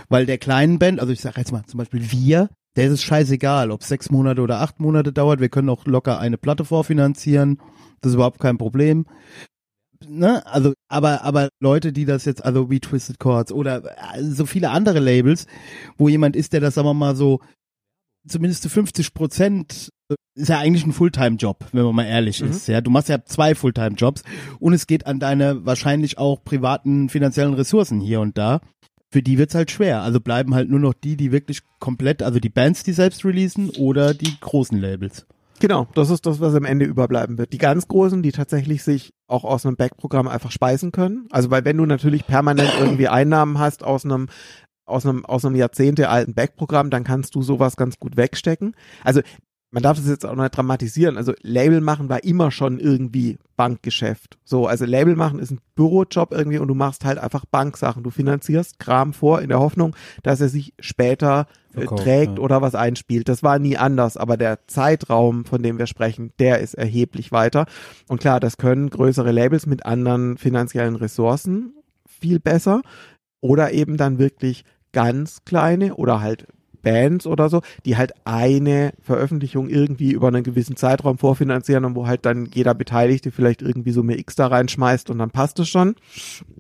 [0.09, 3.03] Weil der kleinen Band, also ich sage jetzt mal zum Beispiel wir, der ist es
[3.03, 5.41] scheißegal, ob sechs Monate oder acht Monate dauert.
[5.41, 7.59] Wir können auch locker eine Platte vorfinanzieren.
[8.01, 9.07] Das ist überhaupt kein Problem.
[10.09, 10.44] Ne?
[10.47, 14.70] Also, aber, aber Leute, die das jetzt, also wie Twisted Chords oder äh, so viele
[14.70, 15.47] andere Labels,
[15.98, 17.40] wo jemand ist, der das, sagen wir mal so,
[18.27, 19.90] zumindest zu 50 Prozent
[20.35, 22.51] ist ja eigentlich ein Fulltime-Job, wenn man mal ehrlich Mhm.
[22.51, 22.66] ist.
[22.66, 24.22] Ja, du machst ja zwei Fulltime-Jobs
[24.59, 28.60] und es geht an deine wahrscheinlich auch privaten finanziellen Ressourcen hier und da.
[29.12, 30.02] Für die wird's halt schwer.
[30.02, 33.70] Also bleiben halt nur noch die, die wirklich komplett, also die Bands, die selbst releasen
[33.70, 35.27] oder die großen Labels.
[35.61, 37.53] Genau, das ist das, was am Ende überbleiben wird.
[37.53, 41.28] Die ganz Großen, die tatsächlich sich auch aus einem Backprogramm einfach speisen können.
[41.31, 44.28] Also weil wenn du natürlich permanent irgendwie Einnahmen hast aus einem
[44.87, 48.74] aus einem aus einem Jahrzehnte alten Backprogramm, dann kannst du sowas ganz gut wegstecken.
[49.05, 49.20] Also
[49.70, 51.16] man darf das jetzt auch nicht dramatisieren.
[51.16, 54.38] Also Label machen war immer schon irgendwie Bankgeschäft.
[54.44, 58.02] So, also Label machen ist ein Bürojob irgendwie und du machst halt einfach Banksachen.
[58.02, 62.42] Du finanzierst Kram vor in der Hoffnung, dass er sich später äh, trägt ja.
[62.42, 63.28] oder was einspielt.
[63.28, 67.66] Das war nie anders, aber der Zeitraum, von dem wir sprechen, der ist erheblich weiter.
[68.09, 71.74] Und klar, das können größere Labels mit anderen finanziellen Ressourcen
[72.09, 72.82] viel besser
[73.40, 76.48] oder eben dann wirklich ganz kleine oder halt
[76.82, 82.07] Bands oder so, die halt eine Veröffentlichung irgendwie über einen gewissen Zeitraum vorfinanzieren und wo
[82.07, 85.69] halt dann jeder Beteiligte vielleicht irgendwie so mehr X da reinschmeißt und dann passt es
[85.69, 85.94] schon.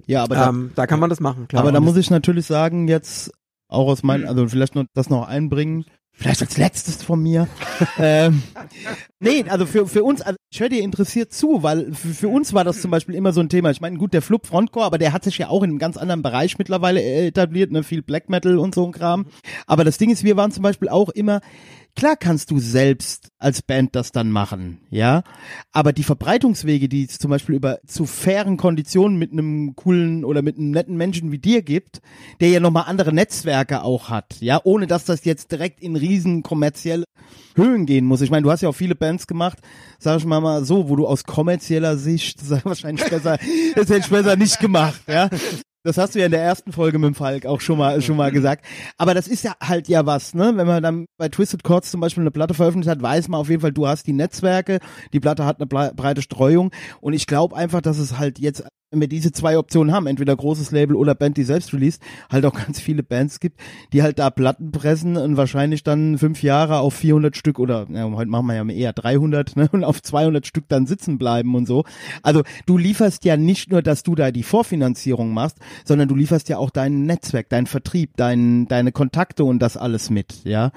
[0.06, 1.62] Ja, aber da, ähm, da kann man das machen, klar.
[1.62, 3.32] aber da muss ich natürlich sagen, jetzt
[3.68, 5.84] auch aus meinen, also vielleicht noch das noch einbringen,
[6.20, 7.48] vielleicht als letztes von mir.
[7.98, 8.42] ähm,
[9.18, 12.52] nee, also für, für uns, also ich höre dir interessiert zu, weil für, für uns
[12.52, 13.70] war das zum Beispiel immer so ein Thema.
[13.70, 15.96] Ich meine, gut, der Flip Frontcore, aber der hat sich ja auch in einem ganz
[15.96, 19.26] anderen Bereich mittlerweile äh, etabliert, ne, viel Black Metal und so ein Kram.
[19.66, 21.40] Aber das Ding ist, wir waren zum Beispiel auch immer,
[22.00, 25.22] klar kannst du selbst als Band das dann machen, ja.
[25.70, 30.40] Aber die Verbreitungswege, die es zum Beispiel über zu fairen Konditionen mit einem coolen oder
[30.40, 32.00] mit einem netten Menschen wie dir gibt,
[32.40, 36.42] der ja nochmal andere Netzwerke auch hat, ja, ohne dass das jetzt direkt in riesen
[36.42, 37.04] kommerzielle
[37.54, 38.22] Höhen gehen muss.
[38.22, 39.58] Ich meine, du hast ja auch viele Bands gemacht,
[39.98, 43.36] sag ich mal mal so, wo du aus kommerzieller Sicht, ist wahrscheinlich besser,
[43.74, 45.28] das hätte ich besser nicht gemacht, ja.
[45.82, 48.16] Das hast du ja in der ersten Folge mit dem Falk auch schon mal, schon
[48.16, 48.66] mal gesagt.
[48.98, 50.52] Aber das ist ja halt ja was, ne?
[50.54, 53.48] Wenn man dann bei Twisted Chords zum Beispiel eine Platte veröffentlicht hat, weiß man auf
[53.48, 54.80] jeden Fall, du hast die Netzwerke,
[55.14, 56.70] die Platte hat eine breite Streuung.
[57.00, 60.34] Und ich glaube einfach, dass es halt jetzt, wenn wir diese zwei Optionen haben, entweder
[60.34, 63.60] großes Label oder Band, die selbst released, halt auch ganz viele Bands gibt,
[63.92, 68.10] die halt da Platten pressen und wahrscheinlich dann fünf Jahre auf 400 Stück oder, ja,
[68.10, 69.68] heute machen wir ja eher 300, ne?
[69.72, 71.84] Und auf 200 Stück dann sitzen bleiben und so.
[72.22, 76.48] Also du lieferst ja nicht nur, dass du da die Vorfinanzierung machst, sondern du lieferst
[76.48, 80.72] ja auch dein Netzwerk, deinen Vertrieb, dein, deine Kontakte und das alles mit, ja.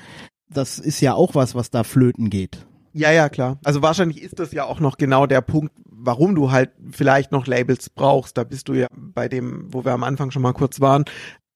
[0.49, 2.67] Das ist ja auch was, was da flöten geht.
[2.93, 3.57] Ja, ja, klar.
[3.63, 7.47] Also wahrscheinlich ist das ja auch noch genau der Punkt, warum du halt vielleicht noch
[7.47, 8.37] Labels brauchst.
[8.37, 11.05] Da bist du ja bei dem, wo wir am Anfang schon mal kurz waren.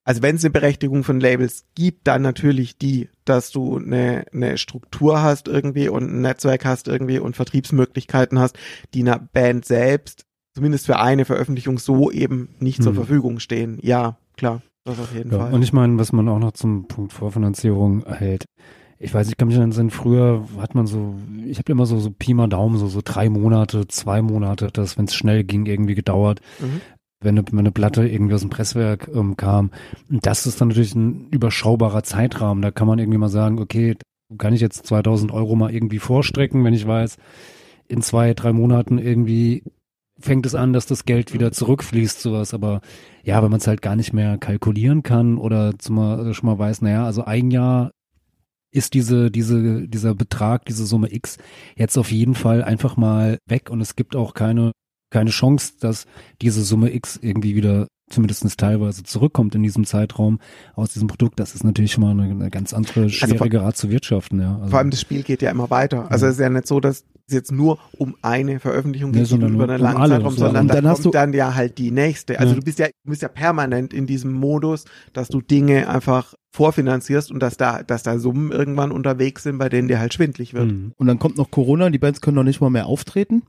[0.04, 4.58] Also wenn es eine Berechtigung von Labels gibt, dann natürlich die, dass du eine, eine
[4.58, 8.58] Struktur hast irgendwie und ein Netzwerk hast irgendwie und Vertriebsmöglichkeiten hast,
[8.94, 10.24] die einer Band selbst,
[10.56, 12.98] zumindest für eine Veröffentlichung, so eben nicht zur Mhm.
[12.98, 13.80] Verfügung stehen.
[13.82, 14.62] Ja, klar.
[14.86, 15.54] Das auf jeden Ja, Fall.
[15.54, 18.46] und ich meine, was man auch noch zum Punkt Vorfinanzierung hält,
[19.00, 21.16] ich weiß, ich kann mich erinnern, früher hat man so,
[21.46, 24.98] ich habe immer so, so Pi mal Daumen, so, so drei Monate, zwei Monate, das,
[24.98, 26.82] wenn es schnell ging, irgendwie gedauert, Mhm.
[27.24, 29.72] wenn, eine, wenn eine Platte irgendwie aus dem Presswerk ähm, kam.
[30.10, 32.62] Und das ist dann natürlich ein überschaubarer Zeitrahmen.
[32.62, 33.96] Da kann man irgendwie mal sagen, okay,
[34.38, 37.18] kann ich jetzt 2000 Euro mal irgendwie vorstrecken, wenn ich weiß,
[37.88, 39.64] in zwei, drei Monaten irgendwie
[40.20, 42.54] fängt es an, dass das Geld wieder zurückfließt, sowas.
[42.54, 42.82] Aber
[43.24, 46.58] ja, wenn man es halt gar nicht mehr kalkulieren kann oder zumal, also schon mal
[46.58, 47.92] weiß, naja, also ein Jahr
[48.78, 51.38] ist diese, diese, dieser Betrag, diese Summe X
[51.76, 54.72] jetzt auf jeden Fall einfach mal weg und es gibt auch keine,
[55.12, 56.06] keine Chance, dass
[56.42, 60.40] diese Summe X irgendwie wieder zumindest teilweise zurückkommt in diesem Zeitraum
[60.76, 61.40] aus diesem Produkt.
[61.40, 64.58] Das ist natürlich schon mal eine, eine ganz andere, schwierige Art zu wirtschaften, ja.
[64.58, 66.10] Also, Vor allem das Spiel geht ja immer weiter.
[66.10, 66.30] Also Ja.
[66.30, 69.82] es ist ja nicht so, dass jetzt nur um eine Veröffentlichung Nee, sondern über einen
[69.82, 70.38] langen Zeitraum, so.
[70.40, 72.40] sondern Und da dann hast kommt du- dann ja halt die nächste.
[72.40, 72.60] Also Ja.
[72.60, 77.32] du bist ja, du bist ja permanent in diesem Modus, dass du Dinge einfach vorfinanzierst
[77.32, 80.72] und dass da, dass da Summen irgendwann unterwegs sind, bei denen dir halt schwindlig wird.
[80.72, 80.94] Mhm.
[80.98, 83.44] Und dann kommt noch Corona, die Bands können noch nicht mal mehr auftreten.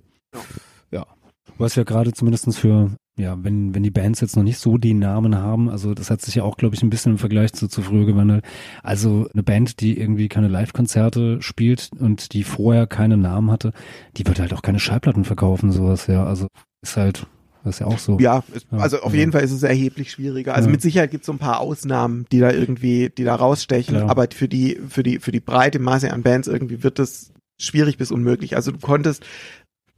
[1.56, 4.78] Du hast ja gerade zumindestens für, ja, wenn, wenn die Bands jetzt noch nicht so
[4.78, 7.52] den Namen haben, also das hat sich ja auch, glaube ich, ein bisschen im Vergleich
[7.52, 8.44] zu, zu früher gewandelt.
[8.82, 13.72] Also eine Band, die irgendwie keine Live-Konzerte spielt und die vorher keinen Namen hatte,
[14.16, 16.24] die wird halt auch keine Schallplatten verkaufen, sowas, ja.
[16.24, 16.46] Also
[16.82, 17.26] ist halt,
[17.64, 18.18] das ist ja auch so.
[18.20, 20.54] Ja, es, Ja, also auf jeden Fall ist es erheblich schwieriger.
[20.54, 20.72] Also Ja.
[20.72, 24.08] mit Sicherheit gibt es so ein paar Ausnahmen, die da irgendwie, die da rausstechen, Klar.
[24.10, 27.98] aber für die, für die, für die breite Masse an Bands irgendwie wird es schwierig
[27.98, 28.54] bis unmöglich.
[28.54, 29.24] Also du konntest,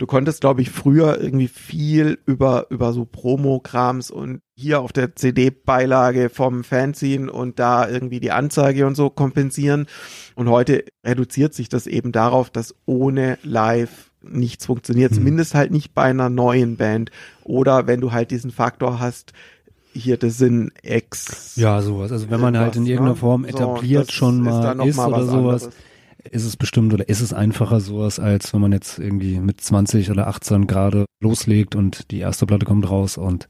[0.01, 5.15] du konntest, glaube ich, früher irgendwie viel über, über so Promo-Krams und hier auf der
[5.15, 9.87] CD-Beilage vom Fanzine und da irgendwie die Anzeige und so kompensieren.
[10.35, 15.11] Und heute reduziert sich das eben darauf, dass ohne Live nichts funktioniert.
[15.11, 15.17] Mhm.
[15.17, 17.11] Zumindest halt nicht bei einer neuen Band.
[17.45, 19.35] Oder wenn du halt diesen Faktor hast,
[19.93, 21.57] hier, das sind Ex.
[21.57, 22.11] Ja, sowas.
[22.11, 23.17] Also wenn man halt in irgendeiner ne?
[23.17, 25.71] Form So, etabliert das schon ist mal ist mal oder was sowas, anderes.
[26.31, 30.11] Ist es bestimmt oder ist es einfacher sowas, als wenn man jetzt irgendwie mit 20
[30.11, 33.49] oder 18 gerade loslegt und die erste Platte kommt raus und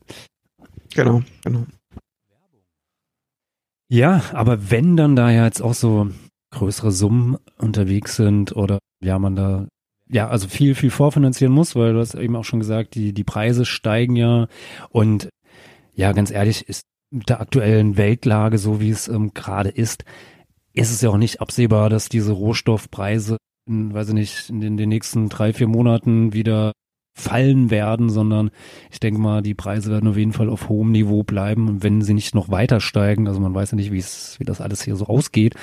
[0.94, 1.66] Genau, genau.
[3.88, 6.10] Ja, aber wenn dann da ja jetzt auch so
[6.52, 9.68] größere Summen unterwegs sind oder ja, man da
[10.08, 13.24] ja, also viel, viel vorfinanzieren muss, weil du hast eben auch schon gesagt, die, die
[13.24, 14.48] Preise steigen ja
[14.90, 15.28] und
[15.94, 16.82] ja, ganz ehrlich, ist
[17.12, 20.04] mit der aktuellen Weltlage, so wie es ähm, gerade ist,
[20.72, 23.36] ist es ja auch nicht absehbar, dass diese Rohstoffpreise,
[23.68, 26.72] in, weiß ich nicht, in den, den nächsten drei, vier Monaten wieder
[27.18, 28.50] fallen werden, sondern
[28.90, 32.14] ich denke mal, die Preise werden auf jeden Fall auf hohem Niveau bleiben wenn sie
[32.14, 34.96] nicht noch weiter steigen, also man weiß ja nicht, wie es, wie das alles hier
[34.96, 35.54] so ausgeht.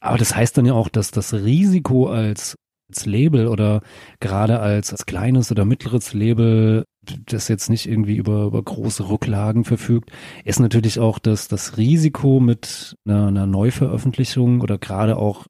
[0.00, 2.56] Aber das heißt dann ja auch, dass das Risiko als,
[2.90, 3.80] als Label oder
[4.20, 6.84] gerade als, als kleines oder mittleres Label,
[7.26, 10.10] das jetzt nicht irgendwie über, über große Rücklagen verfügt,
[10.44, 15.46] ist natürlich auch, dass das Risiko mit einer, einer Neuveröffentlichung oder gerade auch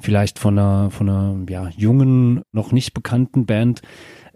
[0.00, 3.82] vielleicht von einer, von einer ja, jungen, noch nicht bekannten Band,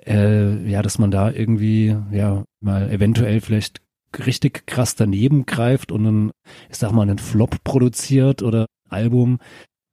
[0.07, 3.81] äh, ja, dass man da irgendwie ja mal eventuell vielleicht
[4.27, 6.31] richtig krass daneben greift und dann,
[6.71, 9.39] ich sag mal, einen Flop produziert oder Album,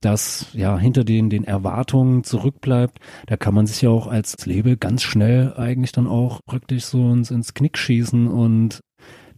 [0.02, 4.78] das ja hinter den, den Erwartungen zurückbleibt, da kann man sich ja auch als Label
[4.78, 8.82] ganz schnell eigentlich dann auch praktisch so ins, ins Knick schießen und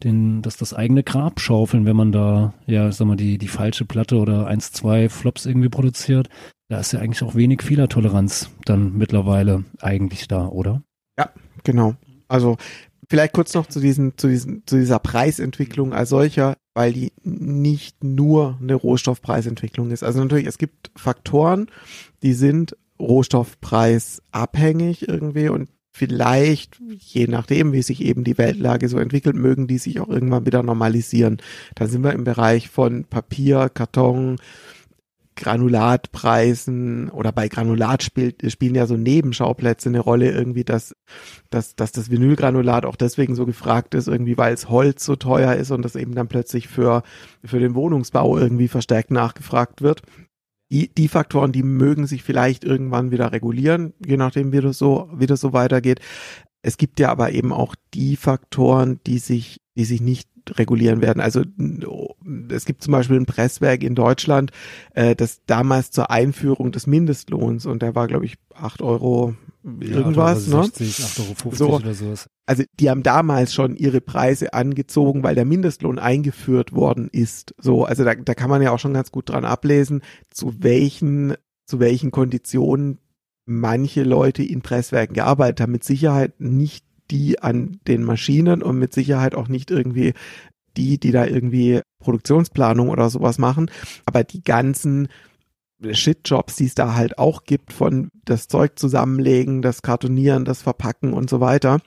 [0.03, 3.85] den, das, das eigene Grab schaufeln, wenn man da, ja, sag mal, die, die falsche
[3.85, 6.29] Platte oder eins, zwei Flops irgendwie produziert.
[6.69, 10.83] Da ist ja eigentlich auch wenig Fehlertoleranz dann mittlerweile eigentlich da, oder?
[11.63, 11.95] Genau.
[12.27, 12.57] Also
[13.09, 18.03] vielleicht kurz noch zu diesen, zu diesen, zu dieser Preisentwicklung als solcher, weil die nicht
[18.03, 20.03] nur eine Rohstoffpreisentwicklung ist.
[20.03, 21.71] Also natürlich, es gibt Faktoren,
[22.21, 29.35] die sind rohstoffpreisabhängig irgendwie und vielleicht, je nachdem, wie sich eben die Weltlage so entwickelt,
[29.35, 31.37] mögen die sich auch irgendwann wieder normalisieren.
[31.73, 34.35] Da sind wir im Bereich von Papier, Karton,
[35.37, 40.93] Granulatpreisen oder bei Granulat spielt, spielen ja so Nebenschauplätze eine Rolle irgendwie, dass,
[41.49, 45.53] dass, dass das Vinylgranulat auch deswegen so gefragt ist, irgendwie weil es Holz so teuer
[45.53, 47.03] ist und das eben dann plötzlich für,
[47.45, 50.01] für den Wohnungsbau irgendwie verstärkt nachgefragt wird.
[50.69, 55.09] Die, die Faktoren, die mögen sich vielleicht irgendwann wieder regulieren, je nachdem, wie das so,
[55.13, 56.01] wie das so weitergeht.
[56.67, 61.21] Es gibt ja aber eben auch die Faktoren, die sich, die sich nicht regulieren werden.
[61.21, 61.43] Also
[62.49, 64.51] es gibt zum Beispiel ein Presswerk in Deutschland,
[64.93, 69.33] äh, das damals zur Einführung des Mindestlohns und der war, glaube ich, acht Euro
[69.63, 70.57] irgendwas, ne?
[70.57, 71.75] 8,50 Euro So.
[71.77, 72.27] oder sowas.
[72.45, 77.55] Also die haben damals schon ihre Preise angezogen, weil der Mindestlohn eingeführt worden ist.
[77.57, 81.35] So, also da, da kann man ja auch schon ganz gut dran ablesen, zu welchen,
[81.65, 82.99] zu welchen Konditionen
[83.47, 85.71] manche Leute in Presswerken gearbeitet haben.
[85.71, 90.13] Mit Sicherheit nicht die an den Maschinen und mit Sicherheit auch nicht irgendwie
[90.75, 93.71] die, die da irgendwie Produktionsplanung oder sowas machen,
[94.05, 95.07] aber die ganzen
[95.91, 101.13] Shitjobs, die es da halt auch gibt, von das Zeug zusammenlegen, das Kartonieren, das Verpacken
[101.13, 101.79] und so weiter,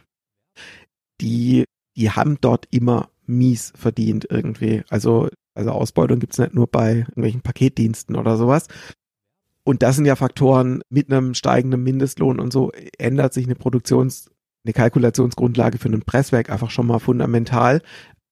[1.20, 1.64] die,
[1.96, 4.82] die haben dort immer mies verdient irgendwie.
[4.88, 8.66] Also, also Ausbeutung gibt's nicht nur bei irgendwelchen Paketdiensten oder sowas.
[9.64, 14.30] Und das sind ja Faktoren mit einem steigenden Mindestlohn und so ändert sich eine Produktions,
[14.64, 17.82] eine Kalkulationsgrundlage für ein Presswerk einfach schon mal fundamental.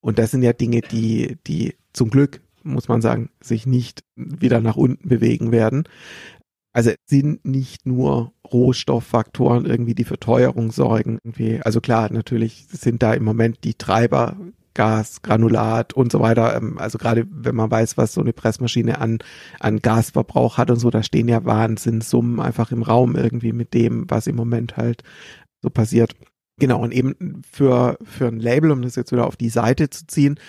[0.01, 4.61] Und das sind ja Dinge, die, die zum Glück, muss man sagen, sich nicht wieder
[4.61, 5.83] nach unten bewegen werden.
[6.71, 11.19] Also sind nicht nur Rohstofffaktoren irgendwie, die für Teuerung sorgen.
[11.23, 11.61] Irgendwie.
[11.61, 14.37] Also klar, natürlich sind da im Moment die Treiber
[14.79, 16.55] Gas, Granulat und so weiter.
[16.55, 19.19] Ähm, Also gerade wenn man weiß, was so eine Pressmaschine an,
[19.59, 24.09] an Gasverbrauch hat und so, da stehen ja Wahnsinnssummen einfach im Raum irgendwie mit dem,
[24.09, 25.03] was im Moment halt
[25.61, 26.15] so passiert.
[26.59, 30.07] Genau, und eben für, für ein Label, um das jetzt wieder auf die Seite zu
[30.07, 30.39] ziehen,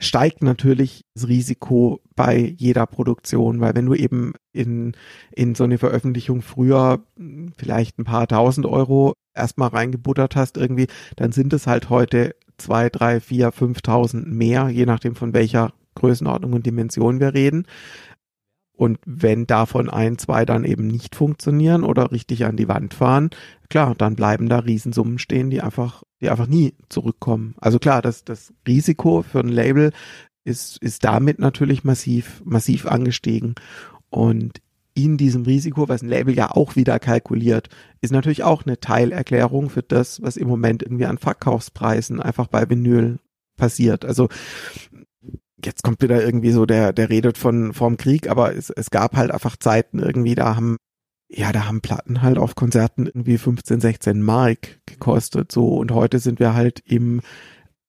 [0.00, 4.96] steigt natürlich das Risiko bei jeder Produktion, weil wenn du eben in,
[5.30, 10.88] in so eine Veröffentlichung früher mh, vielleicht ein paar tausend Euro erstmal reingebuttert hast irgendwie,
[11.16, 16.54] dann sind es halt heute zwei, drei, vier, fünftausend mehr, je nachdem von welcher Größenordnung
[16.54, 17.66] und Dimension wir reden.
[18.72, 23.28] Und wenn davon ein, zwei dann eben nicht funktionieren oder richtig an die Wand fahren,
[23.70, 27.54] klar, dann bleiben da Riesensummen stehen, die einfach, die einfach nie zurückkommen.
[27.60, 29.92] Also klar, das, das Risiko für ein Label
[30.44, 33.54] ist, ist damit natürlich massiv, massiv angestiegen.
[34.10, 34.60] Und
[34.94, 37.68] in diesem Risiko, was ein Label ja auch wieder kalkuliert,
[38.00, 42.68] ist natürlich auch eine Teilerklärung für das, was im Moment irgendwie an Verkaufspreisen einfach bei
[42.68, 43.18] Vinyl
[43.56, 44.04] passiert.
[44.04, 44.28] Also
[45.64, 49.16] jetzt kommt wieder irgendwie so, der, der redet von vom Krieg, aber es, es gab
[49.16, 50.76] halt einfach Zeiten irgendwie, da haben,
[51.32, 56.18] ja, da haben Platten halt auf Konzerten irgendwie 15, 16 Mark gekostet, so, und heute
[56.18, 57.20] sind wir halt im,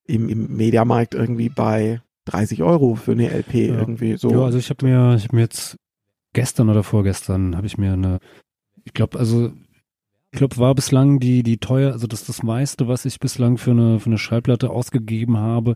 [0.05, 3.80] im, im Mediamarkt irgendwie bei 30 Euro für eine LP Ja.
[3.80, 4.31] irgendwie, so.
[4.31, 5.77] Ja, also ich habe mir, ich habe mir jetzt
[6.34, 8.19] gestern oder vorgestern habe ich mir eine,
[8.84, 9.51] ich glaube, also
[10.34, 13.72] ich glaube, war bislang die die teuer, also das das meiste, was ich bislang für
[13.72, 15.76] eine für eine Schallplatte ausgegeben habe,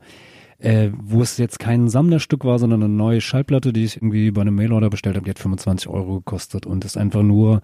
[0.59, 4.41] äh, wo es jetzt kein Sammlerstück war, sondern eine neue Schallplatte, die ich irgendwie bei
[4.41, 7.61] einem Mailorder bestellt habe, die hat 25 Euro gekostet und ist einfach nur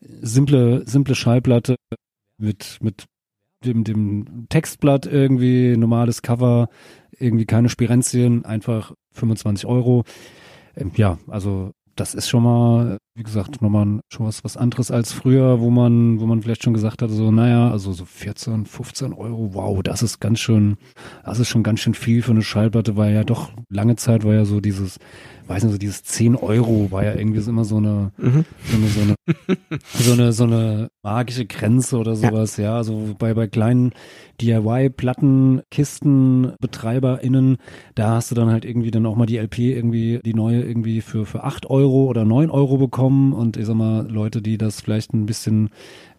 [0.00, 1.76] simple simple Schallplatte
[2.38, 3.06] mit mit
[3.64, 6.68] dem dem Textblatt irgendwie normales Cover,
[7.18, 10.04] irgendwie keine Spirenzien, einfach 25 Euro.
[10.76, 15.12] Ähm, ja, also das ist schon mal, wie gesagt, nochmal schon was, was anderes als
[15.12, 19.12] früher, wo man, wo man vielleicht schon gesagt hat, so, naja, also so 14, 15
[19.12, 20.76] Euro, wow, das ist ganz schön,
[21.24, 24.34] das ist schon ganz schön viel für eine Schallplatte, weil ja doch lange Zeit war
[24.34, 24.98] ja so dieses,
[25.48, 28.44] weiß nicht, so dieses 10 Euro war ja irgendwie so immer so eine, Mhm.
[28.70, 29.14] so eine, so eine,
[29.94, 32.76] so eine, so eine magische Grenze oder sowas, ja.
[32.76, 33.92] Also bei, bei kleinen
[34.40, 37.56] DIY-Platten, Kisten, BetreiberInnen,
[37.94, 41.00] da hast du dann halt irgendwie dann auch mal die LP irgendwie, die neue irgendwie
[41.00, 44.80] für, für 8 Euro oder 9 Euro bekommen und ich sag mal, Leute, die das
[44.80, 45.70] vielleicht ein bisschen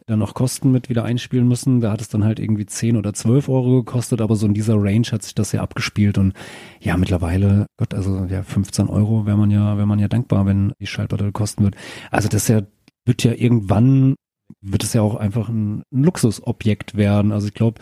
[0.09, 1.81] dann noch Kosten mit wieder einspielen müssen.
[1.81, 4.75] Da hat es dann halt irgendwie 10 oder 12 Euro gekostet, aber so in dieser
[4.75, 6.33] Range hat sich das ja abgespielt und
[6.79, 10.73] ja, mittlerweile, Gott, also ja, 15 Euro wäre man ja, wäre man ja dankbar, wenn
[10.79, 11.75] die Schallplatte kosten wird.
[12.11, 12.61] Also das ja,
[13.05, 14.15] wird ja irgendwann,
[14.61, 17.31] wird es ja auch einfach ein, ein Luxusobjekt werden.
[17.31, 17.81] Also ich glaube,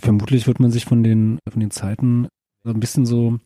[0.00, 2.28] vermutlich wird man sich von den, von den Zeiten
[2.64, 3.38] so ein bisschen so,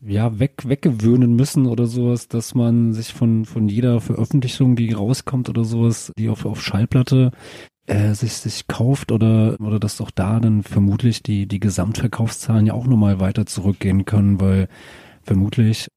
[0.00, 5.48] ja, weg, weggewöhnen müssen oder sowas, dass man sich von, von jeder Veröffentlichung, die rauskommt
[5.48, 7.30] oder sowas, die auf, auf Schallplatte
[7.86, 12.74] äh, sich, sich kauft oder, oder dass auch da dann vermutlich die, die Gesamtverkaufszahlen ja
[12.74, 14.68] auch nochmal weiter zurückgehen können, weil
[15.22, 15.88] vermutlich,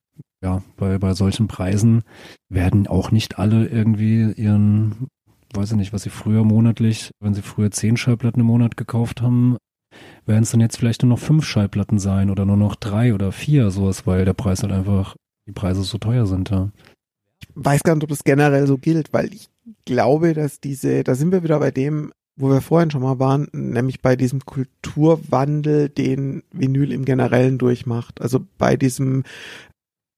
[0.41, 2.03] ja, bei, bei solchen Preisen
[2.47, 5.07] werden auch nicht alle irgendwie ihren,
[5.53, 9.21] weiß ich nicht, was sie früher monatlich, wenn sie früher zehn Schallplatten im Monat gekauft
[9.21, 9.57] haben,
[10.25, 13.31] werden es dann jetzt vielleicht nur noch fünf Schallplatten sein oder nur noch drei oder
[13.31, 15.15] vier, sowas, weil der Preis halt einfach,
[15.47, 16.69] die Preise so teuer sind, ja.
[17.55, 19.49] weiß gar nicht, ob das generell so gilt, weil ich
[19.85, 23.47] glaube, dass diese, da sind wir wieder bei dem, wo wir vorhin schon mal waren,
[23.51, 28.21] nämlich bei diesem Kulturwandel, den Vinyl im Generellen durchmacht.
[28.21, 29.23] Also bei diesem,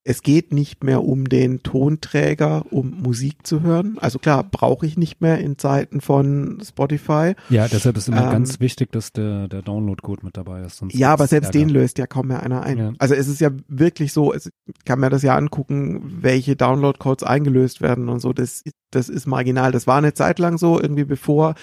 [0.04, 3.98] es geht nicht mehr um den Tonträger, um Musik zu hören.
[4.00, 7.36] Also klar, brauche ich nicht mehr in Zeiten von Spotify.
[7.50, 10.84] Ja, deshalb ist immer Ähm, ganz wichtig, dass der, der Download-Code mit dabei ist.
[10.90, 12.78] Ja, aber selbst den löst ja kaum mehr einer ein.
[12.78, 12.94] Ja.
[12.98, 17.24] Also es ist ja wirklich so, es ich kann mir das ja angucken, welche Download-Codes
[17.24, 18.34] eingelöst werden und so.
[18.34, 19.72] Das, das ist marginal.
[19.72, 21.54] Das war eine Zeit lang so, irgendwie bevor,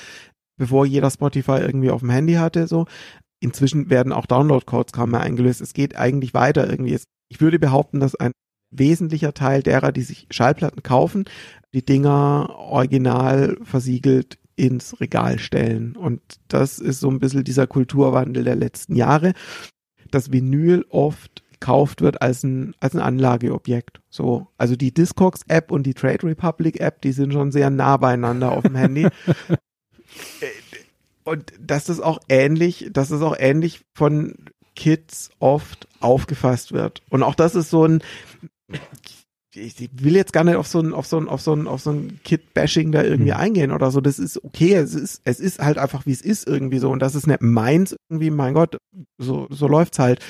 [0.56, 2.86] bevor jeder Spotify irgendwie auf dem Handy hatte, so.
[3.40, 5.60] Inzwischen werden auch Download-Codes kaum mehr eingelöst.
[5.60, 6.94] Es geht eigentlich weiter irgendwie.
[6.94, 8.32] Es, ich würde behaupten, dass ein
[8.70, 11.24] wesentlicher Teil derer, die sich Schallplatten kaufen,
[11.72, 15.96] die Dinger original versiegelt ins Regal stellen.
[15.96, 19.32] Und das ist so ein bisschen dieser Kulturwandel der letzten Jahre.
[20.10, 24.00] dass Vinyl oft gekauft wird als ein, als ein Anlageobjekt.
[24.08, 24.48] So.
[24.56, 28.52] Also die Discogs App und die Trade Republic App, die sind schon sehr nah beieinander
[28.52, 29.08] auf dem Handy.
[30.40, 30.46] Äh,
[31.22, 34.34] und das ist auch ähnlich, dass es auch ähnlich von
[34.74, 37.02] Kids oft aufgefasst wird.
[37.10, 38.02] Und auch das ist so ein,
[39.54, 41.80] ich will jetzt gar nicht auf so ein, auf so ein, auf so ein, auf
[41.80, 43.40] so ein Kid-Bashing da irgendwie Hm.
[43.40, 44.00] eingehen oder so.
[44.00, 44.74] Das ist okay.
[44.74, 46.90] Es ist, es ist halt einfach, wie es ist irgendwie so.
[46.90, 48.78] Und das ist nicht meins irgendwie, mein Gott,
[49.18, 50.24] so, so läuft's halt.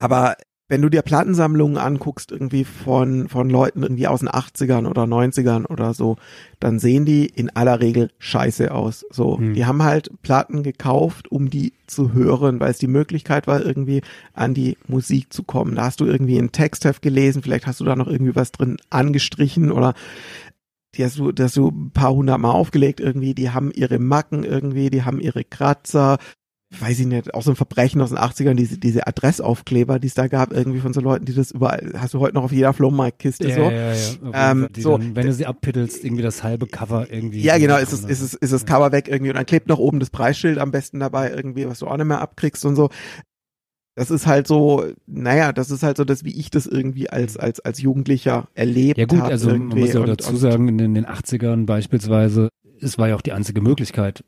[0.00, 0.36] Aber
[0.72, 5.66] wenn du dir Plattensammlungen anguckst, irgendwie von, von Leuten irgendwie aus den 80ern oder 90ern
[5.66, 6.16] oder so,
[6.60, 9.04] dann sehen die in aller Regel scheiße aus.
[9.10, 9.52] So, Hm.
[9.52, 14.00] die haben halt Platten gekauft, um die zu hören, weil es die Möglichkeit war, irgendwie
[14.32, 15.74] an die Musik zu kommen.
[15.74, 18.78] Da hast du irgendwie ein Textheft gelesen, vielleicht hast du da noch irgendwie was drin
[18.88, 19.92] angestrichen oder
[20.94, 24.42] die hast du, das du ein paar hundert Mal aufgelegt irgendwie, die haben ihre Macken
[24.42, 26.16] irgendwie, die haben ihre Kratzer,
[26.80, 30.14] weiß ich nicht, auch so ein Verbrechen aus den 80ern, diese, diese Adressaufkleber, die es
[30.14, 32.72] da gab, irgendwie von so Leuten, die das überall, hast du heute noch auf jeder
[32.72, 33.62] Flohmarktkiste Ja, so.
[33.70, 34.50] ja, ja.
[34.52, 34.96] Ähm, so.
[34.98, 37.40] dann, wenn du sie abpittelst, irgendwie das halbe Cover irgendwie.
[37.42, 39.78] Ja, genau, ist es, ist es, ist das Cover weg irgendwie und dann klebt noch
[39.78, 42.88] oben das Preisschild am besten dabei irgendwie, was du auch nicht mehr abkriegst und so.
[43.94, 47.36] Das ist halt so, naja, das ist halt so das, wie ich das irgendwie als,
[47.36, 50.78] als, als Jugendlicher erlebt Ja gut, also man muss ja auch und- dazu sagen, in
[50.78, 52.48] den, in den 80ern beispielsweise,
[52.80, 54.24] es war ja auch die einzige Möglichkeit,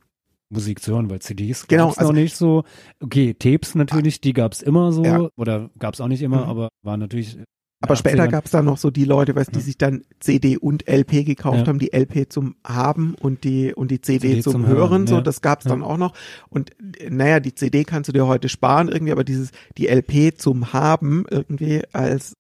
[0.51, 2.65] Musik zu hören, weil CDs Genau, gab's also- noch nicht so.
[3.01, 5.29] Okay, Tapes natürlich, die gab's immer so, Ja.
[5.37, 6.51] oder gab's auch nicht immer, Mhm.
[6.51, 7.37] aber war natürlich.
[7.37, 7.45] in
[7.83, 9.65] Aber später 80ern gab es dann noch so die Leute, weißt, die Ja.
[9.65, 11.67] sich dann CD und LP gekauft Ja.
[11.67, 15.07] haben, die LP zum Haben und die und die CD, CD zum, zum Hören, Hören,
[15.07, 15.21] so, ja.
[15.21, 16.15] das gab es dann auch noch.
[16.49, 20.33] Und äh, naja, die CD kannst du dir heute sparen irgendwie, aber dieses die LP
[20.37, 22.33] zum Haben irgendwie als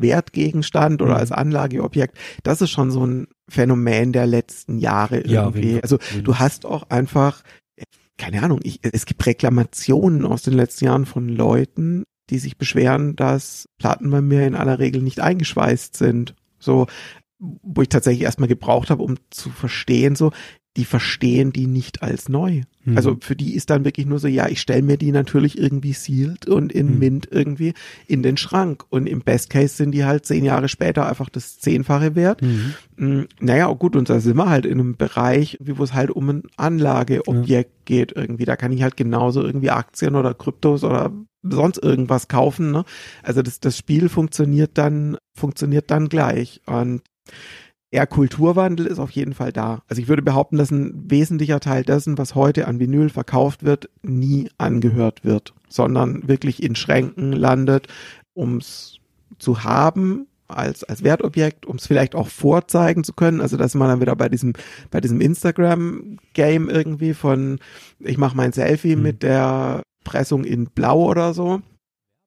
[0.00, 1.18] Wertgegenstand oder Mhm.
[1.18, 5.72] als Anlageobjekt, das ist schon so ein Phänomen der letzten Jahre Ja, irgendwie.
[5.72, 5.80] Fall.
[5.82, 7.42] Also du hast auch einfach,
[8.18, 13.16] keine Ahnung, ich, es gibt Reklamationen aus den letzten Jahren von Leuten, die sich beschweren,
[13.16, 16.34] dass Platten bei mir in aller Regel nicht eingeschweißt sind.
[16.58, 16.86] So,
[17.40, 20.30] wo ich tatsächlich erstmal gebraucht habe, um zu verstehen, so,
[20.76, 22.62] die verstehen die nicht als neu.
[22.84, 22.96] Mhm.
[22.96, 25.92] Also für die ist dann wirklich nur so, ja, ich stelle mir die natürlich irgendwie
[25.92, 26.98] sealed und in Mhm.
[27.00, 27.74] Mint irgendwie
[28.06, 28.84] in den Schrank.
[28.88, 32.40] Und im Best Case sind die halt zehn Jahre später einfach das Zehnfache wert.
[32.42, 32.74] Mhm.
[32.96, 36.10] Mm, Naja, gut, und da sind wir halt in einem Bereich, wie wo es halt
[36.12, 38.44] um ein Anlageobjekt geht irgendwie.
[38.44, 42.70] Da kann ich halt genauso irgendwie Aktien oder Kryptos oder sonst irgendwas kaufen.
[42.70, 42.84] Ne?
[43.22, 46.60] Also das, das Spiel funktioniert dann, funktioniert dann gleich.
[46.66, 47.02] Und
[47.90, 49.82] eher Kulturwandel ist auf jeden Fall da.
[49.88, 53.88] Also ich würde behaupten, dass ein wesentlicher Teil dessen, was heute an Vinyl verkauft wird,
[54.02, 57.88] nie angehört wird, sondern wirklich in Schränken landet,
[58.36, 58.98] ums
[59.38, 63.40] zu haben als, als Wertobjekt, um es vielleicht auch vorzeigen zu können.
[63.40, 64.52] Also dass man dann wieder bei diesem,
[64.90, 67.58] bei diesem Instagram-Game irgendwie von,
[68.00, 69.02] ich mache mein Selfie Mhm.
[69.02, 71.60] mit der Pressung in Blau oder so.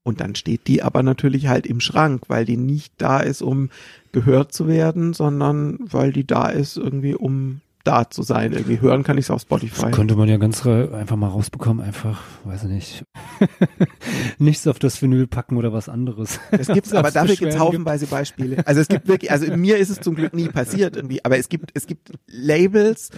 [0.04, 3.70] Und dann steht die aber natürlich halt im Schrank, weil die nicht da ist, um
[4.12, 8.54] gehört zu werden, sondern weil die da ist irgendwie, um da zu sein.
[8.54, 9.92] Irgendwie hören kann ich es auf Spotify.
[9.92, 13.06] Könnte man ja ganz einfach mal rausbekommen, einfach, weiß ich nicht,
[14.38, 16.40] nichts auf das Vinyl packen oder was anderes.
[16.52, 18.66] Es gibt, aber dafür gibt es haufenweise Beispiele.
[18.66, 21.50] Also es gibt wirklich, also mir ist es zum Glück nie passiert irgendwie, aber es
[21.50, 23.10] gibt, es gibt Labels.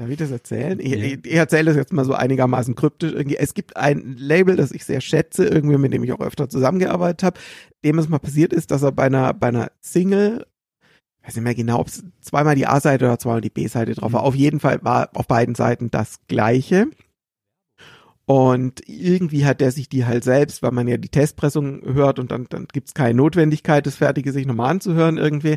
[0.00, 0.80] Darf ich das erzählen?
[0.80, 0.96] Ich, Ja.
[0.96, 3.12] ich, ich erzähle das jetzt mal so einigermaßen kryptisch.
[3.12, 3.36] Irgendwie.
[3.36, 7.22] Es gibt ein Label, das ich sehr schätze, irgendwie, mit dem ich auch öfter zusammengearbeitet
[7.22, 7.40] habe,
[7.84, 10.46] dem es mal passiert ist, dass er bei einer, bei einer Single,
[11.22, 14.22] weiß nicht mehr genau, ob es zweimal die A-Seite oder zweimal die B-Seite drauf war.
[14.22, 14.26] Mhm.
[14.28, 16.86] Auf jeden Fall war auf beiden Seiten das Gleiche.
[18.24, 22.30] Und irgendwie hat der sich die halt selbst, weil man ja die Testpressung hört und
[22.30, 25.56] dann, dann gibt's keine Notwendigkeit, das Fertige sich nochmal anzuhören irgendwie,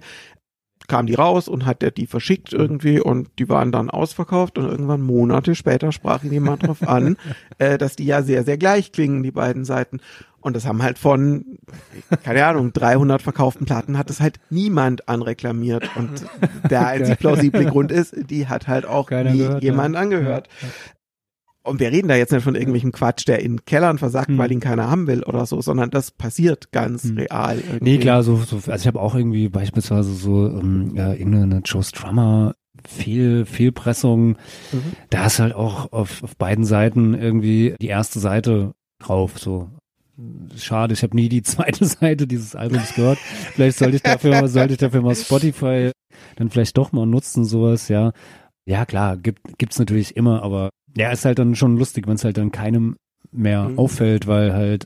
[0.88, 4.66] kam die raus und hat der die verschickt irgendwie und die waren dann ausverkauft und
[4.66, 7.18] irgendwann Monate später sprach ihn jemand drauf an,
[7.58, 10.00] äh, dass die ja sehr, sehr gleich klingen, die beiden Seiten.
[10.44, 11.58] Und das haben halt von,
[12.22, 15.90] keine Ahnung, 300 verkauften Platten hat das halt niemand anreklamiert.
[15.96, 16.26] Und
[16.70, 20.02] der einzig plausible Grund ist, die hat halt auch Keiner nie gehört, jemand ja.
[20.02, 20.50] angehört.
[21.64, 24.38] Und wir reden da jetzt nicht von irgendwelchem Quatsch, der in Kellern versagt, Hm.
[24.38, 27.18] weil ihn keiner haben will oder so, sondern das passiert ganz Hm.
[27.18, 27.58] real.
[27.60, 27.84] Irgendwie.
[27.84, 31.84] Nee, klar, so, so also ich habe auch irgendwie beispielsweise so ähm, ja, irgendeine Joe
[31.84, 34.30] Strummer Fehl, Fehlpressung.
[34.30, 34.94] Mhm.
[35.10, 39.40] Da ist halt auch auf, auf beiden Seiten irgendwie die erste Seite drauf.
[39.40, 39.70] So
[40.58, 43.20] schade, ich habe nie die zweite Seite dieses Albums gehört.
[43.54, 45.92] Vielleicht sollte ich dafür mal, sollte ich dafür mal Spotify
[46.36, 48.12] dann vielleicht doch mal nutzen, sowas, ja.
[48.66, 52.24] Ja, klar, gibt gibt's natürlich immer, aber ja, ist halt dann schon lustig, wenn es
[52.24, 52.96] halt dann keinem
[53.32, 53.80] mehr Mhm.
[53.80, 54.86] auffällt, weil halt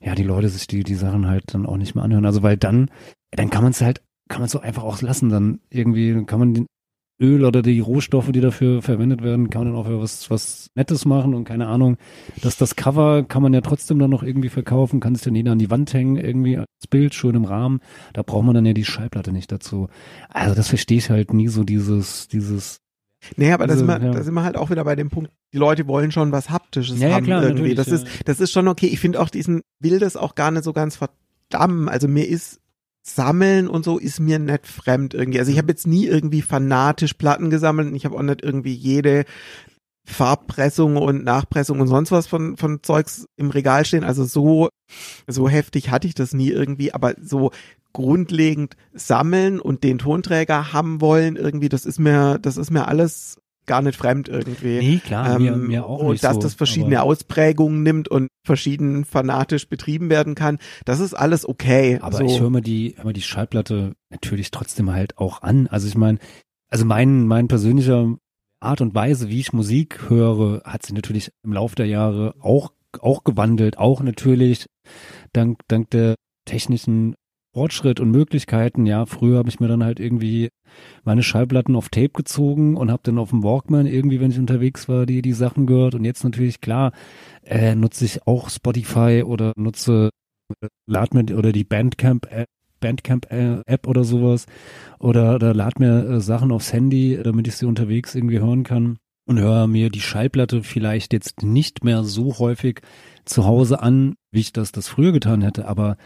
[0.00, 2.24] ja die Leute sich die die Sachen halt dann auch nicht mehr anhören.
[2.26, 2.90] Also weil dann
[3.32, 6.38] dann kann man es halt kann man es so einfach auch lassen, dann irgendwie kann
[6.38, 6.66] man den
[7.20, 10.68] Öl oder die Rohstoffe, die dafür verwendet werden, kann man dann auch für was, was
[10.74, 11.96] Nettes machen und keine Ahnung.
[12.42, 15.52] Dass das Cover kann man ja trotzdem dann noch irgendwie verkaufen, kann sich dann jeder
[15.52, 17.80] an die Wand hängen, irgendwie als Bild, schön im Rahmen.
[18.12, 19.88] Da braucht man dann ja die Schallplatte nicht dazu.
[20.28, 22.80] Also das verstehe ich halt nie so dieses, dieses,
[23.36, 24.12] Nee, aber da Also, sind, wir, ja.
[24.12, 26.98] da sind wir halt auch wieder bei dem Punkt, die Leute wollen schon was Haptisches
[27.00, 27.74] Ja, ja, haben klar, irgendwie.
[27.74, 27.94] Das ja.
[27.94, 28.86] ist, das ist schon okay.
[28.86, 31.88] Ich finde auch diesen, will das auch gar nicht so ganz verdammen.
[31.88, 32.60] Also mir ist
[33.02, 35.38] Sammeln und so ist mir nicht fremd irgendwie.
[35.38, 38.74] Also ich habe jetzt nie irgendwie fanatisch Platten gesammelt und ich habe auch nicht irgendwie
[38.74, 39.24] jede
[40.06, 44.04] Farbpressung und Nachpressung und sonst was von, von Zeugs im Regal stehen.
[44.04, 44.68] Also so,
[45.26, 47.50] so heftig hatte ich das nie irgendwie, aber so
[47.92, 53.38] grundlegend sammeln und den Tonträger haben wollen irgendwie, das ist mir, das ist mir alles
[53.66, 54.78] gar nicht fremd irgendwie.
[54.78, 58.28] nee, klar, mir, Ähm, mir auch und nicht dass so, das verschiedene Ausprägungen nimmt und
[58.44, 61.98] verschieden fanatisch betrieben werden kann, das ist alles okay.
[62.00, 62.24] Aber so.
[62.24, 65.66] ich höre mir die, hör mir die Schallplatte natürlich trotzdem halt auch an.
[65.66, 66.18] Also ich meine,
[66.68, 68.14] also mein, mein persönlicher
[68.66, 72.72] Art und Weise, wie ich Musik höre, hat sich natürlich im Laufe der Jahre auch,
[73.00, 73.78] auch gewandelt.
[73.78, 74.66] Auch natürlich
[75.32, 77.14] dank, dank der technischen
[77.54, 78.84] Fortschritt und Möglichkeiten.
[78.84, 80.50] Ja, früher habe ich mir dann halt irgendwie
[81.04, 84.88] meine Schallplatten auf Tape gezogen und habe dann auf dem Walkman irgendwie, wenn ich unterwegs
[84.88, 85.94] war, die die Sachen gehört.
[85.94, 86.92] Und jetzt natürlich klar
[87.44, 90.10] äh, nutze ich auch Spotify oder nutze
[90.86, 92.48] lad mir oder die Bandcamp App,
[92.80, 94.46] Bandcamp äh, oder sowas.
[94.98, 98.98] Oder, oder lad mir äh, Sachen aufs Handy, damit ich sie unterwegs irgendwie hören kann.
[99.28, 102.80] Und höre mir die Schallplatte vielleicht jetzt nicht mehr so häufig
[103.24, 105.96] zu Hause an, wie ich das das früher getan hätte, aber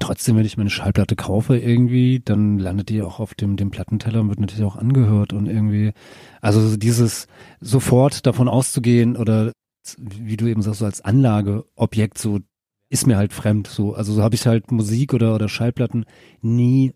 [0.00, 3.70] trotzdem, wenn ich mir eine Schallplatte kaufe irgendwie, dann landet die auch auf dem, dem
[3.70, 5.92] Plattenteller und wird natürlich auch angehört und irgendwie,
[6.40, 7.26] also dieses
[7.60, 9.52] sofort davon auszugehen oder
[9.96, 12.40] wie du eben sagst, so als Anlageobjekt so
[12.90, 13.94] ist mir halt fremd so.
[13.94, 16.04] Also so habe ich halt Musik oder, oder Schallplatten
[16.40, 16.94] nie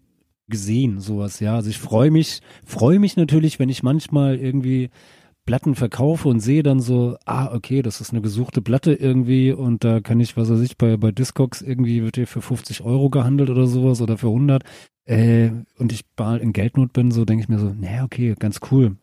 [0.48, 1.54] gesehen, sowas, ja.
[1.54, 4.90] Also ich freue mich, freue mich natürlich, wenn ich manchmal irgendwie
[5.44, 9.82] Platten verkaufe und sehe dann so, ah, okay, das ist eine gesuchte Platte irgendwie und
[9.82, 13.10] da kann ich, was weiß ich, bei, bei Discogs irgendwie wird die für 50 Euro
[13.10, 14.62] gehandelt oder sowas oder für 100
[15.04, 18.60] äh, und ich bald in Geldnot bin, so denke ich mir so, naja, okay, ganz
[18.70, 18.96] cool.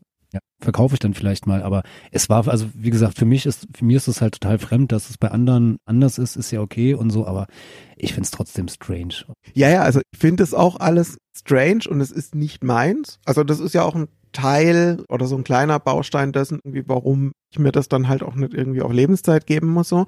[0.61, 3.85] Verkaufe ich dann vielleicht mal, aber es war, also wie gesagt, für mich ist, für
[3.85, 6.93] mir ist es halt total fremd, dass es bei anderen anders ist, ist ja okay
[6.93, 7.47] und so, aber
[7.95, 9.25] ich find's trotzdem strange.
[9.53, 13.19] Ja, ja, also ich finde es auch alles strange und es ist nicht meins.
[13.25, 17.31] Also das ist ja auch ein Teil oder so ein kleiner Baustein dessen, irgendwie, warum
[17.51, 20.05] ich mir das dann halt auch nicht irgendwie auf Lebenszeit geben muss, so.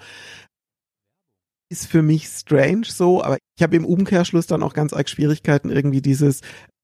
[1.70, 5.70] Ist für mich strange so, aber ich habe im Umkehrschluss dann auch ganz arg Schwierigkeiten,
[5.70, 6.42] irgendwie dieses,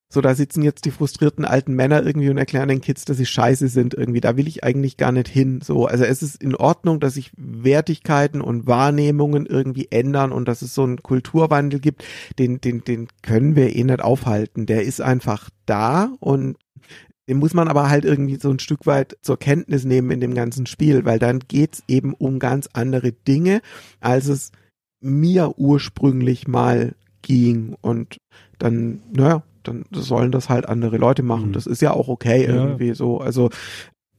[0.10, 3.26] so da sitzen jetzt die frustrierten alten Männer irgendwie und erklären den Kids, dass sie
[3.26, 4.22] scheiße sind irgendwie.
[4.22, 5.60] Da will ich eigentlich gar nicht hin.
[5.62, 10.62] So, also es ist in Ordnung, dass sich Wertigkeiten und Wahrnehmungen irgendwie ändern und dass
[10.62, 12.06] es so einen Kulturwandel gibt.
[12.40, 14.66] Den, den, den können wir eh nicht aufhalten.
[14.66, 16.56] Der ist einfach da und
[17.28, 20.34] den muss man aber halt irgendwie so ein Stück weit zur Kenntnis nehmen in dem
[20.34, 23.62] ganzen Spiel, weil dann geht's eben um ganz andere Dinge,
[24.00, 24.52] als es
[25.02, 27.76] mir ursprünglich mal ging.
[27.82, 28.18] Und
[28.58, 31.50] dann, naja, dann sollen das halt andere Leute machen.
[31.50, 31.54] Mhm.
[31.54, 32.50] Das ist ja auch okay Ja.
[32.54, 33.20] irgendwie so.
[33.20, 33.50] Also,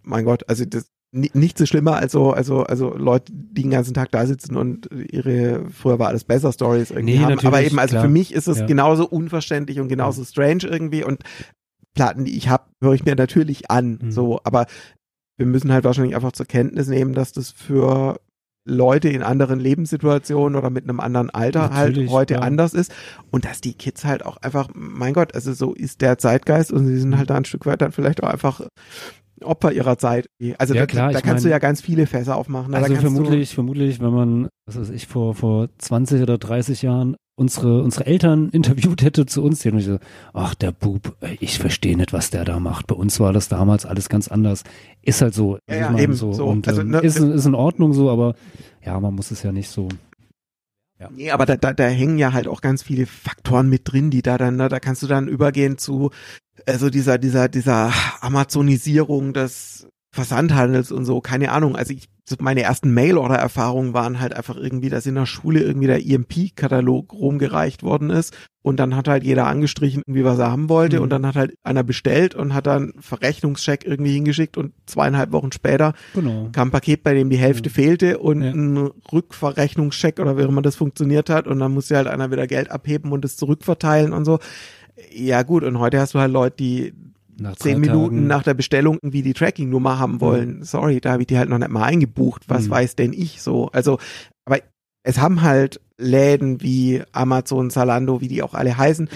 [0.03, 3.70] mein Gott, also das ni- nicht so schlimmer als so, also, also Leute, die den
[3.70, 7.47] ganzen Tag da sitzen und ihre, früher war alles besser Stories irgendwie Nee, haben.
[7.47, 8.05] Aber eben, also klar.
[8.05, 8.66] für mich ist es Ja.
[8.66, 11.23] genauso unverständlich und genauso strange irgendwie und
[11.95, 14.11] Platten, die ich habe, höre ich mir natürlich an, Mhm.
[14.12, 14.66] so, aber
[15.39, 18.20] wir müssen halt wahrscheinlich einfach zur Kenntnis nehmen, dass das für
[18.69, 22.40] Leute in anderen Lebenssituationen oder mit einem anderen Alter halt Natürlich, heute ja.
[22.40, 22.93] anders ist
[23.31, 26.86] und dass die Kids halt auch einfach, mein Gott, also so ist der Zeitgeist und
[26.86, 28.61] sie sind halt da ein Stück weit dann vielleicht auch einfach
[29.43, 30.27] Opfer ihrer Zeit.
[30.59, 32.73] Also Ja, da, klar, da kannst du mein- ja ganz viele Fässer aufmachen.
[32.73, 37.16] Da Also vermutlich, vermutlich, wenn man, was weiß ich, vor, vor 20 oder 30 Jahren
[37.39, 39.98] unsere, unsere Eltern interviewt hätte zu uns, die hätten so,
[40.32, 42.86] ach, der Bub, ich verstehe nicht, was der da macht.
[42.86, 44.65] Bei uns war das damals alles ganz anders.
[45.02, 45.59] Ist halt so.
[45.69, 46.32] Ja, ja, eben, so.
[46.32, 46.47] so.
[46.47, 48.35] Und Also, ähm, ne, ist, ist in Ordnung so, aber
[48.85, 49.89] ja, man muss es ja nicht so.
[50.98, 51.09] Ja.
[51.15, 54.23] Nee, aber da, da, da hängen ja halt auch ganz viele Faktoren mit drin, die
[54.23, 56.10] da dann, ne, da kannst du dann übergehen zu,
[56.66, 59.86] also dieser, dieser, dieser Amazonisierung des
[60.19, 61.77] Versandhandels und so, keine Ahnung.
[61.77, 62.09] Also ich,
[62.40, 67.82] meine ersten Mail-Order-Erfahrungen waren halt einfach irgendwie, dass in der Schule irgendwie der EMP-Katalog rumgereicht
[67.85, 71.03] worden ist und dann hat halt jeder angestrichen, irgendwie was er haben wollte Mhm.
[71.05, 75.53] und dann hat halt einer bestellt und hat dann Verrechnungscheck irgendwie hingeschickt und zweieinhalb Wochen
[75.53, 76.49] später Genau.
[76.53, 78.51] kam ein Paket, bei dem die Hälfte fehlte und Ja.
[78.51, 82.70] ein Rückverrechnungscheck oder wie immer das funktioniert hat und dann musste halt einer wieder Geld
[82.70, 84.39] abheben und es zurückverteilen und so.
[85.15, 86.93] Ja gut, und heute hast du halt Leute, die
[87.39, 90.62] Nach zehn Minuten Tagen- nach der Bestellung irgendwie die Tracking-Nummer haben wollen.
[90.65, 92.44] Sorry, da habe ich die halt noch nicht mal eingebucht.
[92.48, 92.70] Was Mhm.
[92.70, 93.69] weiß denn ich so?
[93.73, 93.98] Also,
[94.44, 94.59] aber
[95.05, 99.09] es haben halt Läden wie Amazon, Zalando, wie die auch alle heißen,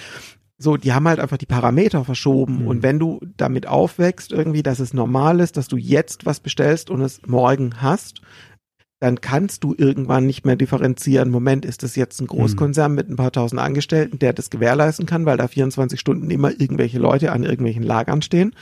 [0.58, 2.60] So, die haben halt einfach die Parameter verschoben.
[2.60, 2.66] Mhm.
[2.68, 6.88] Und wenn du damit aufwächst, irgendwie, dass es normal ist, dass du jetzt was bestellst
[6.88, 8.20] und es morgen hast,
[9.02, 11.28] dann kannst du irgendwann nicht mehr differenzieren.
[11.28, 15.26] Moment, ist das jetzt ein Großkonzern mit ein paar tausend Angestellten, der das gewährleisten kann,
[15.26, 18.54] weil da 24 Stunden immer irgendwelche Leute an irgendwelchen Lagern stehen?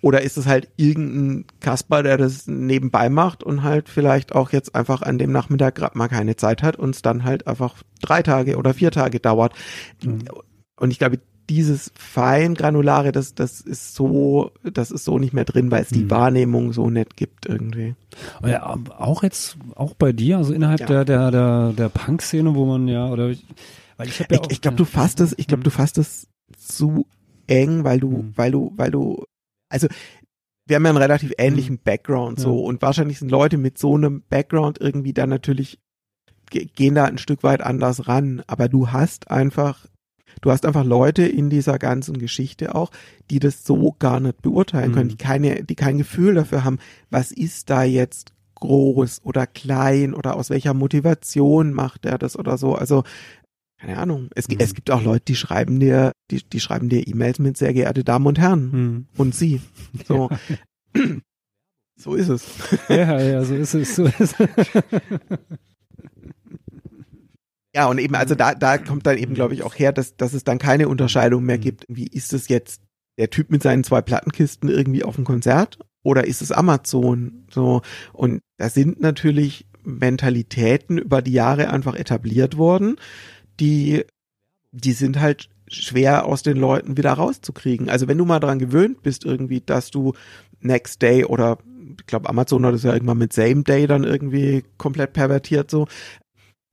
[0.00, 4.76] Oder ist es halt irgendein Kasper, der das nebenbei macht und halt vielleicht auch jetzt
[4.76, 8.22] einfach an dem Nachmittag gerade mal keine Zeit hat und es dann halt einfach drei
[8.22, 9.54] Tage oder vier Tage dauert.
[10.04, 11.18] Und ich glaube,
[11.50, 16.04] dieses Feingranulare, das, das ist so, das ist so nicht mehr drin, weil es die
[16.04, 16.10] Mhm.
[16.10, 17.94] Wahrnehmung so nett gibt irgendwie.
[18.46, 20.86] Ja, auch jetzt, auch bei dir, also innerhalb Ja.
[20.86, 23.44] der, der, der, der Punk-Szene, wo man ja, oder, ich-
[23.96, 26.28] weil ich habe ja Ich, ich glaube, du fasst es, ich glaube, du fasst es
[26.56, 27.06] zu
[27.46, 28.32] eng, weil du, Mhm.
[28.36, 29.24] weil du, weil du,
[29.68, 29.88] also
[30.66, 32.66] wir haben ja einen relativ ähnlichen Background so Ja.
[32.68, 35.80] und wahrscheinlich sind Leute mit so einem Background irgendwie dann natürlich
[36.50, 39.86] ge- gehen da ein Stück weit anders ran, aber du hast einfach
[40.40, 42.90] Du hast einfach Leute in dieser ganzen Geschichte auch,
[43.30, 45.10] die das so gar nicht beurteilen können, Mhm.
[45.10, 46.78] die keine, die kein Gefühl dafür haben,
[47.10, 52.56] was ist da jetzt groß oder klein oder aus welcher Motivation macht er das oder
[52.58, 52.74] so.
[52.74, 53.02] Also
[53.80, 54.28] keine Ahnung.
[54.36, 54.56] Es, Mhm.
[54.60, 58.04] es gibt auch Leute, die schreiben dir, die, die schreiben dir E-Mails mit sehr geehrte
[58.04, 59.06] Damen und Herren Hm.
[59.16, 59.60] und sie.
[60.06, 60.30] So.
[61.98, 62.46] so ist es.
[62.88, 64.34] Ja, ja, so ist es, so ist es.
[67.74, 70.34] Ja, und eben, also da, da kommt dann eben, glaube ich, auch her, dass, dass
[70.34, 71.62] es dann keine Unterscheidung mehr Mhm.
[71.62, 71.84] gibt.
[71.88, 72.82] Wie ist es jetzt
[73.18, 77.46] der Typ mit seinen zwei Plattenkisten irgendwie auf dem Konzert oder ist es Amazon?
[77.50, 77.80] So.
[78.12, 82.96] Und da sind natürlich Mentalitäten über die Jahre einfach etabliert worden,
[83.58, 84.04] die,
[84.70, 87.88] die sind halt schwer aus den Leuten wieder rauszukriegen.
[87.88, 90.12] Also wenn du mal dran gewöhnt bist irgendwie, dass du
[90.60, 91.58] Next Day oder
[91.98, 95.88] ich glaube Amazon hat es ja irgendwann mit Same Day dann irgendwie komplett pervertiert so.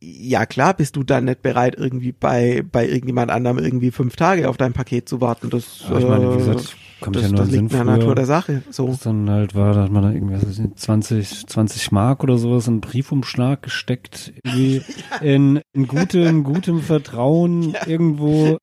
[0.02, 4.48] Ja klar bist du dann nicht bereit irgendwie bei bei irgendjemand anderem irgendwie fünf Tage
[4.48, 5.50] auf dein Paket zu warten.
[5.50, 7.98] Das, ich meine, wie äh, gesagt, kommt das, ja nur das liegt Sinn in der
[7.98, 8.64] Natur der Sache.
[8.70, 8.88] So.
[8.88, 12.24] was dann halt war, da hat man dann irgendwie, was weiß ich, 20, 20 Mark
[12.24, 14.84] oder sowas in einen Briefumschlag gesteckt, irgendwie
[15.22, 18.58] in, in gutem, gutem Vertrauen irgendwo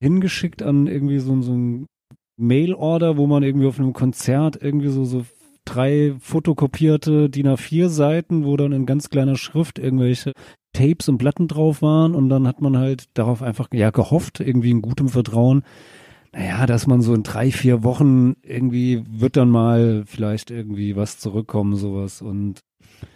[0.00, 1.86] hingeschickt an irgendwie so, so ein
[2.38, 5.24] Mail-Order, wo man irgendwie auf einem Konzert irgendwie so, so
[5.66, 10.32] drei fotokopierte DIN A4 Seiten, wo dann in ganz kleiner Schrift irgendwelche
[10.72, 14.70] Tapes und Platten drauf waren und dann hat man halt darauf einfach ja gehofft, irgendwie
[14.70, 15.62] in gutem Vertrauen,
[16.32, 21.18] naja, dass man so in drei, vier Wochen irgendwie wird dann mal vielleicht irgendwie was
[21.18, 22.60] zurückkommen, sowas und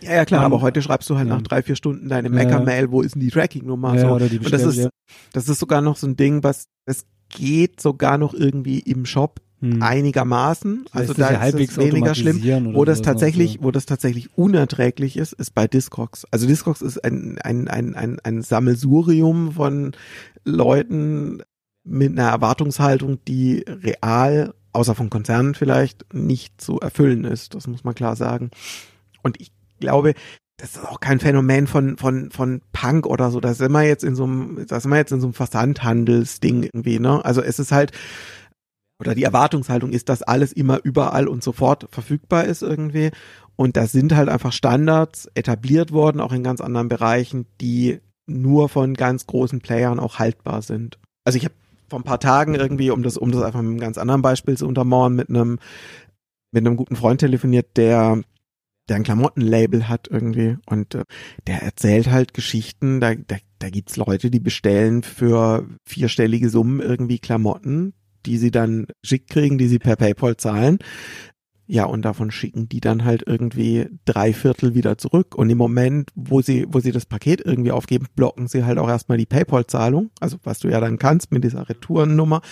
[0.03, 1.35] Ja, ja klar, Man- aber heute schreibst du halt Ja.
[1.35, 2.35] nach drei, vier Stunden deine Ja.
[2.35, 3.95] Mecker-Mail, wo ist denn die Tracking-Nummer?
[3.95, 4.15] ja, so.
[4.15, 4.89] Und das ist,
[5.33, 9.41] das ist sogar noch so ein Ding, was, das geht sogar noch irgendwie im Shop
[9.61, 9.83] Hm.
[9.83, 10.87] einigermaßen.
[10.93, 12.43] Also da ja ist halbwegs es weniger schlimm.
[12.75, 13.65] Wo das noch, tatsächlich, so.
[13.65, 16.25] wo das tatsächlich unerträglich ist, ist bei Discogs.
[16.31, 19.93] Also Discogs ist ein, ein, ein, ein, ein Sammelsurium von
[20.45, 21.43] Leuten
[21.85, 27.55] mit einer Erwartungshaltung, die real, außer von Konzernen vielleicht, nicht zu erfüllen ist.
[27.55, 28.51] Das muss man klar sagen.
[29.23, 30.15] Und ich glaube,
[30.57, 33.41] das ist auch kein Phänomen von, von, von Punk oder so.
[33.41, 36.63] Da sind wir jetzt in so einem, da sind wir jetzt in so einem Versandhandelsding
[36.63, 37.23] irgendwie, ne?
[37.25, 37.93] Also es ist halt,
[39.01, 43.11] oder die Erwartungshaltung ist, dass alles immer überall und sofort verfügbar ist irgendwie.
[43.57, 48.69] Und da sind halt einfach Standards etabliert worden, auch in ganz anderen Bereichen, die nur
[48.69, 50.99] von ganz großen Playern auch haltbar sind.
[51.25, 51.55] Also ich habe
[51.89, 54.57] vor ein paar Tagen irgendwie, um das, um das einfach mit einem ganz anderen Beispiel
[54.57, 55.59] zu untermauern, mit einem,
[56.53, 58.23] mit einem guten Freund telefoniert, der
[58.91, 61.05] der ein Klamottenlabel hat irgendwie und äh,
[61.47, 67.21] der erzählt halt Geschichten, da, da, da gibt's Leute, die bestellen für vierstellige Summen irgendwie
[67.21, 67.95] Klamotten,
[68.27, 70.79] die sie dann geschickt kriegen, die sie per Paypal zahlen.
[71.73, 75.37] Ja, und davon schicken die dann halt irgendwie drei Viertel wieder zurück.
[75.37, 78.89] Und im Moment, wo sie, wo sie das Paket irgendwie aufgeben, blocken sie halt auch
[78.89, 80.11] erstmal die PayPal-Zahlung.
[80.19, 82.43] Also was du ja dann kannst mit dieser Retournummer.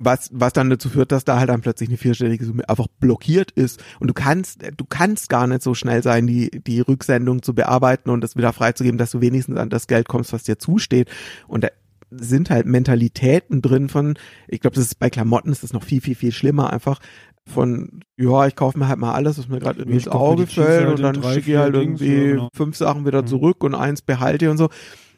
[0.00, 3.52] Was, was dann dazu führt, dass da halt dann plötzlich eine vierstellige Summe einfach blockiert
[3.52, 3.82] ist.
[4.00, 8.10] Und du kannst, du kannst gar nicht so schnell sein, die, die Rücksendung zu bearbeiten
[8.10, 11.08] und das wieder freizugeben, dass du wenigstens an das Geld kommst, was dir zusteht.
[11.46, 11.68] Und da
[12.10, 14.14] sind halt Mentalitäten drin von,
[14.48, 17.00] ich glaube, das ist bei Klamotten ist das noch viel, viel, viel schlimmer einfach
[17.46, 20.86] von, ja, ich kaufe mir halt mal alles, was mir gerade irgendwie ins Auge fällt
[20.86, 22.48] halt und dann schicke ich halt Dings, irgendwie ja, genau.
[22.54, 23.26] fünf Sachen wieder Mhm.
[23.26, 24.70] zurück und eins behalte und so.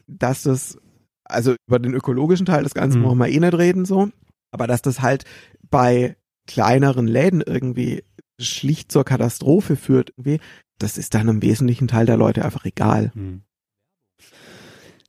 [0.07, 0.77] Dass das,
[1.23, 3.03] also über den ökologischen Teil des Ganzen Mhm.
[3.05, 4.09] brauchen wir eh nicht reden so,
[4.51, 5.23] aber dass das halt
[5.69, 8.03] bei kleineren Läden irgendwie
[8.39, 10.39] schlicht zur Katastrophe führt irgendwie,
[10.79, 13.11] das ist dann im wesentlichen Teil der Leute einfach egal.
[13.15, 13.41] Hm.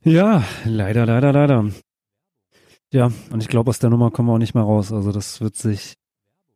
[0.03, 1.65] Ja, leider, leider, leider.
[2.91, 4.91] Ja, und ich glaube, aus der Nummer kommen wir auch nicht mehr raus.
[4.91, 5.95] Also das wird sich,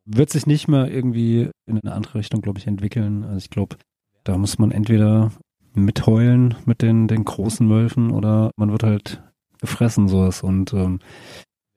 [0.06, 3.24] wird sich nicht mehr irgendwie in eine andere Richtung, glaube ich, entwickeln.
[3.24, 3.76] Also ich glaube,
[4.24, 5.32] da muss man entweder
[5.76, 9.22] mitheulen mit den, den großen Wölfen oder man wird halt
[9.60, 10.42] gefressen, sowas.
[10.42, 11.00] Und ähm,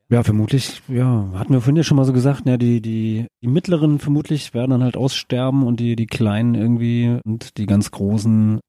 [0.09, 3.49] ja, vermutlich, ja, hatten wir vorhin ja schon mal so gesagt, ja, die, die, die
[3.49, 8.61] mittleren vermutlich werden dann halt aussterben und die, die kleinen irgendwie und die ganz großen,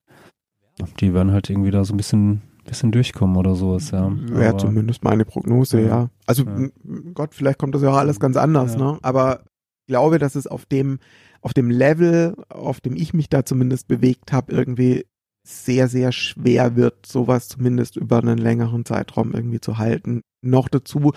[0.99, 4.11] die werden halt irgendwie da so ein bisschen, bisschen durchkommen oder sowas, ja.
[4.29, 5.87] Wäre Aber- zumindest meine Prognose, Ja.
[5.87, 6.09] ja.
[6.27, 6.69] Also Ja.
[7.13, 8.79] Gott, vielleicht kommt das ja auch alles ganz anders, Ja.
[8.93, 8.99] ne?
[9.01, 9.41] Aber
[9.85, 10.99] ich glaube, dass es auf dem,
[11.41, 15.05] auf dem Level, auf dem ich mich da zumindest bewegt habe, irgendwie
[15.45, 20.21] sehr, sehr schwer wird, sowas zumindest über einen längeren Zeitraum irgendwie zu halten.
[20.41, 21.13] Noch dazu,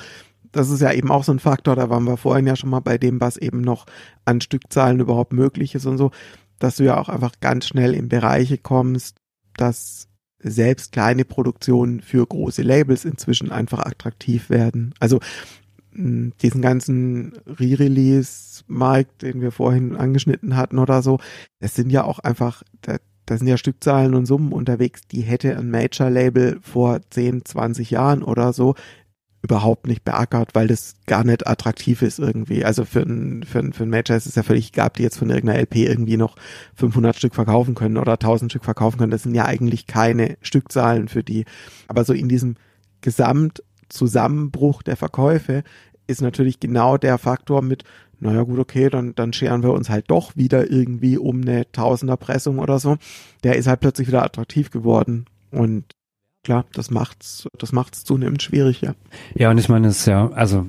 [0.53, 2.81] das ist ja eben auch so ein Faktor, da waren wir vorhin ja schon mal
[2.81, 3.87] bei dem, was eben noch
[4.25, 6.11] an Stückzahlen überhaupt möglich ist und so,
[6.61, 9.17] dass du ja auch einfach ganz schnell in Bereiche kommst,
[9.57, 10.07] dass
[10.43, 14.95] selbst kleine Produktionen für große Labels inzwischen einfach attraktiv werden.
[14.99, 15.21] Also
[15.93, 21.19] mh, diesen ganzen Re-Release-Markt, den wir vorhin angeschnitten hatten oder so,
[21.61, 22.97] das sind ja auch einfach, da,
[23.27, 28.23] da sind ja Stückzahlen und Summen unterwegs, die hätte ein Major-Label vor 10, 20 Jahren
[28.23, 28.75] oder so
[29.43, 32.65] überhaupt nicht beackert, weil das gar nicht attraktiv ist irgendwie.
[32.65, 35.19] Also für ein, für ein, für ein Major ist es ja völlig egal, die jetzt
[35.19, 36.37] von irgendeiner LP irgendwie noch
[36.75, 39.11] 500 Stück verkaufen können oder 1000 Stück verkaufen können.
[39.11, 41.47] Das sind ja eigentlich keine Stückzahlen für die.
[41.89, 42.57] Aber so in diesem
[43.01, 45.63] Gesamtzusammenbruch der Verkäufe
[46.07, 47.85] ist natürlich genau der Faktor mit,
[48.19, 52.59] naja gut, okay, dann, dann scheren wir uns halt doch wieder irgendwie um eine Tausenderpressung
[52.59, 52.99] oder so.
[53.43, 55.25] Der ist halt plötzlich wieder attraktiv geworden.
[55.51, 55.95] Und
[56.45, 58.95] klar, das macht's, das macht's zunehmend schwierig, ja.
[59.35, 60.67] Ja, und ich meine, es ist ja, also,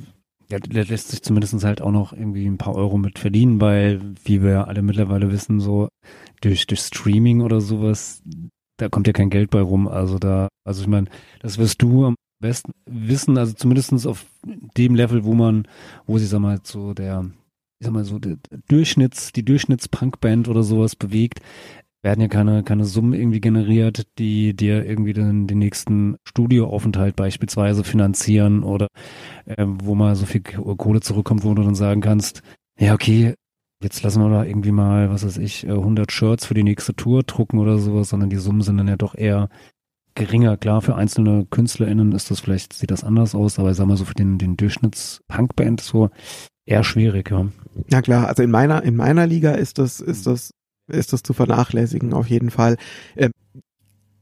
[0.50, 4.02] ja, da lässt sich zumindest halt auch noch irgendwie ein paar Euro mit verdienen, weil,
[4.26, 5.88] wie wir ja alle mittlerweile wissen, so
[6.42, 8.22] durch, durch Streaming oder sowas,
[8.78, 9.88] da kommt ja kein Geld bei rum.
[9.88, 11.08] Also da, also ich meine,
[11.40, 14.26] das wirst du am besten wissen, also zumindestens auf
[14.78, 15.68] dem Level, wo man,
[16.06, 17.32] wo sich, sag mal, so der,
[17.80, 18.38] ich sag mal so, der
[18.68, 21.42] Durchschnitts, die Durchschnitts-Punkband oder sowas bewegt,
[22.04, 27.84] werden ja keine, keine Summen irgendwie generiert, die dir irgendwie den, den nächsten Studioaufenthalt beispielsweise
[27.84, 28.88] finanzieren oder
[29.46, 32.42] äh, wo mal so viel Kohle zurückkommt, wo du dann sagen kannst,
[32.80, 33.36] ja okay,
[33.84, 36.96] jetzt lassen wir da irgendwie mal, was weiß ich, äh, 100 Shirts für die nächste
[36.96, 39.50] Tour drucken oder sowas, sondern die Summen sind dann ja doch eher
[40.16, 40.58] geringer.
[40.58, 43.98] Klar, für einzelne KünstlerInnen ist das vielleicht, sieht das anders aus, aber ich sag mal
[43.98, 46.10] so für den, den Durchschnitts-Punkband so
[46.66, 47.48] eher schwierig, ja.
[47.90, 50.52] Ja klar, also in meiner, in meiner Liga ist das, ist das,
[50.92, 52.78] ist das zu vernachlässigen auf jeden Fall.
[53.16, 53.32] Ähm,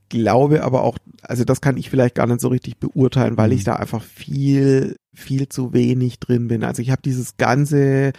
[0.10, 3.64] glaube aber auch, also das kann ich vielleicht gar nicht so richtig beurteilen, weil ich
[3.64, 6.64] da einfach viel, viel zu wenig drin bin.
[6.64, 8.12] Also ich habe dieses ganze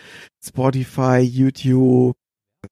[0.42, 2.16] Spotify, YouTube,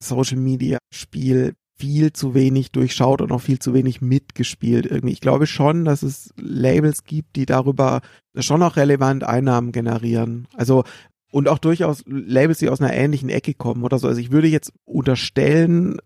[0.01, 5.13] Social Media Spiel viel zu wenig durchschaut und auch viel zu wenig mitgespielt irgendwie.
[5.13, 8.01] Ich glaube schon, dass es Labels gibt, die darüber
[8.37, 10.49] schon auch relevant Einnahmen generieren.
[10.55, 10.85] Also
[11.31, 14.09] und auch durchaus Labels, die aus einer ähnlichen Ecke kommen oder so.
[14.09, 15.99] Also ich würde jetzt unterstellen,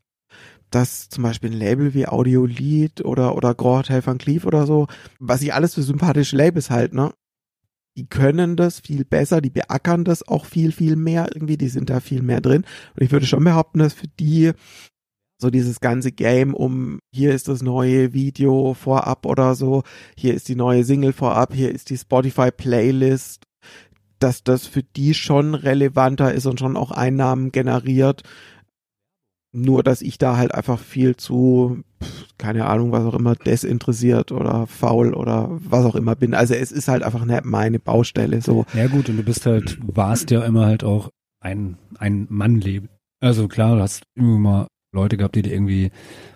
[0.70, 4.66] dass zum Beispiel ein Label wie Audio Lead oder, oder Grand Hotel Van Cleef oder
[4.66, 4.86] so,
[5.18, 7.12] was ich alles für sympathische Labels halt, ne?
[7.94, 11.90] Die können das viel besser, die beackern das auch viel, viel mehr irgendwie, die sind
[11.90, 12.64] da viel mehr drin.
[12.94, 14.52] Und ich würde schon behaupten, dass für die
[15.38, 19.82] so dieses ganze Game um, hier ist das neue Video vorab oder so,
[20.16, 23.42] hier ist die neue Single vorab, hier ist die Spotify Playlist,
[24.22, 28.22] dass das für die schon relevanter ist und schon auch Einnahmen generiert.
[29.54, 31.82] Nur, dass ich da halt einfach viel zu,
[32.38, 36.32] keine Ahnung, was auch immer, desinteressiert oder faul oder was auch immer bin.
[36.32, 38.64] Also es ist halt einfach nicht meine Baustelle so.
[38.72, 42.88] Ja gut, und du bist halt, warst ja immer halt auch ein, ein Mannleben.
[43.20, 45.90] Also klar, du hast immer mal Leute gehabt, die dir irgendwie,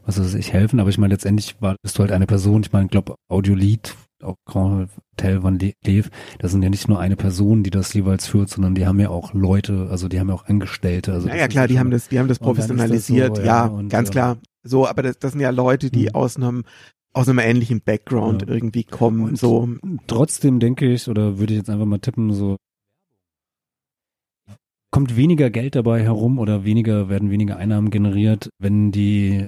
[0.05, 2.73] was weiß ich, helfen, aber ich meine, letztendlich war, bist du halt eine Person, ich
[2.73, 7.16] meine, ich glaube, Audiolied, auch Grand Hotel Van Leef, das sind ja nicht nur eine
[7.16, 10.34] Person, die das jeweils führt, sondern die haben ja auch Leute, also die haben ja
[10.34, 11.12] auch Angestellte.
[11.12, 13.47] Also Ja, ja klar, die haben das, die haben das ist das professionalisiert, so, ja,
[13.47, 14.38] ja, und, ganz äh, klar.
[14.62, 16.14] So, aber das, das sind ja Leute, die Hm.
[16.14, 16.64] aus einem
[17.12, 18.48] aus einem ähnlichen Background Ja.
[18.48, 19.68] irgendwie kommen, Und so.
[20.06, 22.56] Trotzdem denke ich, oder würde ich jetzt einfach mal tippen, so
[24.90, 29.47] kommt weniger Geld dabei herum oder weniger werden weniger Einnahmen generiert, wenn die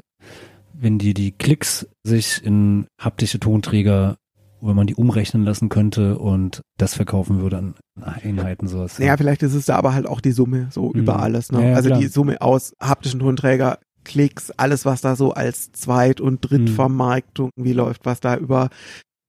[0.73, 4.17] wenn die die Klicks sich in haptische Tonträger,
[4.61, 8.99] wenn man die umrechnen lassen könnte und das verkaufen würde an Einheiten sowas.
[8.99, 11.01] Naja, vielleicht ist es da aber halt auch die Summe so Mhm.
[11.01, 11.63] über alles, ne?
[11.63, 12.01] Ja, ja, also klar.
[12.01, 16.41] die Summe aus haptischen Tonträger, Klicks, alles was da so als Zweit- und Mhm.
[16.41, 18.71] Drittvermarktung wie läuft, was da über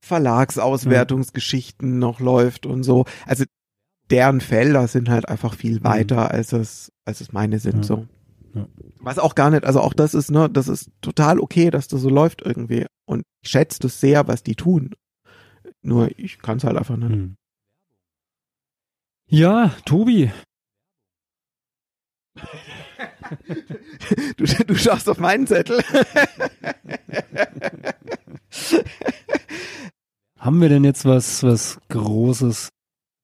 [0.05, 3.05] Verlagsauswertungsgeschichten noch läuft und so.
[3.25, 3.45] Also
[4.09, 7.81] deren Felder sind halt einfach viel weiter, als es, als es meine sind, Mhm.
[7.81, 7.87] Ja.
[7.87, 8.05] so.
[8.55, 8.67] Ja.
[8.99, 12.01] Was auch gar nicht, also auch das ist, ne, das ist total okay, dass das
[12.01, 12.85] so läuft irgendwie.
[13.05, 14.95] Und ich schätze das sehr, was die tun.
[15.81, 17.11] Nur ich kann es halt einfach nicht.
[17.11, 17.35] Hm.
[19.27, 20.31] Ja, Tobi,
[24.37, 25.81] Du, du schaust auf meinen Zettel.
[30.37, 32.69] haben wir denn jetzt was, was Großes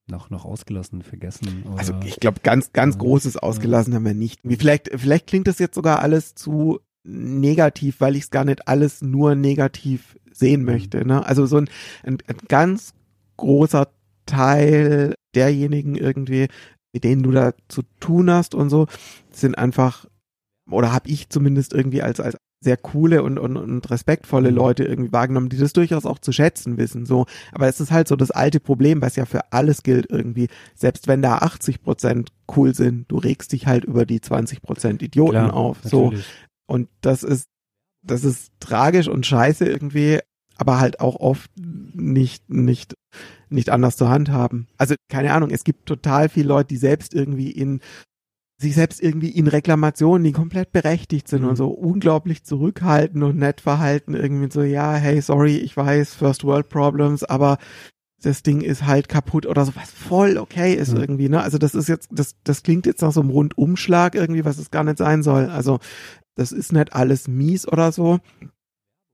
[0.08, 1.64] noch, noch ausgelassen, vergessen?
[1.66, 1.78] Oder?
[1.78, 2.96] Also ich glaube, ganz, ganz.
[2.98, 4.40] Großes ausgelassen haben wir nicht.
[4.44, 9.00] Vielleicht, vielleicht klingt das jetzt sogar alles zu negativ, weil ich es gar nicht alles
[9.02, 10.66] nur negativ sehen Mhm.
[10.66, 11.06] möchte.
[11.06, 11.24] Ne?
[11.24, 11.68] Also so ein,
[12.04, 12.92] ein, ein ganz
[13.36, 13.88] großer
[14.26, 16.48] Teil derjenigen irgendwie,
[16.92, 18.86] mit denen du da zu tun hast und so,
[19.30, 20.06] sind einfach,
[20.70, 24.56] oder habe ich zumindest irgendwie als, als sehr coole und, und, und respektvolle Mhm.
[24.56, 27.04] Leute irgendwie wahrgenommen, die das durchaus auch zu schätzen wissen.
[27.04, 30.48] So, aber es ist halt so das alte Problem, was ja für alles gilt irgendwie.
[30.74, 35.02] Selbst wenn da 80 Prozent cool sind, du regst dich halt über die 20 Prozent
[35.02, 35.78] Idioten Klar, auf.
[35.84, 36.14] So
[36.66, 37.46] und das ist
[38.06, 40.20] das ist tragisch und scheiße irgendwie,
[40.56, 42.94] aber halt auch oft nicht nicht
[43.48, 44.66] nicht anders zur Hand haben.
[44.76, 47.80] Also keine Ahnung, es gibt total viele Leute, die selbst irgendwie in
[48.58, 51.48] sich selbst irgendwie in Reklamationen, die komplett berechtigt sind Mhm.
[51.48, 56.42] und so unglaublich zurückhalten und nett verhalten, irgendwie so, ja, hey, sorry, ich weiß, First
[56.42, 57.58] World Problems, aber
[58.22, 61.00] das Ding ist halt kaputt oder so, was voll okay ist Mhm.
[61.00, 61.42] irgendwie, ne?
[61.42, 64.70] Also das ist jetzt, das, das klingt jetzt nach so einem Rundumschlag irgendwie, was es
[64.70, 65.50] gar nicht sein soll.
[65.50, 65.78] Also
[66.36, 68.18] das ist nicht alles mies oder so,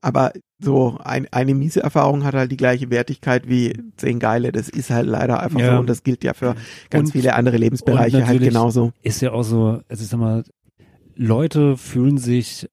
[0.03, 4.53] aber so ein, eine miese Erfahrung hat halt die gleiche Wertigkeit wie zehn geile.
[4.53, 5.75] Das ist halt leider einfach Ja.
[5.75, 6.55] so und das gilt ja für
[6.91, 8.93] ganz Und- viele andere Lebensbereiche halt genauso.
[9.03, 10.45] ist ja auch so, also ich sag mal,
[11.15, 12.69] Leute fühlen sich,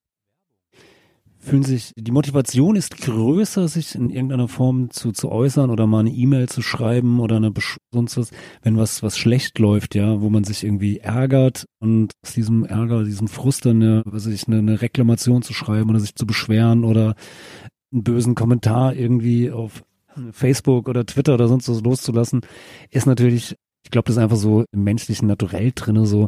[1.40, 6.02] fühlen sich, die Motivation ist größer, sich in irgendeiner Form zu, zu äußern oder mal
[6.02, 10.22] eine E-Mail zu schreiben oder eine Besch sonst was, wenn was, was schlecht läuft, ja,
[10.22, 14.34] wo man sich irgendwie ärgert und aus diesem Ärger, diesem Frust dann eine, was weiß
[14.34, 17.16] ich, eine, eine Reklamation zu schreiben oder sich zu beschweren oder
[17.92, 19.84] einen bösen Kommentar irgendwie auf
[20.32, 22.42] Facebook oder Twitter oder sonst was loszulassen,
[22.90, 26.28] ist natürlich, ich glaube, das ist einfach so im menschlichen Naturell drinne so,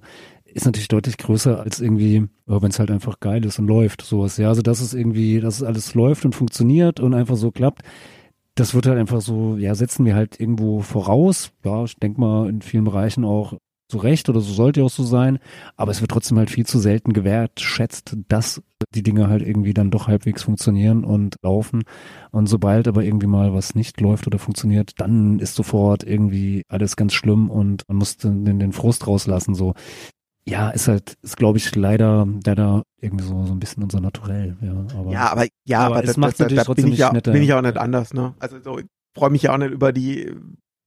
[0.54, 4.38] ist natürlich deutlich größer als irgendwie, wenn es halt einfach geil ist und läuft, sowas.
[4.38, 7.84] Ja, also dass es irgendwie, dass es alles läuft und funktioniert und einfach so klappt,
[8.56, 11.52] das wird halt einfach so, ja, setzen wir halt irgendwo voraus.
[11.64, 13.54] Ja, ich denke mal in vielen Bereichen auch
[13.92, 15.38] zu Recht oder so sollte auch so sein,
[15.76, 18.64] aber es wird trotzdem halt viel zu selten gewertschätzt, dass
[18.96, 21.84] die Dinge halt irgendwie dann doch halbwegs funktionieren und laufen.
[22.32, 26.96] Und sobald aber irgendwie mal was nicht läuft oder funktioniert, dann ist sofort irgendwie alles
[26.96, 29.56] ganz schlimm und man muss den, den, Frust rauslassen.
[29.56, 29.74] So,
[30.48, 34.58] ja, ist halt, ist glaube ich leider, leider irgendwie so, so ein bisschen unser Naturell.
[34.62, 36.94] Ja, aber, Ja, aber ja, Aber aber, das, macht das, da, natürlich da trotzdem bin
[36.94, 37.32] ich ja, netter.
[37.32, 38.34] bin ich auch nicht anders, ne?
[38.40, 38.86] Also so, ich
[39.16, 40.32] freue mich ja auch nicht über die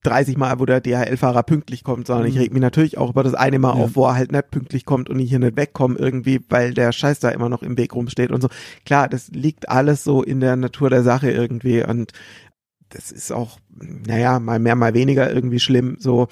[0.02, 2.40] 30 Mal, wo der DHL-Fahrer pünktlich kommt, sondern ich Mhm.
[2.42, 3.84] reg mich natürlich auch über das eine Mal Ja.
[3.84, 6.92] auf, wo er halt nicht pünktlich kommt und ich hier nicht wegkomme irgendwie, weil der
[6.92, 8.48] Scheiß da immer noch im Weg rumsteht und so.
[8.84, 12.12] Klar, das liegt alles so in der Natur der Sache irgendwie und
[12.90, 16.28] das ist auch, naja, mal mehr, mal weniger irgendwie schlimm, so,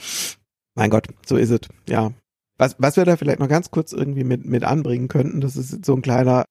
[0.74, 2.12] mein Gott, so ist es, ja.
[2.62, 5.84] Was, was wir da vielleicht noch ganz kurz irgendwie mit, mit anbringen könnten, das ist
[5.84, 6.44] so ein kleiner,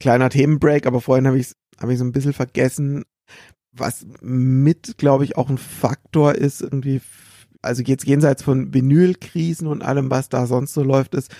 [0.00, 3.04] kleiner Themenbreak, aber vorhin habe ich habe ich so ein bisschen vergessen,
[3.72, 7.02] was mit, glaube ich, auch ein Faktor ist, irgendwie,
[7.60, 11.36] also jetzt jenseits von Vinylkrisen und allem, was da sonst so läuft, ist,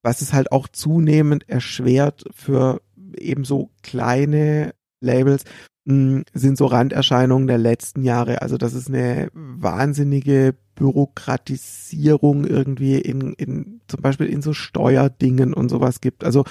[0.00, 2.80] was es halt auch zunehmend erschwert für
[3.16, 5.42] eben so kleine Labels,
[5.86, 8.42] mh, sind so Randerscheinungen der letzten Jahre.
[8.42, 15.68] Also das ist eine wahnsinnige Bürokratisierung irgendwie in, in zum Beispiel in so Steuerdingen und
[15.68, 16.24] sowas gibt.
[16.24, 16.44] Also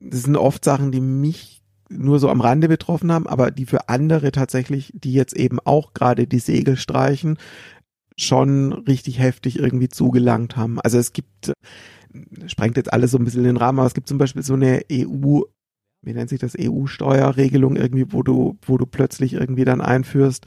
[0.00, 3.88] das sind oft Sachen, die mich nur so am Rande betroffen haben, aber die für
[3.88, 7.38] andere tatsächlich, die jetzt eben auch gerade die Segel streichen,
[8.16, 10.80] schon richtig heftig irgendwie zugelangt haben.
[10.80, 11.52] Also es gibt,
[12.46, 14.54] sprengt jetzt alles so ein bisschen in den Rahmen, aber es gibt zum Beispiel so
[14.54, 15.40] eine EU,
[16.02, 20.46] wie nennt sich das, EU-Steuerregelung irgendwie, wo du, wo du plötzlich irgendwie dann einführst,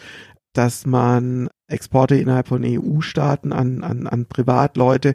[0.57, 5.14] dass man Exporte innerhalb von EU-Staaten an, an, an Privatleute,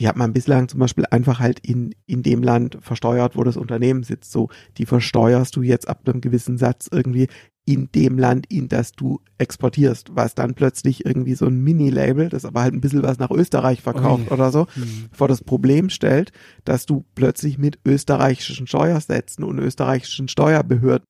[0.00, 3.56] die hat man bislang zum Beispiel einfach halt in, in dem Land versteuert, wo das
[3.56, 4.32] Unternehmen sitzt.
[4.32, 7.28] So, die versteuerst du jetzt ab einem gewissen Satz irgendwie
[7.66, 12.44] in dem Land, in das du exportierst, was dann plötzlich irgendwie so ein Mini-Label, das
[12.44, 14.32] aber halt ein bisschen was nach Österreich verkauft Ui.
[14.32, 15.06] oder so, Mhm.
[15.12, 16.32] vor das Problem stellt,
[16.64, 21.06] dass du plötzlich mit österreichischen Steuersätzen und österreichischen Steuerbehörden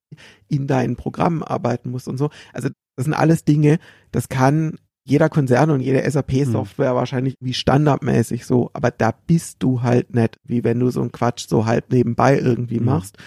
[0.49, 2.31] in deinen Programmen arbeiten musst und so.
[2.53, 3.79] Also das sind alles Dinge,
[4.13, 9.83] das kann jeder Konzern und jede SAP-Software wahrscheinlich wie standardmäßig so, aber da bist du
[9.83, 12.87] halt nicht, wie wenn du so einen Quatsch so halb nebenbei irgendwie Mhm.
[12.87, 13.19] machst.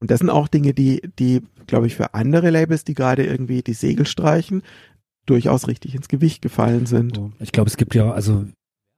[0.00, 3.62] Und das sind auch Dinge, die, die, glaube ich, für andere Labels, die gerade irgendwie
[3.62, 4.62] die Segel streichen,
[5.24, 7.18] durchaus richtig ins Gewicht gefallen sind.
[7.38, 8.44] Ich glaube, es gibt ja, also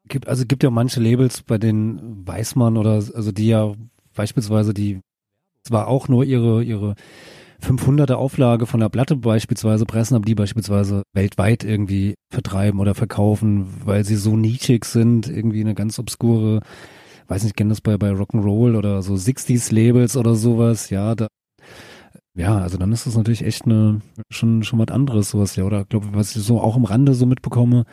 [0.09, 3.73] gibt, also gibt ja manche Labels, bei denen weiß man oder also die ja
[4.17, 4.99] beispielsweise die
[5.63, 6.97] zwar auch nur ihre ihre
[7.63, 13.67] 500er Auflage von der Platte beispielsweise pressen, aber die beispielsweise weltweit irgendwie vertreiben oder verkaufen,
[13.85, 16.61] weil sie so nischig sind, irgendwie eine ganz obskure,
[17.29, 21.29] weiß nicht, kennen das bei, bei Rock'n'Roll oder so 60s Labels oder sowas, ja, da
[22.39, 25.87] ja, also dann ist das natürlich echt eine, schon, schon was anderes, sowas, ja, oder
[25.87, 27.85] glaube was ich so auch am Rande so mitbekomme,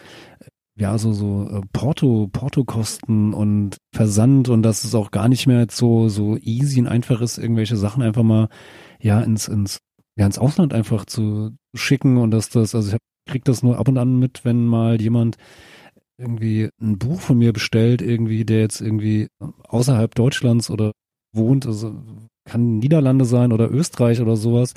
[0.76, 5.68] ja, so, so äh, Porto, Portokosten und Versand und dass es auch gar nicht mehr
[5.70, 8.50] so, so easy und einfach ist, irgendwelche Sachen einfach mal,
[9.04, 9.80] ja, ins, ins,
[10.18, 13.78] ja, ins Ausland einfach zu schicken und dass das, also ich hab, krieg das nur
[13.78, 15.38] ab und an mit, wenn mal jemand
[16.18, 19.28] irgendwie ein Buch von mir bestellt, irgendwie, der jetzt irgendwie
[19.68, 20.92] außerhalb Deutschlands oder
[21.34, 21.96] wohnt, also
[22.46, 24.74] kann Niederlande sein oder Österreich oder sowas.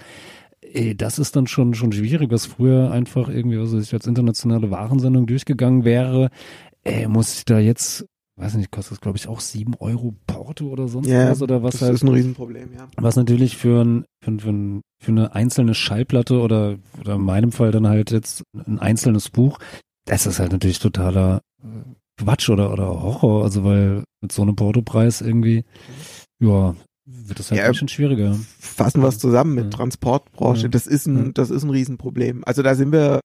[0.96, 4.70] Das ist dann schon, schon schwierig, was früher einfach irgendwie, was weiß ich als internationale
[4.70, 6.30] Warensendung durchgegangen wäre.
[6.82, 8.06] Ey, muss ich da jetzt,
[8.36, 11.62] weiß nicht, kostet das glaube ich auch sieben Euro Porto oder sonst Ja, was oder
[11.62, 12.88] was das halt, ist ein Riesenproblem, ja.
[12.96, 17.52] was natürlich für, ein, für, ein, für, für eine einzelne Schallplatte oder, oder in meinem
[17.52, 19.58] Fall dann halt jetzt ein einzelnes Buch,
[20.06, 21.66] das ist halt natürlich totaler äh,
[22.22, 25.64] Quatsch oder, oder Horror, also weil mit so einem Portopreis irgendwie,
[26.40, 28.36] ja, wird das halt Ja, ein bisschen schwieriger.
[28.58, 29.70] Fassen wir es zusammen mit Ja.
[29.70, 30.62] Transportbranche.
[30.62, 30.68] Ja.
[30.68, 32.42] Das ist ein, das ist ein Riesenproblem.
[32.44, 33.20] Also da sind wir,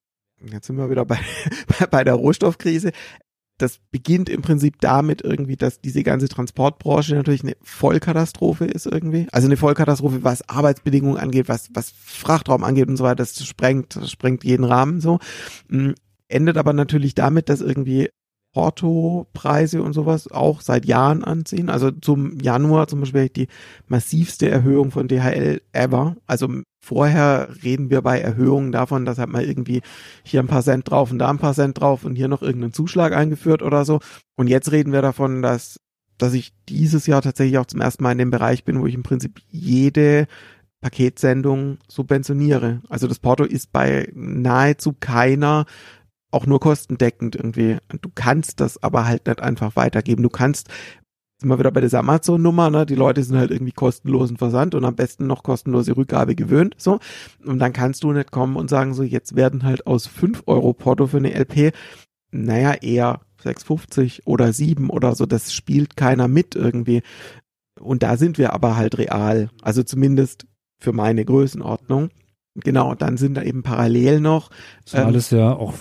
[0.52, 1.20] jetzt sind wir wieder bei,
[1.90, 2.92] bei der Rohstoffkrise.
[3.62, 9.28] Das beginnt im Prinzip damit irgendwie, dass diese ganze Transportbranche natürlich eine Vollkatastrophe ist irgendwie.
[9.32, 13.18] Also eine Vollkatastrophe, was Arbeitsbedingungen angeht, was, was Frachtraum angeht und so weiter.
[13.18, 15.20] Das sprengt, das sprengt jeden Rahmen so.
[15.68, 15.92] Mm,
[16.28, 18.10] Endet aber natürlich damit, dass irgendwie
[18.54, 21.70] Portopreise und sowas auch seit Jahren anziehen.
[21.70, 23.48] Also zum Januar zum Beispiel die
[23.88, 26.16] massivste Erhöhung von DHL ever.
[26.28, 26.50] Also
[26.82, 29.82] vorher reden wir bei Erhöhungen davon, dass halt mal irgendwie
[30.24, 32.74] hier ein paar Cent drauf und da ein paar Cent drauf und hier noch irgendeinen
[32.74, 34.00] Zuschlag eingeführt oder so.
[34.36, 35.80] Und jetzt reden wir davon, dass,
[36.18, 38.96] dass ich dieses Jahr tatsächlich auch zum ersten Mal in dem Bereich bin, wo ich
[38.96, 40.28] im Prinzip jede
[40.82, 42.82] Paketsendung subventioniere.
[42.90, 45.66] Also das Porto ist bei nahezu keiner
[46.32, 47.78] auch nur kostendeckend irgendwie.
[48.02, 50.24] Du kannst das aber halt nicht einfach weitergeben.
[50.24, 50.70] Du kannst,
[51.42, 52.86] sind wir wieder bei dieser Amazon-Nummer, ne?
[52.86, 57.00] Die Leute sind halt irgendwie kostenlosen Versand und am besten noch kostenlose Rückgabe gewöhnt, so.
[57.44, 60.74] Und dann kannst du nicht kommen und sagen, so, jetzt werden halt aus 5 Euro
[60.74, 61.74] Porto für eine LP,
[62.30, 65.26] naja, eher 6,50 oder 7 oder so.
[65.26, 67.02] Das spielt keiner mit irgendwie.
[67.80, 69.50] Und da sind wir aber halt real.
[69.64, 70.46] Also zumindest
[70.80, 72.10] für meine Größenordnung.
[72.54, 74.52] Genau, dann sind da eben parallel noch
[74.86, 75.74] Zumal Ähm, es ja auch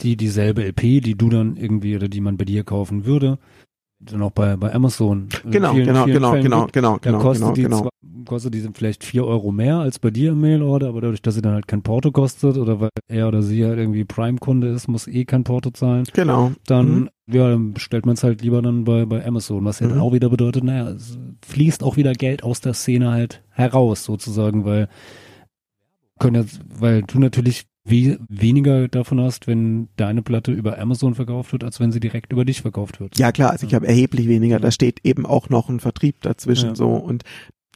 [0.00, 3.38] die dieselbe LP, die du dann irgendwie oder die man bei dir kaufen würde,
[4.00, 5.28] dann auch bei, bei Amazon.
[5.44, 6.72] in Genau, vielen, genau, vielen genau, genau, gibt.
[6.72, 7.80] genau, Dann genau, kostet genau, die genau.
[7.80, 7.90] zwar,
[8.24, 11.42] kostet die vielleicht vier Euro mehr als bei dir im Mailorder, aber dadurch, dass sie
[11.42, 15.06] dann halt kein Porto kostet oder weil er oder sie halt irgendwie Prime-Kunde ist, muss
[15.06, 16.52] eh kein Porto zahlen, Genau.
[16.66, 17.10] dann, Mhm.
[17.30, 20.02] ja, dann bestellt man es halt lieber dann bei, bei Amazon, was ja dann Mhm.
[20.02, 24.64] auch wieder bedeutet, naja, es fließt auch wieder Geld aus der Szene halt heraus, sozusagen,
[24.64, 24.88] weil
[26.18, 31.52] können jetzt, weil du natürlich we weniger davon hast, wenn deine Platte über Amazon verkauft
[31.52, 33.18] wird, als wenn sie direkt über dich verkauft wird.
[33.18, 34.60] Ja klar, also ich habe erheblich weniger.
[34.60, 36.74] Da steht eben auch noch ein Vertrieb dazwischen Ja.
[36.74, 37.24] so und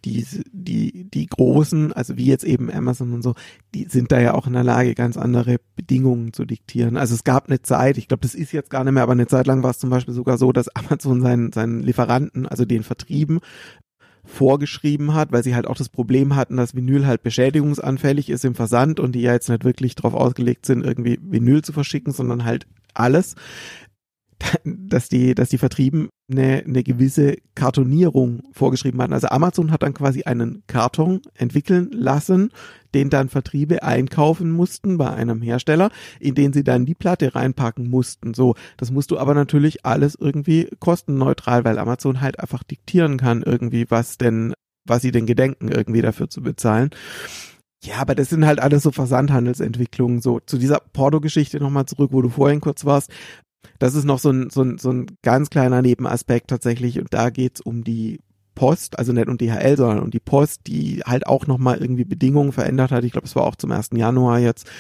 [0.05, 3.35] die, die, die großen, also wie jetzt eben Amazon und so,
[3.75, 6.97] die sind da ja auch in der Lage, ganz andere Bedingungen zu diktieren.
[6.97, 9.27] Also es gab eine Zeit, ich glaube, das ist jetzt gar nicht mehr, aber eine
[9.27, 12.83] Zeit lang war es zum Beispiel sogar so, dass Amazon seinen, seinen Lieferanten, also den
[12.83, 13.41] Vertrieben,
[14.25, 18.55] vorgeschrieben hat, weil sie halt auch das Problem hatten, dass Vinyl halt beschädigungsanfällig ist im
[18.55, 22.45] Versand und die ja jetzt nicht wirklich darauf ausgelegt sind, irgendwie Vinyl zu verschicken, sondern
[22.45, 23.35] halt alles,
[24.65, 29.13] dass die, dass die Vertrieben eine, eine gewisse Kartonierung vorgeschrieben hatten.
[29.13, 32.51] Also Amazon hat dann quasi einen Karton entwickeln lassen,
[32.95, 35.91] den dann Vertriebe einkaufen mussten bei einem Hersteller,
[36.21, 38.35] in den sie dann die Platte reinpacken mussten.
[38.35, 43.43] So, das musst du aber natürlich alles irgendwie kostenneutral, weil Amazon halt einfach diktieren kann
[43.43, 44.55] irgendwie, was denn,
[44.87, 46.91] was sie denn gedenken irgendwie dafür zu bezahlen.
[47.85, 50.23] Ja, aber das sind halt alles so Versandhandelsentwicklungen.
[50.23, 53.11] So, zu dieser Porto-Geschichte nochmal zurück, wo du vorhin kurz warst.
[53.79, 56.99] Das ist noch so ein, so ein, so ein ganz kleiner Nebenaspekt tatsächlich.
[56.99, 58.21] Und da geht's um die
[58.55, 62.53] Post, also nicht um DHL, sondern um die Post, die halt auch nochmal irgendwie Bedingungen
[62.53, 63.05] verändert hat.
[63.05, 63.91] Ich glaube, es war auch zum 1.
[63.95, 64.71] Januar jetzt,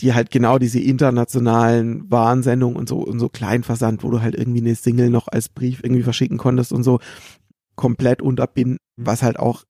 [0.00, 4.60] die halt genau diese internationalen Warnsendungen und so, und so Kleinversand, wo du halt irgendwie
[4.60, 7.00] eine Single noch als Brief irgendwie verschicken konntest und so
[7.76, 9.64] komplett unterbinden, was halt auch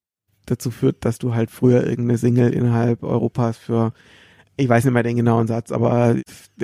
[0.47, 3.93] dazu führt, dass du halt früher irgendeine Single innerhalb Europas für
[4.59, 6.17] ich weiß nicht mehr den genauen Satz, aber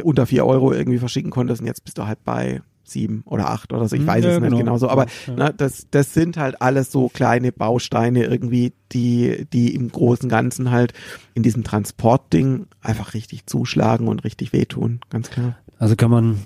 [0.03, 3.73] unter vier Euro irgendwie verschicken konntest und jetzt bist du halt bei sieben oder acht
[3.73, 3.97] oder so.
[3.97, 4.59] Ich weiß Ja, es nicht genau.
[4.59, 5.35] genau so, aber Ja.
[5.35, 10.71] ne, das, das sind halt alles so kleine Bausteine irgendwie, die, die im großen Ganzen
[10.71, 10.93] halt
[11.33, 15.57] in diesem Transportding einfach richtig zuschlagen und richtig wehtun, ganz klar.
[15.79, 16.43] Also kann man,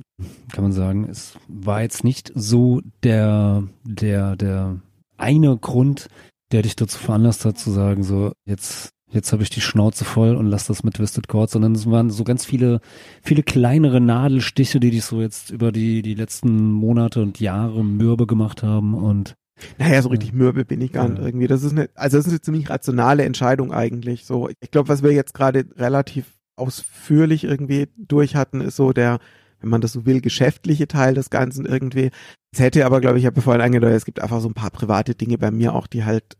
[0.53, 4.77] kann man sagen, es war jetzt nicht so der, der, der
[5.16, 6.09] eine Grund,
[6.53, 10.37] der dich dazu veranlasst hat zu sagen, so jetzt, jetzt habe ich die Schnauze voll
[10.37, 12.81] und lass das mit Twisted Cord, sondern es waren so ganz viele,
[13.23, 18.27] viele kleinere Nadelstiche, die dich so jetzt über die, die letzten Monate und Jahre mürbe
[18.27, 19.35] gemacht haben und
[19.79, 21.11] Naja, so richtig mürbe bin ich gar Ja.
[21.11, 21.47] nicht irgendwie.
[21.47, 24.25] Das ist eine, also das ist eine ziemlich rationale Entscheidung eigentlich.
[24.25, 26.27] So, ich glaube, was wir jetzt gerade relativ
[26.57, 29.19] ausführlich irgendwie durch hatten, ist so der,
[29.61, 32.11] wenn man das so will, geschäftliche Teil des Ganzen irgendwie.
[32.53, 34.71] Es hätte aber, glaube ich, ich habe vorhin angedeutet, es gibt einfach so ein paar
[34.71, 36.37] private Dinge bei mir auch, die halt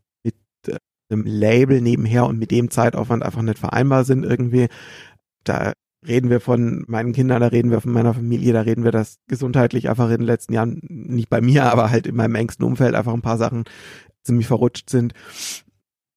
[1.11, 4.69] einem Label nebenher und mit dem Zeitaufwand einfach nicht vereinbar sind irgendwie.
[5.45, 5.73] Da
[6.07, 9.19] reden wir von meinen Kindern, da reden wir von meiner Familie, da reden wir, dass
[9.27, 12.95] gesundheitlich einfach in den letzten Jahren, nicht bei mir, aber halt in meinem engsten Umfeld
[12.95, 13.65] einfach ein paar Sachen
[14.23, 15.15] ziemlich verrutscht sind.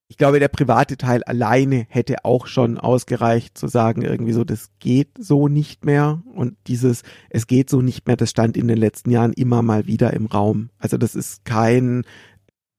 [0.07, 4.69] Ich glaube, der private Teil alleine hätte auch schon ausgereicht zu sagen, irgendwie so, das
[4.80, 6.22] geht so nicht mehr.
[6.34, 9.88] Und dieses, es geht so nicht mehr, das stand in den letzten Jahren immer mal
[9.88, 10.69] wieder im Raum.
[10.80, 12.03] Also das ist kein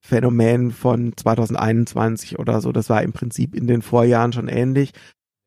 [0.05, 2.71] Phänomen von 2021 oder so.
[2.71, 4.91] Das war im Prinzip in den Vorjahren schon ähnlich.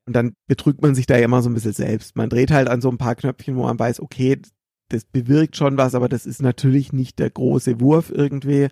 [0.06, 2.16] Und dann betrügt man sich da ja immer so ein bisschen selbst.
[2.16, 4.40] Man dreht halt an so ein paar Knöpfchen, wo man weiß, okay,
[4.88, 8.68] das bewirkt schon was, aber das ist natürlich nicht der große Wurf irgendwie.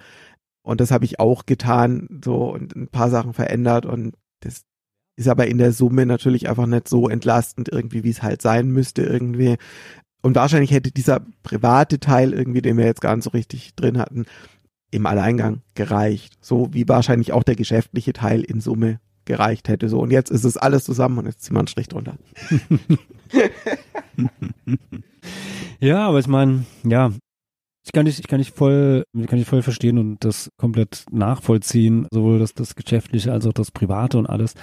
[0.63, 4.63] Und das habe ich auch getan, so und ein paar Sachen verändert und das
[5.17, 8.69] ist aber in der Summe natürlich einfach nicht so entlastend irgendwie, wie es halt sein
[8.69, 9.57] müsste irgendwie.
[10.23, 13.99] Und wahrscheinlich hätte dieser private Teil irgendwie, den wir jetzt gar nicht so richtig drin
[13.99, 14.25] hatten,
[14.95, 16.35] im Alleingang gereicht.
[16.41, 19.89] So wie wahrscheinlich auch der geschäftliche Teil in Summe gereicht hätte.
[19.89, 22.17] So und jetzt ist es alles zusammen und jetzt ziehen wir einen Strich drunter.
[25.81, 27.13] Ja, aber ich meine, ja,
[27.85, 31.05] ich kann dich, ich kann dich voll, ich kann dich voll verstehen und das komplett
[31.11, 34.55] nachvollziehen, sowohl das, das Geschäftliche als auch das Private und alles.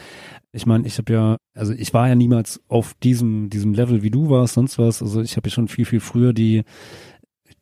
[0.52, 4.10] Ich meine, ich habe ja, also ich war ja niemals auf diesem, diesem Level, wie
[4.10, 5.02] du warst, sonst was.
[5.04, 6.64] Also ich habe ja schon viel, viel früher die,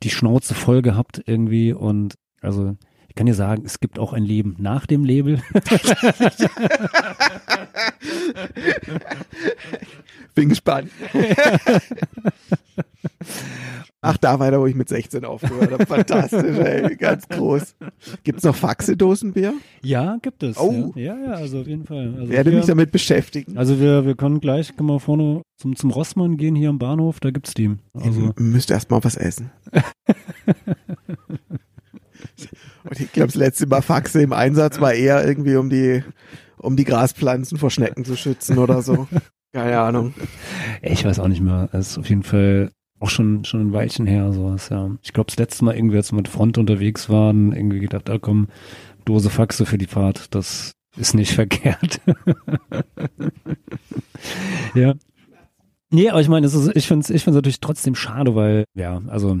[0.02, 2.76] die Schnauze voll gehabt irgendwie und also
[3.08, 5.40] ich kann dir sagen, es gibt auch ein Leben nach dem Label.
[10.34, 10.90] Bin gespannt.
[14.02, 15.84] Ach, da weiter, wo ich mit 16 aufgehört habe.
[15.86, 16.96] Fantastisch, ey.
[16.96, 17.74] Ganz groß.
[18.24, 19.52] Gibt's noch Faxedosenbier?
[19.82, 20.56] Ja, gibt es.
[20.56, 20.92] Oh.
[20.94, 22.14] Ja, ja, also auf jeden Fall.
[22.18, 23.58] Also Werde wir- mich damit beschäftigen.
[23.58, 27.20] Also wir, wir können gleich, können wir vorne zum, zum Rossmann gehen hier am Bahnhof,
[27.20, 27.76] da gibt's die.
[27.92, 29.50] Also, Ich müsste erst mal was essen.
[32.84, 36.02] Und ich glaube, das letzte Mal Faxe im Einsatz war eher irgendwie, um die,
[36.58, 39.06] um die Graspflanzen vor Schnecken zu schützen oder so.
[39.52, 40.14] Keine Ahnung.
[40.82, 41.68] ich weiß auch nicht mehr.
[41.72, 42.70] Es ist auf jeden Fall
[43.00, 44.90] auch schon, schon ein Weilchen her, sowas, ja.
[45.02, 48.18] Ich glaube, das letzte Mal irgendwie, als wir mit Front unterwegs waren, irgendwie gedacht, ah
[48.18, 48.48] komm,
[49.06, 52.00] Dose Faxe für die Fahrt, das ist nicht verkehrt.
[54.74, 54.94] ja.
[55.92, 56.52] Nee, aber ich meine, ich
[56.86, 59.38] finde es ich find's natürlich trotzdem schade, weil, ja, also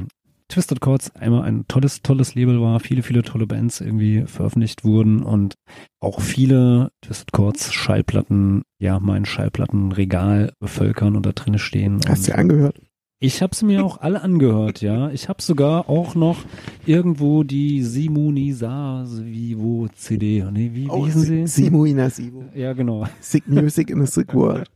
[0.50, 5.22] Twisted Chords einmal ein tolles, tolles Label war, viele, viele tolle Bands irgendwie veröffentlicht wurden
[5.22, 5.54] und
[6.00, 12.00] auch viele Twisted Chords Schallplatten, ja, mein Schallplattenregal bevölkern und da drinne stehen.
[12.08, 12.80] Hast du angehört?
[13.22, 15.10] ich habe sie mir auch alle angehört, ja.
[15.10, 16.38] Ich habe sogar auch noch
[16.86, 20.42] irgendwo die Simonisa Vivo CD.
[20.50, 21.42] Nee, wie, wie hießen sie?
[21.42, 22.44] Oh, Simo Ina Simo.
[22.54, 23.06] Ja, genau.
[23.20, 24.70] Sick Music in a Sick World.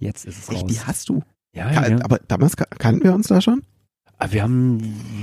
[0.00, 0.86] Jetzt ist es Echt, die raus.
[0.86, 1.22] hast du.
[1.54, 1.98] Ja, Ka- ja.
[2.04, 3.62] Aber damals ka- kannten wir uns da schon?
[4.20, 4.78] Aber wir haben,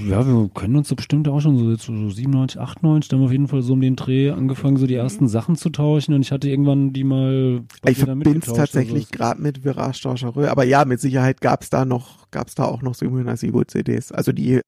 [0.07, 3.21] ja, wir können uns so bestimmt auch schon so, jetzt so 97, 98, da haben
[3.21, 6.13] wir auf jeden Fall so um den Dreh angefangen, so die ersten Sachen zu tauschen
[6.13, 10.47] und ich hatte irgendwann die mal Ich verbinde es tatsächlich oder gerade mit Virage Dorcherö.
[10.47, 14.13] Aber ja, mit Sicherheit gab's da noch, gab's da auch noch Simo Ina Simo CDs.
[14.13, 14.61] Also die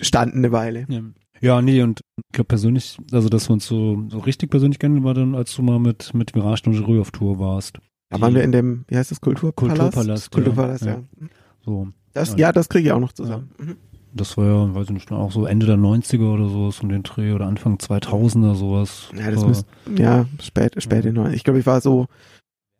[0.00, 0.86] standen eine Weile.
[0.88, 1.02] Ja.
[1.42, 5.04] ja, nee, und ich glaube persönlich, also dass wir uns so, so richtig persönlich kennen,
[5.04, 7.78] war dann, als du mal mit, mit Mirage Dangereux auf Tour warst.
[8.08, 10.30] Da waren wir in dem, wie heißt das, Kulturpalast?
[10.30, 10.34] Kulturpalast, ja.
[10.34, 10.92] Kulturpalast, ja.
[11.20, 11.28] Ja.
[11.62, 11.88] So.
[12.14, 12.52] Das, Ja.
[12.52, 13.50] das kriege ich auch noch zusammen.
[13.58, 13.76] Mhm.
[14.16, 17.02] Das war ja, weiß ich nicht, auch so Ende der 90er oder sowas um den
[17.02, 19.08] Dreh oder Anfang 2000er sowas.
[19.18, 19.66] Ja, das müsste,
[19.96, 21.34] ja, spät, spät in 90.
[21.34, 22.06] Ich glaube, ich war so,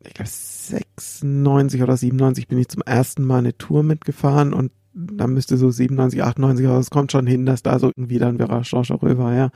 [0.07, 5.33] ich glaube 96 oder 97 bin ich zum ersten Mal eine Tour mitgefahren und dann
[5.33, 8.71] müsste so 97, 98, aber es kommt schon hin, dass da so irgendwie dann Virage
[8.71, 9.51] Dorcherö war, ja.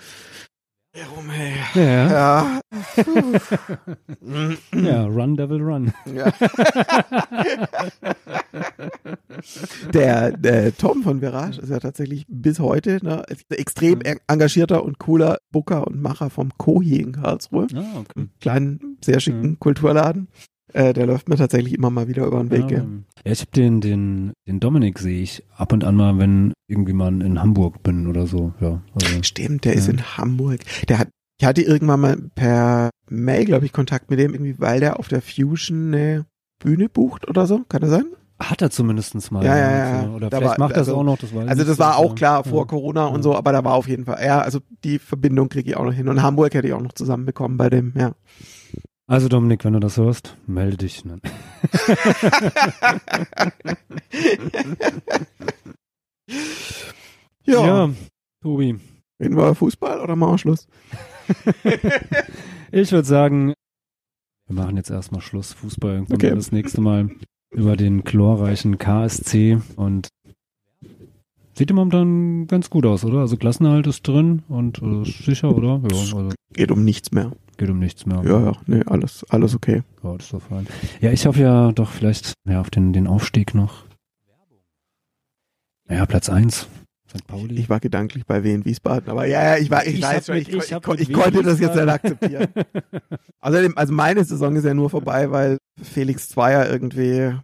[0.96, 1.52] Ja, rum, hey.
[1.74, 2.10] ja.
[2.10, 2.60] Ja.
[4.74, 5.92] ja, Run Devil Run.
[6.12, 6.32] Ja.
[9.92, 14.18] der, der Tom von Virage ist ja tatsächlich bis heute ne, extrem Mhm.
[14.26, 17.66] engagierter und cooler Booker und Macher vom Kohi in Karlsruhe.
[17.74, 18.28] Ah, okay.
[18.40, 19.58] Kleinen, sehr schicken Mhm.
[19.60, 20.28] Kulturladen.
[20.74, 22.70] Äh, der läuft mir tatsächlich immer mal wieder über den Weg.
[22.70, 22.78] Ja,
[23.24, 26.92] Ja, ich habe den, den, den Dominik sehe ich ab und an mal, wenn irgendwie
[26.92, 28.52] mal in Hamburg bin oder so.
[28.60, 29.94] Ja, also, Stimmt, der ist Ja.
[29.94, 30.60] in Hamburg.
[30.88, 31.08] Der hat,
[31.40, 35.08] ich hatte irgendwann mal per Mail, glaube ich, Kontakt mit dem, irgendwie, weil der auf
[35.08, 36.26] der Fusion eine
[36.62, 37.62] Bühne bucht oder so.
[37.68, 38.04] Kann das sein?
[38.40, 39.44] hat er zumindest mal.
[39.44, 40.10] Ja, ja, ja.
[40.10, 41.96] Oder Da vielleicht war- macht er es also- auch noch, das weiß Also das war
[41.96, 42.14] auch ja.
[42.14, 42.64] klar vor Ja.
[42.66, 45.76] Corona und so, aber da war auf jeden Fall, ja, also die Verbindung kriege ich
[45.76, 46.06] auch noch hin.
[46.06, 48.12] Und Hamburg hätte ich auch noch zusammenbekommen bei dem, ja.
[49.08, 51.04] Also Dominik, wenn du das hörst, melde dich.
[51.04, 51.18] Ne?
[57.46, 57.90] Ja, ja,
[58.42, 58.78] Tobi.
[59.20, 60.68] Reden wir Fußball oder machen wir Schluss?
[62.70, 63.54] Ich würde sagen,
[64.46, 65.54] wir machen jetzt erstmal Schluss.
[65.54, 66.34] Fußball irgendwann Okay.
[66.34, 67.08] das nächste Mal
[67.50, 70.08] über den chlorreichen KSC und
[71.54, 73.20] sieht im momentan ganz gut aus, oder?
[73.20, 75.80] Also Klassenerhalt ist drin und äh, sicher, oder?
[75.90, 77.32] Ja, also Geht um nichts mehr.
[77.58, 78.22] Geht um nichts mehr.
[78.24, 79.82] Ja, ja, nee, alles, alles okay.
[80.02, 80.66] Ja, das ist doch fein.
[81.00, 83.84] Ja, ich hoffe ja doch vielleicht ja, auf den, den Aufstieg noch.
[85.90, 86.68] Ja, Platz eins
[87.08, 87.26] St.
[87.26, 87.58] Pauli.
[87.58, 90.48] Ich war gedanklich bei Wien Wiesbaden, aber ja, ja, ich war, ich, Ich weiß mit-
[90.48, 92.48] ich, ich ich, ich konnte das jetzt nicht akzeptieren.
[93.40, 97.34] Außerdem, also meine Saison ist ja nur vorbei, weil Felix Zweier irgendwie,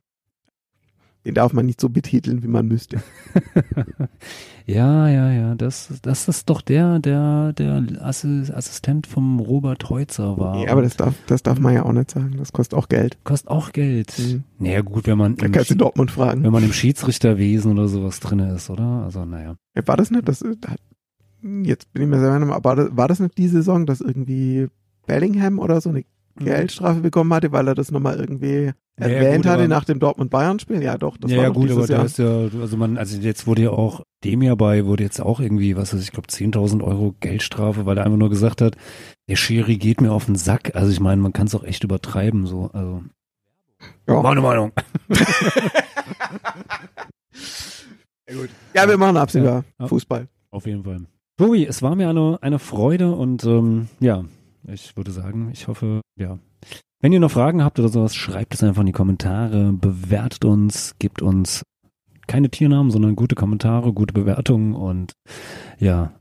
[1.25, 3.03] den darf man nicht so betiteln, wie man müsste.
[4.67, 10.39] ja, ja, ja, das, das ist doch der, der, der Assi- Assistent vom Robert Heutzer
[10.39, 10.63] war.
[10.65, 12.35] Ja, aber das darf, das darf man ja auch nicht sagen.
[12.39, 13.19] Das kostet auch Geld.
[13.25, 14.15] kostet auch Geld.
[14.19, 14.45] Mhm.
[14.59, 16.43] Naja, gut, wenn man, Da kannst du Dortmund fragen.
[16.45, 19.03] wenn man im Schiedsrichterwesen oder sowas drin ist, oder?
[19.05, 19.57] Also, naja.
[19.87, 20.29] War das nicht?
[20.29, 20.55] Das, äh,
[21.63, 24.69] jetzt bin ich mir selber aber war das, war das nicht die Saison, dass irgendwie
[25.07, 26.05] Bellingham oder so eine
[26.39, 29.99] Geldstrafe bekommen hatte, weil er das nochmal irgendwie Ja, ja, erwähnt gut, hatte nach dem
[29.99, 30.83] Dortmund-Bayern-Spiel?
[30.83, 32.05] Ja, doch, das ja, war ja gut, aber dieses da Jahr.
[32.05, 35.41] ist ja, also man, also jetzt wurde ja auch dem ja bei, wurde jetzt auch
[35.41, 38.77] irgendwie, was weiß ich, ich glaube 10.000 Euro Geldstrafe, weil er einfach nur gesagt hat,
[39.29, 40.77] der Schiri geht mir auf den Sack.
[40.77, 43.03] Also ich meine, man kann es auch echt übertreiben, so, also.
[44.07, 44.23] Ja.
[44.23, 44.73] Meine Meinung.
[48.75, 49.65] Ja, wir machen Absieger.
[49.79, 49.87] Ja.
[49.87, 50.29] Fußball.
[50.51, 51.07] Auf jeden Fall.
[51.37, 54.25] Tobi, es war mir eine, eine Freude und ähm, ja,
[54.67, 56.39] ich würde sagen, ich hoffe, ja.
[57.05, 60.95] Wenn ihr noch Fragen habt oder sowas, schreibt es einfach in die Kommentare, bewertet uns,
[60.99, 61.63] gebt uns
[62.27, 65.13] keine Tiernamen, sondern gute Kommentare, gute Bewertungen und
[65.79, 66.15] ja,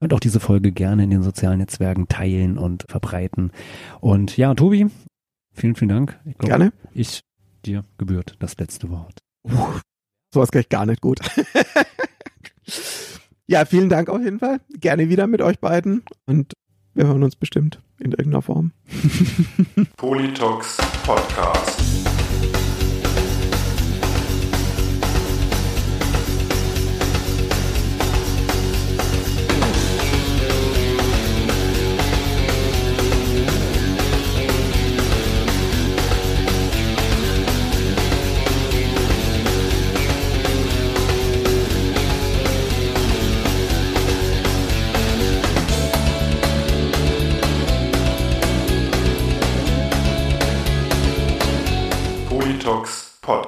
[0.00, 3.52] könnt auch diese Folge gerne in den sozialen Netzwerken teilen und verbreiten.
[4.00, 4.88] Und ja, Tobi,
[5.52, 6.18] vielen, vielen Dank.
[6.24, 6.72] Ich glaub, Gerne.
[6.94, 7.20] Ich,
[7.64, 9.20] dir gebührt das letzte Wort.
[10.34, 11.20] Sowas gleich gar nicht gut.
[13.46, 14.60] ja, vielen Dank auf jeden Fall.
[14.80, 16.54] Gerne wieder mit euch beiden und
[16.94, 18.72] wir hören uns bestimmt in irgendeiner Form.
[19.96, 21.80] Politox Podcast.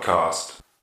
[0.06, 0.55] podcast.